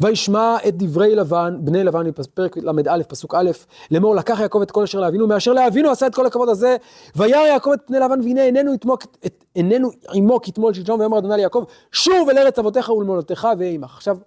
וישמע 0.00 0.56
את 0.68 0.76
דברי 0.76 1.14
לבן, 1.14 1.56
בני 1.60 1.84
לבן, 1.84 2.12
פרק 2.34 2.56
ל"א, 2.56 3.02
פסוק 3.08 3.34
א', 3.34 3.50
לאמור 3.90 4.14
לקח 4.14 4.40
יעקב 4.40 4.62
את 4.62 4.70
כל 4.70 4.82
אשר 4.82 5.00
לאבינו, 5.00 5.26
מאשר 5.26 5.52
לאבינו 5.52 5.90
עשה 5.90 6.06
את 6.06 6.14
כל 6.14 6.26
הכבוד 6.26 6.48
הזה, 6.48 6.76
וירא 7.16 7.40
יעקב 7.40 7.70
את 7.70 7.80
פני 7.86 7.98
לבן, 7.98 8.20
והנה 8.20 8.42
איננו 8.42 8.74
יתמו, 8.74 8.94
את, 9.26 9.44
איננו 9.56 9.88
עמו 10.12 10.40
כתמול 10.42 10.74
שלשום, 10.74 11.00
ויאמר 11.00 11.18
אדוני 11.18 11.36
ליעקב, 11.36 11.64
שוב 11.92 12.28
אל 12.28 12.38
ארץ 12.38 12.58
אבותיך 12.58 12.88
ולמולדתך 12.88 13.48
ואהיה 13.58 13.72
עמך. 13.72 13.94
עכשיו, 13.96 14.18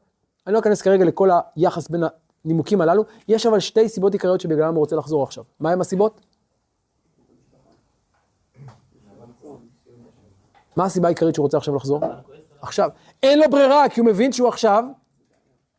אני 0.47 0.53
לא 0.53 0.59
אכנס 0.59 0.81
כרגע 0.81 1.05
לכל 1.05 1.29
היחס 1.55 1.87
בין 1.87 2.03
הנימוקים 2.45 2.81
הללו, 2.81 3.03
יש 3.27 3.45
אבל 3.45 3.59
שתי 3.59 3.89
סיבות 3.89 4.13
עיקריות 4.13 4.41
שבגללם 4.41 4.73
הוא 4.73 4.79
רוצה 4.79 4.95
לחזור 4.95 5.23
עכשיו. 5.23 5.43
מהם 5.59 5.81
הסיבות? 5.81 6.21
מה 10.75 10.85
הסיבה 10.85 11.07
העיקרית 11.07 11.35
שהוא 11.35 11.43
רוצה 11.43 11.57
עכשיו 11.57 11.75
לחזור? 11.75 11.99
עכשיו. 12.61 12.89
אין 13.23 13.39
לו 13.39 13.45
ברירה, 13.49 13.89
כי 13.89 13.99
הוא 13.99 14.07
מבין 14.07 14.31
שהוא 14.31 14.47
עכשיו 14.47 14.83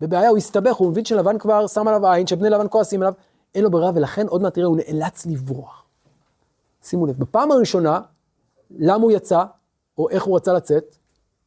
בבעיה, 0.00 0.28
הוא 0.28 0.36
הסתבך, 0.36 0.76
הוא 0.76 0.90
מבין 0.90 1.04
שלבן 1.04 1.38
כבר 1.38 1.66
שם 1.66 1.88
עליו 1.88 2.06
עין, 2.06 2.26
שבני 2.26 2.50
לבן 2.50 2.66
כועסים 2.70 3.02
עליו, 3.02 3.14
אין 3.54 3.64
לו 3.64 3.70
ברירה, 3.70 3.90
ולכן 3.94 4.26
עוד 4.26 4.42
מעט 4.42 4.54
תראה, 4.54 4.66
הוא 4.66 4.76
נאלץ 4.76 5.26
לברוח. 5.26 5.84
שימו 6.82 7.06
לב, 7.06 7.18
בפעם 7.18 7.52
הראשונה, 7.52 8.00
למה 8.70 9.02
הוא 9.02 9.12
יצא, 9.12 9.44
או 9.98 10.10
איך 10.10 10.22
הוא 10.22 10.36
רצה 10.36 10.52
לצאת? 10.52 10.96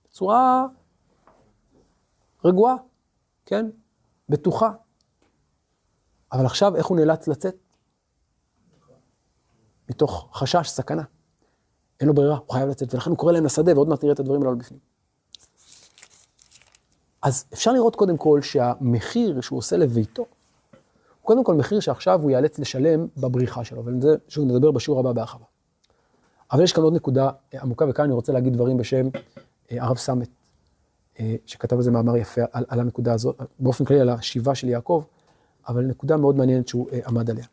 בצורה 0.06 0.66
רגועה, 2.46 2.76
כן? 3.46 3.70
בטוחה. 4.30 4.72
אבל 6.32 6.46
עכשיו, 6.46 6.76
איך 6.76 6.86
הוא 6.86 6.98
נאלץ 6.98 7.28
לצאת? 7.28 7.56
מתוך 9.90 10.30
חשש, 10.34 10.70
סכנה. 10.70 11.04
אין 12.00 12.08
לו 12.08 12.14
ברירה, 12.14 12.38
הוא 12.38 12.54
חייב 12.54 12.70
לצאת, 12.70 12.94
ולכן 12.94 13.10
הוא 13.10 13.18
קורא 13.18 13.32
להם 13.32 13.46
לשדה, 13.46 13.74
ועוד 13.74 13.88
מעט 13.88 14.04
נראה 14.04 14.14
את 14.14 14.20
הדברים 14.20 14.42
הללו 14.42 14.58
בפנים. 14.58 14.91
אז 17.22 17.46
אפשר 17.54 17.74
לראות 17.74 17.96
קודם 17.96 18.18
כל 18.18 18.42
שהמחיר 18.42 19.42
שהוא 19.42 19.60
עושה 19.60 19.78
לביתו, 19.78 20.22
הוא 20.22 21.28
קודם 21.28 21.44
כל 21.44 21.56
מחיר 21.56 21.80
שעכשיו 21.80 22.22
הוא 22.22 22.32
ייאלץ 22.32 22.60
לשלם 22.60 23.08
בבריחה 23.18 23.64
שלו, 23.64 23.86
ועל 23.86 24.02
זה 24.02 24.16
שוב 24.28 24.46
נדבר 24.46 24.72
בשיעור 24.72 25.00
הבא 25.00 25.12
בהרחבה. 25.12 25.46
אבל 26.52 26.64
יש 26.64 26.74
כאן 26.74 26.84
עוד 26.84 26.94
נקודה 26.94 27.30
עמוקה, 27.62 27.86
וכאן 27.90 28.06
אני 28.06 28.14
רוצה 28.14 28.34
להגיד 28.34 28.54
דברים 28.54 28.78
בשם 28.78 29.08
אה, 29.72 29.84
הרב 29.84 29.98
סמט, 29.98 30.30
אה, 31.20 31.36
שכתב 31.46 31.76
על 31.76 31.82
זה 31.82 31.92
מאמר 31.92 32.18
יפה 32.18 32.42
על, 32.52 32.66
על 32.68 32.80
הנקודה 32.80 33.14
הזאת, 33.14 33.42
באופן 33.60 33.86
כללי 33.86 34.00
על 34.00 34.10
השיבה 34.10 34.56
של 34.56 34.70
יעקב, 34.70 35.04
אבל 35.68 35.86
נקודה 35.86 36.18
מאוד 36.18 36.36
מעניינת 36.36 36.68
שהוא 36.68 36.90
אה, 36.92 37.00
עמד 37.08 37.30
עליה. 37.30 37.46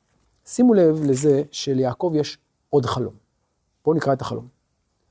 שימו 0.46 0.74
לב 0.74 1.02
לזה 1.04 1.42
שליעקב 1.50 2.12
יש 2.16 2.38
עוד 2.70 2.86
חלום. 2.86 3.14
בואו 3.84 3.96
נקרא 3.96 4.12
את 4.12 4.20
החלום. 4.20 4.48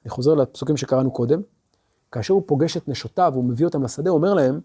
אני 0.05 0.09
חוזר 0.09 0.33
לפסוקים 0.33 0.77
שקראנו 0.77 1.11
קודם. 1.11 1.41
כאשר 2.11 2.33
הוא 2.33 2.43
פוגש 2.45 2.77
את 2.77 2.87
נשותיו, 2.87 3.31
הוא 3.35 3.43
מביא 3.43 3.65
אותם 3.65 3.83
לשדה, 3.83 4.09
הוא 4.09 4.17
אומר 4.17 4.33
להם, 4.33 4.59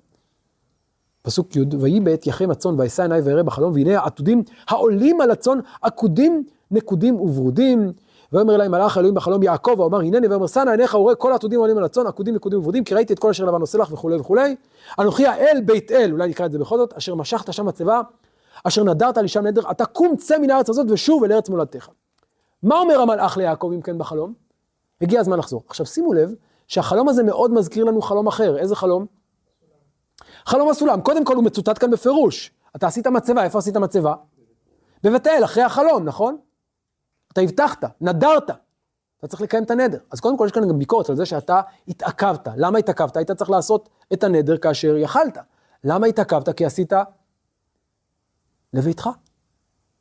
פסוק 1.23 1.57
י', 1.57 1.61
ויהי 1.81 2.01
בעת 2.01 2.27
יחם 2.27 2.51
הצאן, 2.51 2.75
ואשא 2.79 3.03
עיניי 3.03 3.21
ואראה 3.21 3.43
בחלום, 3.43 3.73
והנה 3.73 4.01
העתודים 4.01 4.43
העולים 4.69 5.21
על 5.21 5.31
הצאן, 5.31 5.59
עקודים, 5.83 6.45
נקודים 6.71 7.21
וברודים. 7.21 7.93
ויאמר 8.33 8.55
אליי 8.55 8.69
מלאך 8.69 8.99
אלוהים 8.99 9.15
בחלום 9.15 9.43
יעקב, 9.43 9.75
ואומר 9.79 9.99
הנני, 9.99 10.29
ואומר 10.29 10.47
שנא 10.47 10.71
עיניך 10.71 10.95
וראה 10.95 11.15
כל 11.15 11.33
העתודים 11.33 11.59
העולים 11.59 11.79
על 11.79 11.85
הצאן, 11.85 12.07
עקודים, 12.07 12.35
נקודים 12.35 12.59
וברודים, 12.59 12.85
כי 12.85 12.95
ראיתי 12.95 13.13
את 13.13 13.19
כל 13.19 13.31
אשר 13.31 13.45
לבן 13.45 13.61
עושה 13.61 13.79
לך 13.79 13.93
וכולי 13.93 14.17
וכולי. 14.17 14.57
אנוכי 14.99 15.27
האל 15.27 15.61
בית 15.65 15.93
אל, 15.93 16.13
אולי 16.13 16.29
נקרא 16.29 16.47
את 16.47 16.53
זה 16.53 16.59
בכל 16.59 16.79
זאת, 16.79 16.93
אשר 16.93 17.15
משכת 17.15 17.53
שם 17.53 17.67
מצבה, 17.67 18.01
אשר 18.65 18.85
נדרת 18.85 19.19
לי 19.19 19.29
שם 19.29 19.47
נדר, 19.47 19.71
אתה 19.71 19.85
קום 19.85 20.17
צא 20.17 20.39
מן 20.39 20.51
הארץ 20.51 20.71
הזאת 20.71 20.87
ושוב 20.91 21.25
אל 21.25 21.33
ארץ 21.33 21.49
מולדתך. 21.49 21.89
מה 22.63 22.79
אומר 22.79 23.01
המלאך 23.01 23.37
ליעקב 23.37 23.71
אם 23.75 23.83
כן 23.83 23.99
בחלום? 23.99 24.33
הגיע 25.01 25.21
הזמן 25.21 25.39
לחזור. 25.39 25.63
עכשיו 25.69 25.87
שימו 25.87 26.13
לב, 26.13 26.35
שהחלום 26.73 27.09
הזה 27.09 27.23
מאוד 27.23 27.51
מזכיר 27.51 27.85
לנו 27.85 28.03
חלום 28.03 28.27
אחר. 28.27 28.59
איזה 28.59 28.77
חלום? 28.77 29.07
חלום 30.47 30.71
הסולם. 30.71 31.01
קודם 31.01 31.25
כל 31.25 31.37
הוא 31.37 31.45
מצוטט 31.45 31.79
כאן 31.81 31.91
בפירוש. 31.91 32.51
אתה 32.77 32.87
עשית 32.87 33.07
מצבה, 33.07 33.45
איפה 33.45 33.59
עשית 33.59 33.77
מצבה? 33.77 34.15
בבית 35.03 35.27
אל, 35.27 35.45
אחרי 35.45 35.63
החלום, 35.63 36.05
נכון? 36.05 36.39
אתה 37.33 37.41
הבטחת, 37.41 37.85
נדרת. 38.01 38.51
אתה 39.19 39.27
צריך 39.27 39.43
לקיים 39.43 39.65
את 39.65 39.71
הנדר. 39.71 39.99
אז 40.11 40.21
קודם 40.21 40.39
כל 40.39 40.45
יש 40.47 40.53
כאן 40.53 40.69
גם 40.69 40.79
ביקורת 40.79 41.11
על 41.11 41.17
זה 41.17 41.27
שאתה 41.27 41.61
התעכבת. 41.89 42.49
למה 42.57 42.79
התעכבת? 42.79 43.17
היית 43.17 43.31
צריך 43.31 43.51
לעשות 43.51 43.89
את 44.13 44.25
הנדר 44.25 44.57
כאשר 44.57 44.97
יכלת. 44.97 45.39
למה 45.85 46.07
התעכבת? 46.07 46.57
כי 46.57 46.65
עשית 46.65 46.93
לביתך. 48.73 49.09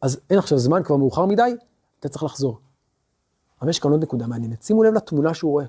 אז 0.02 0.20
אין 0.30 0.40
עכשיו 0.40 0.58
זמן, 0.58 0.84
כבר 0.84 0.96
מאוחר 0.96 1.26
מדי, 1.26 1.56
אתה 2.00 2.10
צריך 2.10 2.24
לחזור. 2.24 2.60
אבל 3.62 3.70
יש 3.70 3.80
כאן 3.80 3.92
עוד 3.92 4.04
נקודה 4.04 4.28
מעניינת. 4.28 4.64
שימו 4.64 4.84
לב 4.84 4.94
לתמונה 4.94 5.34
שהוא 5.34 5.52
רואה. 5.52 5.66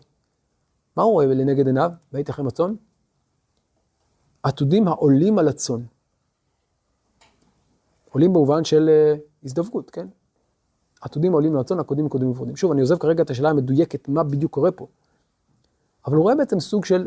מה 0.97 1.03
הוא 1.03 1.13
רואה 1.13 1.27
לנגד 1.27 1.67
עיניו? 1.67 1.91
והיית 2.13 2.31
אחרי 2.31 2.45
מצון? 2.45 2.77
עתודים 4.43 4.89
העולים 4.89 5.39
על 5.39 5.49
הצאן. 5.49 5.81
עולים 8.11 8.33
במובן 8.33 8.65
של 8.65 8.91
uh, 9.17 9.21
הזדווגות, 9.45 9.91
כן? 9.91 10.07
עתודים 11.01 11.33
העולים 11.33 11.55
על 11.55 11.61
הצאן, 11.61 11.79
עקודים 11.79 12.07
עקודים 12.07 12.31
ופרודים. 12.31 12.57
שוב, 12.57 12.73
אני 12.73 12.81
עוזב 12.81 12.99
כרגע 12.99 13.23
את 13.23 13.31
השאלה 13.31 13.51
המדויקת, 13.51 14.09
מה 14.09 14.25
בדיוק 14.25 14.53
קורה 14.53 14.73
פה. 14.73 14.87
אבל 16.07 16.17
הוא 16.17 16.23
רואה 16.23 16.35
בעצם 16.35 16.61
סוג 16.61 16.85
של 16.85 17.07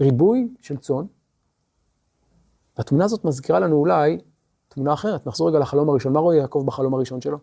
ריבוי 0.00 0.48
של 0.60 0.76
צאן. 0.76 1.04
והתמונה 2.76 3.04
הזאת 3.04 3.24
מזכירה 3.24 3.60
לנו 3.60 3.76
אולי 3.76 4.18
תמונה 4.68 4.92
אחרת. 4.92 5.26
נחזור 5.26 5.48
רגע 5.48 5.58
לחלום 5.58 5.88
הראשון. 5.88 6.12
מה 6.12 6.20
רואה 6.20 6.36
יעקב 6.36 6.62
בחלום 6.66 6.94
הראשון 6.94 7.20
שלו? 7.20 7.38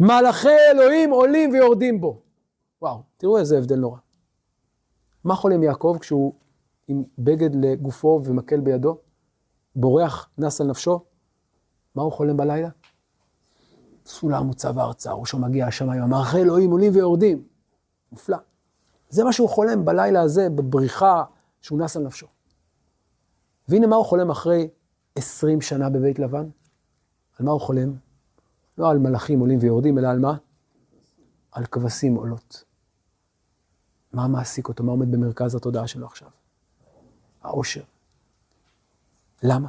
מלאכי 0.00 0.48
אלוהים 0.70 1.10
עולים 1.10 1.50
ויורדים 1.50 2.00
בו. 2.00 2.20
וואו, 2.82 3.02
תראו 3.16 3.38
איזה 3.38 3.58
הבדל 3.58 3.76
נורא. 3.76 3.98
מה 5.24 5.34
חולם 5.34 5.62
יעקב 5.62 5.96
כשהוא 6.00 6.34
עם 6.88 7.02
בגד 7.18 7.54
לגופו 7.54 8.20
ומקל 8.24 8.60
בידו? 8.60 8.98
בורח, 9.76 10.28
נס 10.38 10.60
על 10.60 10.66
נפשו? 10.66 11.00
מה 11.94 12.02
הוא 12.02 12.12
חולם 12.12 12.36
בלילה? 12.36 12.68
סולם 14.06 14.46
מוצב 14.46 14.78
ארצה, 14.78 15.12
ראשו 15.12 15.38
מגיע 15.38 15.66
השמיים, 15.66 16.04
מלאכי 16.04 16.36
אלוהים 16.36 16.70
עולים 16.70 16.92
ויורדים. 16.94 17.44
מופלא. 18.12 18.36
זה 19.08 19.24
מה 19.24 19.32
שהוא 19.32 19.48
חולם 19.48 19.84
בלילה 19.84 20.20
הזה, 20.20 20.50
בבריחה, 20.50 21.24
שהוא 21.60 21.78
נס 21.78 21.96
על 21.96 22.02
נפשו. 22.02 22.26
והנה 23.68 23.86
מה 23.86 23.96
הוא 23.96 24.04
חולם 24.04 24.30
אחרי 24.30 24.68
20 25.14 25.60
שנה 25.60 25.90
בבית 25.90 26.18
לבן? 26.18 26.48
על 27.38 27.46
מה 27.46 27.50
הוא 27.50 27.60
חולם? 27.60 27.92
לא 28.78 28.90
על 28.90 28.98
מלאכים 28.98 29.40
עולים 29.40 29.58
ויורדים, 29.62 29.98
אלא 29.98 30.08
על 30.08 30.18
מה? 30.18 30.36
על 31.52 31.66
כבשים 31.66 32.14
עולות. 32.14 32.69
מה 34.12 34.28
מעסיק 34.28 34.68
אותו? 34.68 34.84
מה 34.84 34.90
עומד 34.90 35.12
במרכז 35.12 35.54
התודעה 35.54 35.86
שלו 35.86 36.06
עכשיו? 36.06 36.28
העושר. 37.42 37.82
למה? 39.42 39.68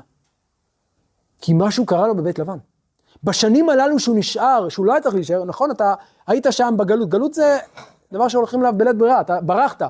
כי 1.41 1.53
משהו 1.55 1.85
קרה 1.85 2.07
לו 2.07 2.15
בבית 2.15 2.39
לבן. 2.39 2.57
בשנים 3.23 3.69
הללו 3.69 3.99
שהוא 3.99 4.17
נשאר, 4.17 4.69
שהוא 4.69 4.85
לא 4.85 4.91
היה 4.91 5.01
צריך 5.01 5.15
להישאר, 5.15 5.45
נכון, 5.45 5.71
אתה 5.71 5.93
היית 6.27 6.45
שם 6.51 6.73
בגלות. 6.77 7.09
גלות 7.09 7.33
זה 7.33 7.59
דבר 8.11 8.27
שהולכים 8.27 8.61
אליו 8.61 8.73
בלית 8.77 8.97
ברירה, 8.97 9.21
אתה 9.21 9.41
ברחת. 9.41 9.81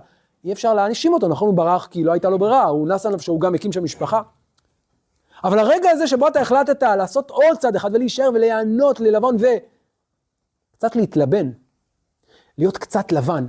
אי 0.43 0.53
אפשר 0.53 0.73
להאשים 0.73 1.13
אותו, 1.13 1.27
נכון, 1.27 1.47
הוא 1.47 1.57
ברח 1.57 1.85
כי 1.85 2.03
לא 2.03 2.11
הייתה 2.11 2.29
לו 2.29 2.39
ברירה, 2.39 2.63
הוא 2.63 2.87
נס 2.87 3.05
על 3.05 3.13
נפשו, 3.13 3.31
הוא 3.31 3.41
גם 3.41 3.55
הקים 3.55 3.71
שם 3.71 3.83
משפחה. 3.83 4.21
אבל 5.43 5.59
הרגע 5.59 5.89
הזה 5.89 6.07
שבו 6.07 6.27
אתה 6.27 6.41
החלטת 6.41 6.83
לעשות 6.83 7.31
עוד 7.31 7.57
צעד 7.57 7.75
אחד 7.75 7.89
ולהישאר 7.93 8.29
וליהנות 8.33 8.99
ללבן 8.99 9.35
וקצת 9.35 10.95
להתלבן, 10.95 11.51
להיות 12.57 12.77
קצת 12.77 13.11
לבן, 13.11 13.47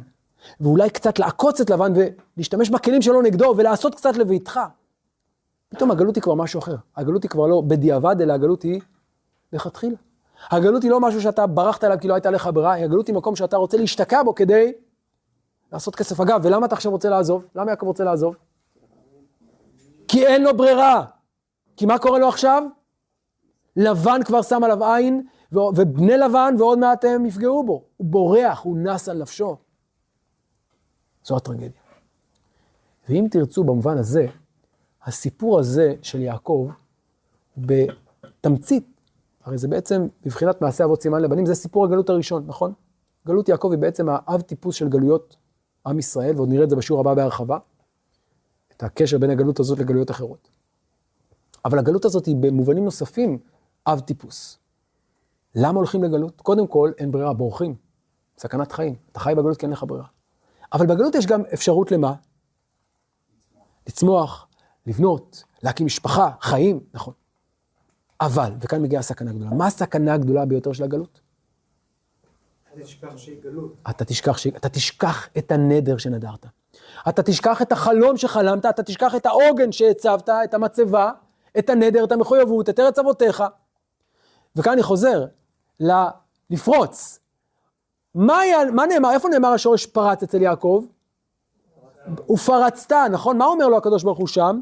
ואולי 0.60 0.90
קצת 0.90 1.18
לעקוץ 1.18 1.60
את 1.60 1.70
לבן 1.70 1.92
ולהשתמש 2.36 2.70
בכלים 2.70 3.02
שלו 3.02 3.22
נגדו 3.22 3.54
ולעשות 3.56 3.94
קצת 3.94 4.16
לביתך. 4.16 4.60
פתאום 5.68 5.90
הגלות 5.90 6.16
היא 6.16 6.22
כבר 6.22 6.34
משהו 6.34 6.58
אחר. 6.58 6.76
הגלות 6.96 7.22
היא 7.22 7.30
כבר 7.30 7.46
לא 7.46 7.62
בדיעבד, 7.66 8.16
אלא 8.20 8.32
הגלות 8.32 8.62
היא 8.62 8.80
לכתחילה. 9.52 9.96
הגלות 10.50 10.82
היא 10.82 10.90
לא 10.90 11.00
משהו 11.00 11.22
שאתה 11.22 11.46
ברחת 11.46 11.84
אליו 11.84 11.96
כי 12.00 12.08
לא 12.08 12.14
הייתה 12.14 12.30
לך 12.30 12.50
ברירה, 12.54 12.74
הגלות 12.74 13.06
היא 13.06 13.14
מקום 13.14 13.36
שאתה 13.36 13.56
רוצה 13.56 13.76
להשתקע 13.76 14.22
בו 14.22 14.34
כדי 14.34 14.72
לעשות 15.72 15.96
כסף. 15.96 16.20
אגב, 16.20 16.40
ולמה 16.44 16.66
אתה 16.66 16.74
עכשיו 16.74 16.92
רוצה 16.92 17.08
לעזוב? 17.08 17.46
למה 17.54 17.70
יעקב 17.70 17.86
רוצה 17.86 18.04
לעזוב? 18.04 18.36
כי 20.08 20.26
אין 20.26 20.42
לו 20.42 20.56
ברירה. 20.56 21.04
כי 21.76 21.86
מה 21.86 21.98
קורה 21.98 22.18
לו 22.18 22.28
עכשיו? 22.28 22.62
לבן 23.76 24.20
כבר 24.24 24.42
שם 24.42 24.64
עליו 24.64 24.84
עין, 24.84 25.26
ובני 25.52 26.16
לבן 26.16 26.54
ועוד 26.58 26.78
מעט 26.78 27.04
הם 27.04 27.26
יפגעו 27.26 27.64
בו. 27.64 27.82
הוא 27.96 28.06
בורח, 28.06 28.60
הוא 28.60 28.78
נס 28.78 29.08
על 29.08 29.18
נפשו. 29.18 29.56
זו 31.24 31.36
הטרגדיה. 31.36 31.80
ואם 33.08 33.26
תרצו 33.30 33.64
במובן 33.64 33.98
הזה, 33.98 34.26
הסיפור 35.04 35.58
הזה 35.58 35.94
של 36.02 36.20
יעקב, 36.20 36.68
בתמצית, 37.56 38.86
הרי 39.44 39.58
זה 39.58 39.68
בעצם, 39.68 40.06
בבחינת 40.24 40.62
מעשה 40.62 40.84
אבות 40.84 41.02
סימן 41.02 41.22
לבנים, 41.22 41.46
זה 41.46 41.54
סיפור 41.54 41.84
הגלות 41.84 42.10
הראשון, 42.10 42.44
נכון? 42.46 42.72
גלות 43.26 43.48
יעקב 43.48 43.70
היא 43.70 43.78
בעצם 43.78 44.06
האב 44.08 44.40
טיפוס 44.40 44.74
של 44.74 44.88
גלויות 44.88 45.36
עם 45.86 45.98
ישראל, 45.98 46.36
ועוד 46.36 46.48
נראה 46.48 46.64
את 46.64 46.70
זה 46.70 46.76
בשיעור 46.76 47.00
הבא 47.00 47.14
בהרחבה, 47.14 47.58
את 48.76 48.82
הקשר 48.82 49.18
בין 49.18 49.30
הגלות 49.30 49.60
הזאת 49.60 49.78
לגלויות 49.78 50.10
אחרות. 50.10 50.48
אבל 51.64 51.78
הגלות 51.78 52.04
הזאת 52.04 52.26
היא 52.26 52.36
במובנים 52.40 52.84
נוספים 52.84 53.38
אב 53.86 54.00
טיפוס. 54.00 54.58
למה 55.54 55.78
הולכים 55.78 56.04
לגלות? 56.04 56.40
קודם 56.40 56.66
כל, 56.66 56.92
אין 56.98 57.10
ברירה, 57.10 57.32
בורחים. 57.32 57.74
סכנת 58.38 58.72
חיים. 58.72 58.94
אתה 59.12 59.20
חי 59.20 59.34
בגלות 59.36 59.56
כי 59.56 59.66
אין 59.66 59.72
לך 59.72 59.84
ברירה. 59.88 60.06
אבל 60.72 60.86
בגלות 60.86 61.14
יש 61.14 61.26
גם 61.26 61.42
אפשרות 61.54 61.92
למה? 61.92 62.14
לצמוח, 63.88 64.46
לבנות, 64.86 65.44
להקים 65.62 65.86
משפחה, 65.86 66.30
חיים, 66.40 66.80
נכון. 66.94 67.14
אבל, 68.20 68.52
וכאן 68.60 68.82
מגיעה 68.82 69.00
הסכנה 69.00 69.30
הגדולה. 69.30 69.50
מה 69.50 69.66
הסכנה 69.66 70.14
הגדולה 70.14 70.44
ביותר 70.44 70.72
של 70.72 70.84
הגלות? 70.84 71.20
אל 72.76 72.82
תשכח 72.82 73.16
שהיא 73.16 73.42
גלות. 73.42 73.74
אתה 73.90 74.04
תשכח, 74.04 74.38
ש... 74.38 74.46
אתה 74.46 74.68
תשכח 74.68 75.28
את 75.38 75.52
הנדר 75.52 75.96
שנדרת. 75.96 76.46
אתה 77.08 77.22
תשכח 77.22 77.62
את 77.62 77.72
החלום 77.72 78.16
שחלמת, 78.16 78.66
אתה 78.66 78.82
תשכח 78.82 79.14
את 79.14 79.26
העוגן 79.26 79.72
שהצבת, 79.72 80.28
את 80.28 80.54
המצבה, 80.54 81.12
את 81.58 81.70
הנדר, 81.70 82.04
את 82.04 82.12
המחויבות, 82.12 82.68
את 82.68 82.80
ארץ 82.80 82.98
אבותיך. 82.98 83.42
וכאן 84.56 84.72
אני 84.72 84.82
חוזר 84.82 85.24
ל... 85.80 85.92
לפרוץ. 86.50 87.18
מה, 88.14 88.38
היה, 88.38 88.70
מה 88.72 88.86
נאמר, 88.86 89.10
איפה 89.10 89.28
נאמר 89.28 89.48
השורש 89.48 89.86
פרץ 89.86 90.22
אצל 90.22 90.42
יעקב? 90.42 90.84
ופרצת, 92.30 92.96
נכון? 93.10 93.38
מה 93.38 93.44
אומר 93.44 93.68
לו 93.68 93.76
הקדוש 93.76 94.02
ברוך 94.02 94.18
הוא 94.18 94.28
שם? 94.28 94.60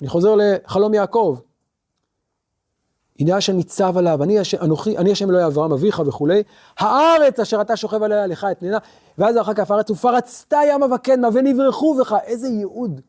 אני 0.00 0.08
חוזר 0.08 0.34
לחלום 0.38 0.94
יעקב. 0.94 1.38
הנה 3.18 3.36
השם 3.36 3.56
ניצב 3.56 3.96
עליו, 3.96 4.22
אני 4.22 4.38
השם, 4.38 4.58
אנוכי, 4.62 4.98
אני 4.98 5.12
השם 5.12 5.30
אלוהי 5.30 5.46
אברהם 5.46 5.72
אביך 5.72 6.02
וכולי, 6.06 6.42
הארץ 6.78 7.40
אשר 7.40 7.60
אתה 7.60 7.76
שוכב 7.76 8.02
עליה 8.02 8.26
לך 8.26 8.46
אתננה, 8.52 8.78
ואז 9.18 9.38
אחר 9.38 9.54
כך 9.54 9.70
הארץ, 9.70 9.90
ופרצת 9.90 10.52
ימה 10.66 10.94
וקדמה 10.94 11.28
ונברחו 11.32 11.94
בך, 11.94 12.16
איזה 12.24 12.48
ייעוד 12.48 13.00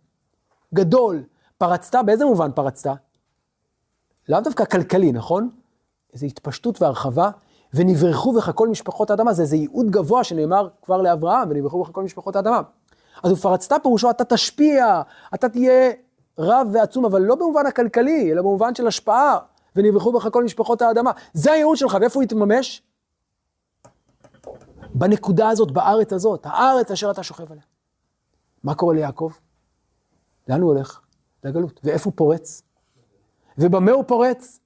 גדול. 0.73 1.23
פרצת, 1.57 1.95
באיזה 2.05 2.25
מובן 2.25 2.51
פרצת? 2.51 2.91
לאו 4.29 4.41
דווקא 4.41 4.65
כלכלי, 4.65 5.11
נכון? 5.11 5.49
איזו 6.13 6.25
התפשטות 6.25 6.81
והרחבה, 6.81 7.29
ונברחו 7.75 8.33
בך 8.33 8.51
כל 8.55 8.67
משפחות 8.67 9.09
האדמה, 9.09 9.33
זה 9.33 9.41
איזה 9.41 9.55
ייעוד 9.55 9.89
גבוה 9.89 10.23
שנאמר 10.23 10.69
כבר 10.81 11.01
לאברהם, 11.01 11.49
ונברחו 11.49 11.83
בך 11.83 11.89
כל 11.91 12.03
משפחות 12.03 12.35
האדמה. 12.35 12.61
אז 13.23 13.31
ופרצת 13.31 13.79
פירושו, 13.83 14.09
אתה 14.09 14.25
תשפיע, 14.25 15.01
אתה 15.33 15.49
תהיה 15.49 15.91
רב 16.37 16.67
ועצום, 16.73 17.05
אבל 17.05 17.21
לא 17.21 17.35
במובן 17.35 17.65
הכלכלי, 17.65 18.31
אלא 18.31 18.41
במובן 18.41 18.75
של 18.75 18.87
השפעה, 18.87 19.37
ונברחו 19.75 20.11
בך 20.11 20.27
כל 20.31 20.43
משפחות 20.43 20.81
האדמה. 20.81 21.11
זה 21.33 21.51
הייעוד 21.51 21.77
שלך, 21.77 21.97
ואיפה 22.01 22.19
הוא 22.19 22.23
יתממש? 22.23 22.81
בנקודה 24.93 25.49
הזאת, 25.49 25.71
בארץ 25.71 26.13
הזאת, 26.13 26.41
הארץ 26.43 26.91
אשר 26.91 27.11
אתה 27.11 27.23
שוכב 27.23 27.51
עליה. 27.51 27.63
מה 28.63 28.75
קורה 28.75 28.95
ליעקב? 28.95 29.31
לאן 30.47 30.61
הוא 30.61 30.73
הולך? 30.73 30.99
לגלות. 31.43 31.79
ואיפה 31.83 32.09
הוא 32.09 32.13
פורץ? 32.17 32.61
ובמה 33.57 33.91
הוא 33.91 34.03
פורץ? 34.07 34.59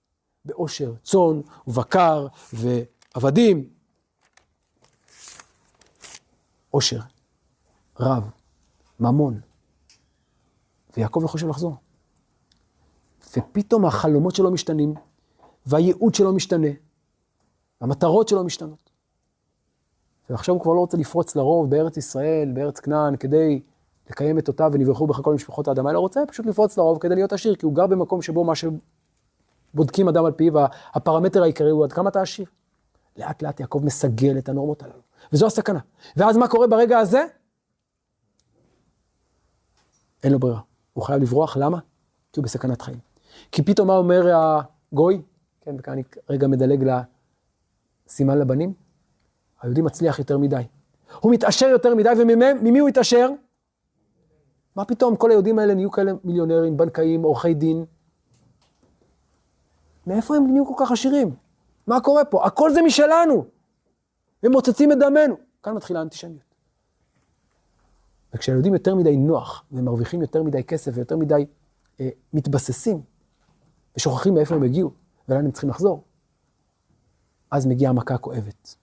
באושר, 0.46 0.94
צאן 1.04 1.42
ובקר 1.68 2.28
ועבדים. 3.16 3.70
אושר, 6.74 7.00
רב, 8.00 8.30
ממון. 9.00 9.40
ויעקב 10.98 11.20
לא 11.24 11.28
חושב 11.28 11.48
לחזור. 11.48 11.76
ופתאום 13.38 13.86
החלומות 13.86 14.36
שלו 14.36 14.52
משתנים, 14.52 14.94
והייעוד 15.66 16.16
שלו 16.16 16.34
משתנה, 16.34 16.68
והמטרות 17.82 18.28
שלו 18.28 18.44
משתנות. 18.44 18.90
ועכשיו 20.30 20.56
הוא 20.56 20.62
כבר 20.62 20.74
לא 20.74 20.80
רוצה 20.80 20.98
לפרוץ 20.98 21.36
לרוב 21.36 21.70
בארץ 21.70 21.98
ישראל, 21.98 22.52
בארץ 22.54 22.80
כנען, 22.80 23.16
כדי 23.16 23.62
לקיים 24.10 24.40
את 24.40 24.48
אותה 24.48 24.68
ונברחו 24.72 25.08
בך 25.08 25.22
כל 25.24 25.34
משפחות 25.34 25.68
האדמה, 25.68 25.92
אלא 25.92 26.00
רוצה 26.00 26.20
פשוט 26.28 26.46
לפרוץ 26.46 26.78
לרוב 26.78 27.00
כדי 27.00 27.16
להיות 27.16 27.34
עשיר, 27.34 27.56
כי 27.56 27.66
הוא 27.66 27.76
גר 27.76 27.88
במקום 27.88 28.22
שבו 28.22 28.44
מה 28.44 28.54
שבודקים 28.56 30.08
אדם 30.08 30.26
על 30.26 30.32
פיו, 30.32 30.54
הפרמטר 30.94 31.44
העיקרי 31.44 31.70
הוא 31.70 31.84
עד 31.84 31.94
כמה 31.94 32.10
אתה 32.10 32.22
עשיר. 32.22 32.46
לאט 33.20 33.42
לאט 33.42 33.60
יעקב 33.60 33.82
מסגל 33.84 34.38
את 34.38 34.50
הנורמות 34.50 34.84
הללו, 34.84 35.02
וזו 35.34 35.48
הסכנה. 35.48 35.80
ואז 36.18 36.38
מה 36.38 36.48
קורה 36.48 36.68
ברגע 36.68 37.00
הזה? 37.00 37.26
אין 40.24 40.32
לו 40.32 40.40
ברירה, 40.40 40.60
הוא 40.94 41.04
חייב 41.04 41.22
לברוח, 41.22 41.58
למה? 41.58 41.80
כי 42.34 42.40
הוא 42.40 42.44
בסכנת 42.44 42.82
חיים. 42.82 43.00
כי 43.52 43.64
פתאום 43.64 43.88
מה 43.88 43.98
אומר 43.98 44.36
הגוי? 44.92 45.22
כן, 45.62 45.76
וכאן 45.80 45.94
אני 45.94 46.04
רגע 46.30 46.48
מדלג 46.48 47.04
לסימן 48.08 48.38
לבנים. 48.38 48.74
היהודי 49.62 49.82
מצליח 49.82 50.20
יותר 50.20 50.38
מדי. 50.38 50.64
הוא 51.20 51.32
מתעשר 51.32 51.66
יותר 51.66 51.96
מדי, 51.96 52.10
וממי 52.18 52.80
הוא 52.80 52.90
התעשר? 52.90 53.30
מה 54.76 54.86
פתאום 54.86 55.16
כל 55.16 55.30
היהודים 55.30 55.60
האלה 55.60 55.74
נהיו 55.74 55.92
כאלה 55.92 56.12
מיליונרים, 56.24 56.78
בנקאים, 56.78 57.24
עורכי 57.24 57.54
דין? 57.54 57.86
מאיפה 60.08 60.36
הם 60.36 60.52
נהיו 60.52 60.66
כל 60.66 60.74
כך 60.78 60.92
עשירים? 60.92 61.36
מה 61.90 62.02
קורה 62.02 62.26
פה? 62.26 62.46
הכל 62.46 62.74
זה 62.74 62.82
משלנו. 62.82 63.46
הם 64.44 64.52
מוצצים 64.52 64.92
את 64.92 64.98
דמנו. 65.00 65.36
כאן 65.64 65.74
מתחילה 65.74 66.00
האנטישמיות. 66.00 66.56
וכשהילדים 68.34 68.74
יותר 68.74 68.96
מדי 68.96 69.18
נוח, 69.18 69.64
ומרוויחים 69.72 70.22
יותר 70.22 70.44
מדי 70.44 70.64
כסף 70.64 70.92
ויותר 70.96 71.18
מדי 71.18 71.46
אה, 72.00 72.10
מתבססים, 72.34 73.02
ושוכחים 73.98 74.34
מאיפה 74.34 74.56
הם 74.56 74.64
הגיעו, 74.64 74.92
ולאן 75.30 75.46
הם 75.46 75.52
צריכים 75.52 75.70
לחזור, 75.70 76.04
אז 77.52 77.66
מגיעה 77.66 77.90
המכה 77.90 78.16
הכואבת, 78.16 78.76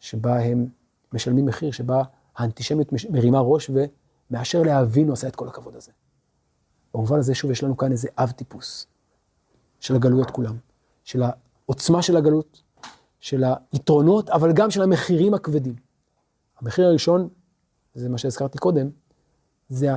שבה 0.00 0.40
הם 0.40 0.66
משלמים 1.12 1.46
מחיר, 1.46 1.70
שבה 1.70 2.02
האנטישמיות 2.36 2.92
מרימה 3.10 3.40
ראש 3.40 3.70
ומאשר 4.30 4.62
להבין 4.62 5.10
עושה 5.10 5.28
את 5.28 5.36
כל 5.36 5.48
הכבוד 5.48 5.74
הזה. 5.74 5.92
במובן 6.94 7.18
הזה, 7.18 7.34
שוב, 7.34 7.50
יש 7.50 7.64
לנו 7.64 7.76
כאן 7.76 7.92
איזה 7.92 8.08
אב 8.18 8.30
טיפוס 8.30 8.86
של 9.80 9.94
הגלויות 9.94 10.30
כולם, 10.30 10.56
של 11.04 11.22
העוצמה 11.70 12.02
של 12.02 12.16
הגלות, 12.16 12.62
של 13.20 13.44
היתרונות, 13.72 14.30
אבל 14.30 14.52
גם 14.52 14.70
של 14.70 14.82
המחירים 14.82 15.34
הכבדים. 15.34 15.74
המחיר 16.60 16.86
הראשון, 16.86 17.28
זה 17.94 18.08
מה 18.08 18.18
שהזכרתי 18.18 18.58
קודם, 18.58 18.90
זה 19.68 19.88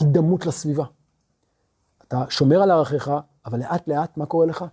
ההידמות 0.00 0.46
לסביבה. 0.46 0.84
אתה 2.08 2.24
שומר 2.28 2.62
על 2.62 2.70
ערכיך, 2.70 3.10
אבל 3.46 3.58
לאט 3.58 3.88
לאט 3.88 4.16
מה 4.16 4.26
קורה 4.26 4.46
לך? 4.46 4.64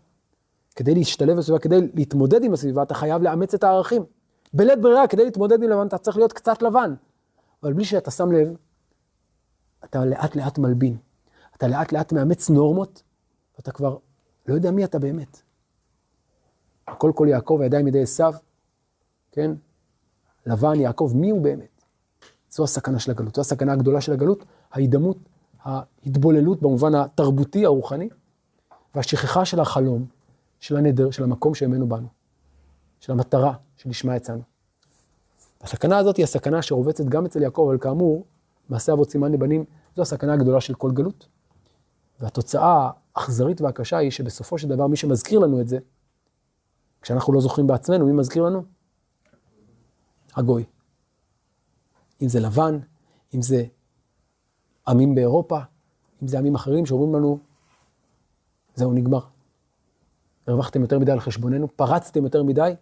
כדי 0.76 0.96
להשתלב 0.96 1.38
בסביבה, 1.38 1.60
כדי 1.60 1.78
להתמודד 1.94 2.44
עם 2.44 2.54
הסביבה, 2.54 2.84
אתה 2.84 2.94
חייב 2.94 3.22
לאמץ 3.22 3.54
את 3.54 3.64
הערכים. 3.64 4.06
בלית 4.54 4.82
ברירה, 4.82 5.08
כדי 5.08 5.24
להתמודד 5.26 5.64
עם 5.64 5.70
לבן, 5.70 5.88
אתה 5.88 5.98
צריך 5.98 6.18
להיות 6.18 6.34
קצת 6.34 6.62
לבן. 6.62 6.94
אבל 7.64 7.74
בלי 7.74 7.86
שאתה 7.86 8.12
שם 8.12 8.32
לב, 8.32 8.56
אתה 9.84 10.06
לאט 10.06 10.36
לאט 10.36 10.58
מלבין. 10.58 10.98
אתה 11.58 11.68
לאט 11.68 11.92
לאט 11.92 12.14
מאמץ 12.14 12.50
נורמות, 12.50 13.04
ואתה 13.58 13.72
כבר 13.72 13.98
לא 14.48 14.54
יודע 14.54 14.72
מי 14.72 14.84
אתה 14.84 15.00
באמת. 15.00 15.42
הכל 16.88 17.12
כל 17.16 17.28
יעקב 17.30 17.60
הידיים 17.62 17.88
ידי 17.88 18.02
עשיו, 18.02 18.34
כן? 19.32 19.52
לבן, 20.46 20.80
יעקב, 20.80 21.12
מי 21.16 21.30
הוא 21.30 21.42
באמת? 21.42 21.82
זו 22.52 22.64
הסכנה 22.64 23.00
של 23.00 23.12
הגלות, 23.12 23.36
זו 23.36 23.42
הסכנה 23.42 23.74
הגדולה 23.74 24.02
של 24.02 24.14
הגלות, 24.14 24.46
ההידמות, 24.72 25.18
ההתבוללות 25.64 26.62
במובן 26.62 26.96
התרבותי, 26.96 27.66
הרוחני, 27.66 28.10
והשכחה 28.96 29.46
של 29.46 29.60
החלום, 29.60 30.06
של 30.60 30.78
הנדר, 30.78 31.12
של 31.12 31.24
המקום 31.24 31.56
שממנו 31.56 31.88
באנו, 31.88 32.08
של 33.00 33.12
המטרה 33.12 33.54
שלשמה 33.78 34.16
יצאנו. 34.16 34.42
הסכנה 35.62 35.98
הזאת 35.98 36.18
היא 36.18 36.24
הסכנה 36.24 36.62
שרובצת 36.62 37.06
גם 37.06 37.26
אצל 37.26 37.42
יעקב, 37.42 37.68
אבל 37.70 37.78
כאמור, 37.78 38.26
מעשה 38.70 38.94
אבות 38.94 39.12
סימן 39.12 39.32
לבנים, 39.32 39.66
זו 39.96 40.02
הסכנה 40.02 40.34
הגדולה 40.34 40.62
של 40.62 40.74
כל 40.74 40.92
גלות. 40.92 41.28
והתוצאה 42.20 42.90
האכזרית 43.16 43.62
והקשה 43.62 43.98
היא 43.98 44.12
שבסופו 44.12 44.58
של 44.58 44.68
דבר 44.68 44.88
מי 44.88 44.96
שמזכיר 44.96 45.40
לנו 45.40 45.62
את 45.62 45.68
זה, 45.68 45.80
כשאנחנו 47.02 47.34
לא 47.34 47.42
זוכרים 47.42 47.68
בעצמנו, 47.68 48.06
מי 48.06 48.12
מזכיר 48.12 48.44
לנו? 48.44 48.64
הגוי. 50.36 50.64
אם 52.22 52.30
זה 52.30 52.40
לבן, 52.40 52.80
אם 53.34 53.42
זה 53.42 53.66
עמים 54.88 55.16
באירופה, 55.16 55.60
אם 56.24 56.28
זה 56.28 56.40
עמים 56.40 56.56
אחרים 56.56 56.86
שאומרים 56.86 57.16
לנו, 57.16 57.40
זהו, 58.76 58.94
נגמר. 58.94 59.20
הרווחתם 60.48 60.82
יותר 60.82 61.00
מדי 61.00 61.12
על 61.12 61.20
חשבוננו, 61.20 61.68
פרצתם 61.76 62.24
יותר 62.24 62.44
מדי, 62.44 62.74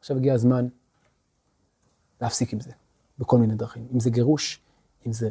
עכשיו 0.00 0.16
הגיע 0.16 0.34
הזמן 0.34 0.66
להפסיק 2.20 2.52
עם 2.52 2.60
זה, 2.60 2.72
בכל 3.18 3.38
מיני 3.38 3.54
דרכים. 3.54 3.88
אם 3.94 4.00
זה 4.00 4.10
גירוש, 4.10 4.60
אם 5.06 5.12
זה 5.12 5.30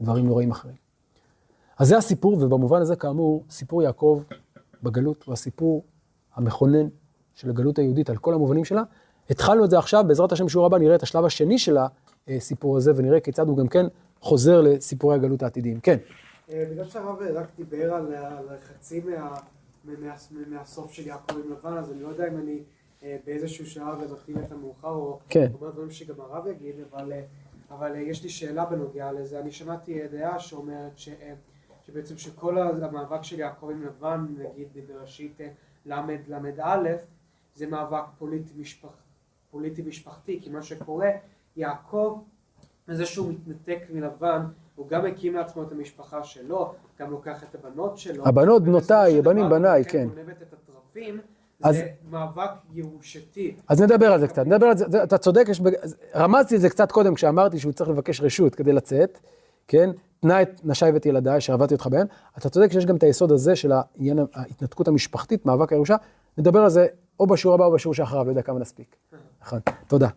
דברים 0.00 0.26
נוראים 0.26 0.50
אחרים. 0.50 0.76
אז 1.78 1.88
זה 1.88 1.98
הסיפור, 1.98 2.32
ובמובן 2.32 2.80
הזה, 2.80 2.96
כאמור, 2.96 3.44
סיפור 3.50 3.82
יעקב 3.82 4.22
בגלות 4.82 5.22
הוא 5.22 5.32
הסיפור 5.32 5.84
המכונן 6.34 6.88
של 7.34 7.50
הגלות 7.50 7.78
היהודית 7.78 8.10
על 8.10 8.16
כל 8.16 8.34
המובנים 8.34 8.64
שלה. 8.64 8.82
התחלנו 9.30 9.64
את 9.64 9.70
זה 9.70 9.78
עכשיו, 9.78 10.04
בעזרת 10.08 10.32
השם 10.32 10.46
בשיעור 10.46 10.66
הבא 10.66 10.78
נראה 10.78 10.94
את 10.94 11.02
השלב 11.02 11.24
השני 11.24 11.58
של 11.58 11.76
הסיפור 12.28 12.76
הזה, 12.76 12.92
ונראה 12.96 13.20
כיצד 13.20 13.48
הוא 13.48 13.56
גם 13.56 13.68
כן 13.68 13.86
חוזר 14.20 14.60
לסיפורי 14.60 15.14
הגלות 15.14 15.42
העתידיים. 15.42 15.80
כן. 15.80 15.98
אה, 16.50 16.64
בגלל 16.70 16.84
שהרב 16.84 17.18
רק 17.34 17.46
דיבר 17.56 17.94
על 17.94 18.12
חצי 18.68 19.00
מה- 19.00 19.40
מהסוף 20.46 20.92
של 20.92 21.06
יעקב 21.06 21.34
עם 21.36 21.52
לבן, 21.52 21.76
אז 21.78 21.90
אני 21.90 22.02
לא 22.02 22.08
יודע 22.08 22.28
אם 22.28 22.36
אני 22.36 22.58
אה, 23.02 23.16
באיזשהו 23.26 23.66
שלב 23.66 23.84
מקדים 24.12 24.38
את 24.38 24.52
המאוחר, 24.52 24.88
או 24.88 25.18
כן. 25.28 25.50
אומר 25.60 25.70
דברים 25.70 25.90
שגם 25.90 26.14
הרב 26.20 26.46
יגיד, 26.46 26.74
אבל, 26.92 27.12
אה, 27.12 27.22
אבל 27.70 27.96
יש 27.96 28.22
לי 28.22 28.28
שאלה 28.28 28.64
בנוגע 28.64 29.12
לזה. 29.12 29.40
אני 29.40 29.50
שמעתי 29.52 30.08
דעה 30.08 30.38
שאומרת 30.38 30.92
ש, 30.96 31.08
שבעצם 31.86 32.18
שכל 32.18 32.58
המאבק 32.58 33.22
של 33.22 33.38
יעקב 33.38 33.70
עם 33.70 33.82
לבן, 33.86 34.26
נגיד 34.38 34.68
בראשית 34.88 35.40
ל"ל"א, 35.86 36.88
זה 37.60 37.66
מאבק 37.66 38.02
פוליטי, 38.18 38.52
משפח, 38.56 38.88
פוליטי 39.50 39.82
משפחתי, 39.82 40.38
כי 40.42 40.50
מה 40.50 40.62
שקורה, 40.62 41.10
יעקב, 41.56 42.20
בזה 42.88 43.06
שהוא 43.06 43.32
מתנתק 43.32 43.78
מלבן, 43.92 44.42
הוא 44.76 44.88
גם 44.88 45.06
הקים 45.06 45.34
לעצמו 45.34 45.62
את 45.62 45.72
המשפחה 45.72 46.24
שלו, 46.24 46.74
גם 46.98 47.10
לוקח 47.10 47.42
את 47.42 47.54
הבנות 47.54 47.98
שלו. 47.98 48.26
הבנות 48.26 48.62
בנותיי, 48.62 49.20
דבר 49.20 49.48
בניי, 49.48 49.84
כן. 49.84 50.08
גונבת 50.08 50.42
את 50.42 50.52
התרפים, 50.52 51.20
אז- 51.62 51.74
זה 51.76 51.88
מאבק 52.10 52.50
ירושתי. 52.72 53.56
אז 53.68 53.82
נדבר 53.82 54.12
על 54.12 54.20
זה 54.20 54.28
קצת, 54.28 54.46
נדבר 54.46 54.66
על 54.66 54.76
זה, 54.76 55.02
אתה 55.02 55.18
צודק, 55.18 55.44
יש, 55.48 55.60
רמזתי 56.14 56.56
את 56.56 56.60
זה 56.60 56.68
קצת 56.68 56.92
קודם 56.92 57.14
כשאמרתי 57.14 57.58
שהוא 57.58 57.72
צריך 57.72 57.90
לבקש 57.90 58.20
רשות 58.20 58.54
כדי 58.54 58.72
לצאת, 58.72 59.18
כן? 59.68 59.90
תנא 60.20 60.42
את 60.42 60.60
נשיי 60.64 60.92
ואת 60.92 61.06
ילדיי, 61.06 61.40
שעבדתי 61.40 61.74
אותך 61.74 61.86
בהם. 61.86 62.06
אתה 62.38 62.48
צודק 62.48 62.72
שיש 62.72 62.86
גם 62.86 62.96
את 62.96 63.02
היסוד 63.02 63.32
הזה 63.32 63.56
של 63.56 63.72
העניין 63.72 64.18
ההתנתקות 64.34 64.88
המשפחתית, 64.88 65.46
מאבק 65.46 65.72
הירושה. 65.72 65.96
נדבר 66.38 66.60
על 66.60 66.70
זה 66.70 66.86
או 67.20 67.26
בשיעור 67.26 67.54
הבא 67.54 67.64
או 67.64 67.72
בשיעור 67.72 67.94
שאחריו, 67.94 68.24
לא 68.24 68.30
יודע 68.30 68.42
כמה 68.42 68.58
נספיק. 68.58 68.96
נכון, 69.42 69.60
תודה. 69.86 70.08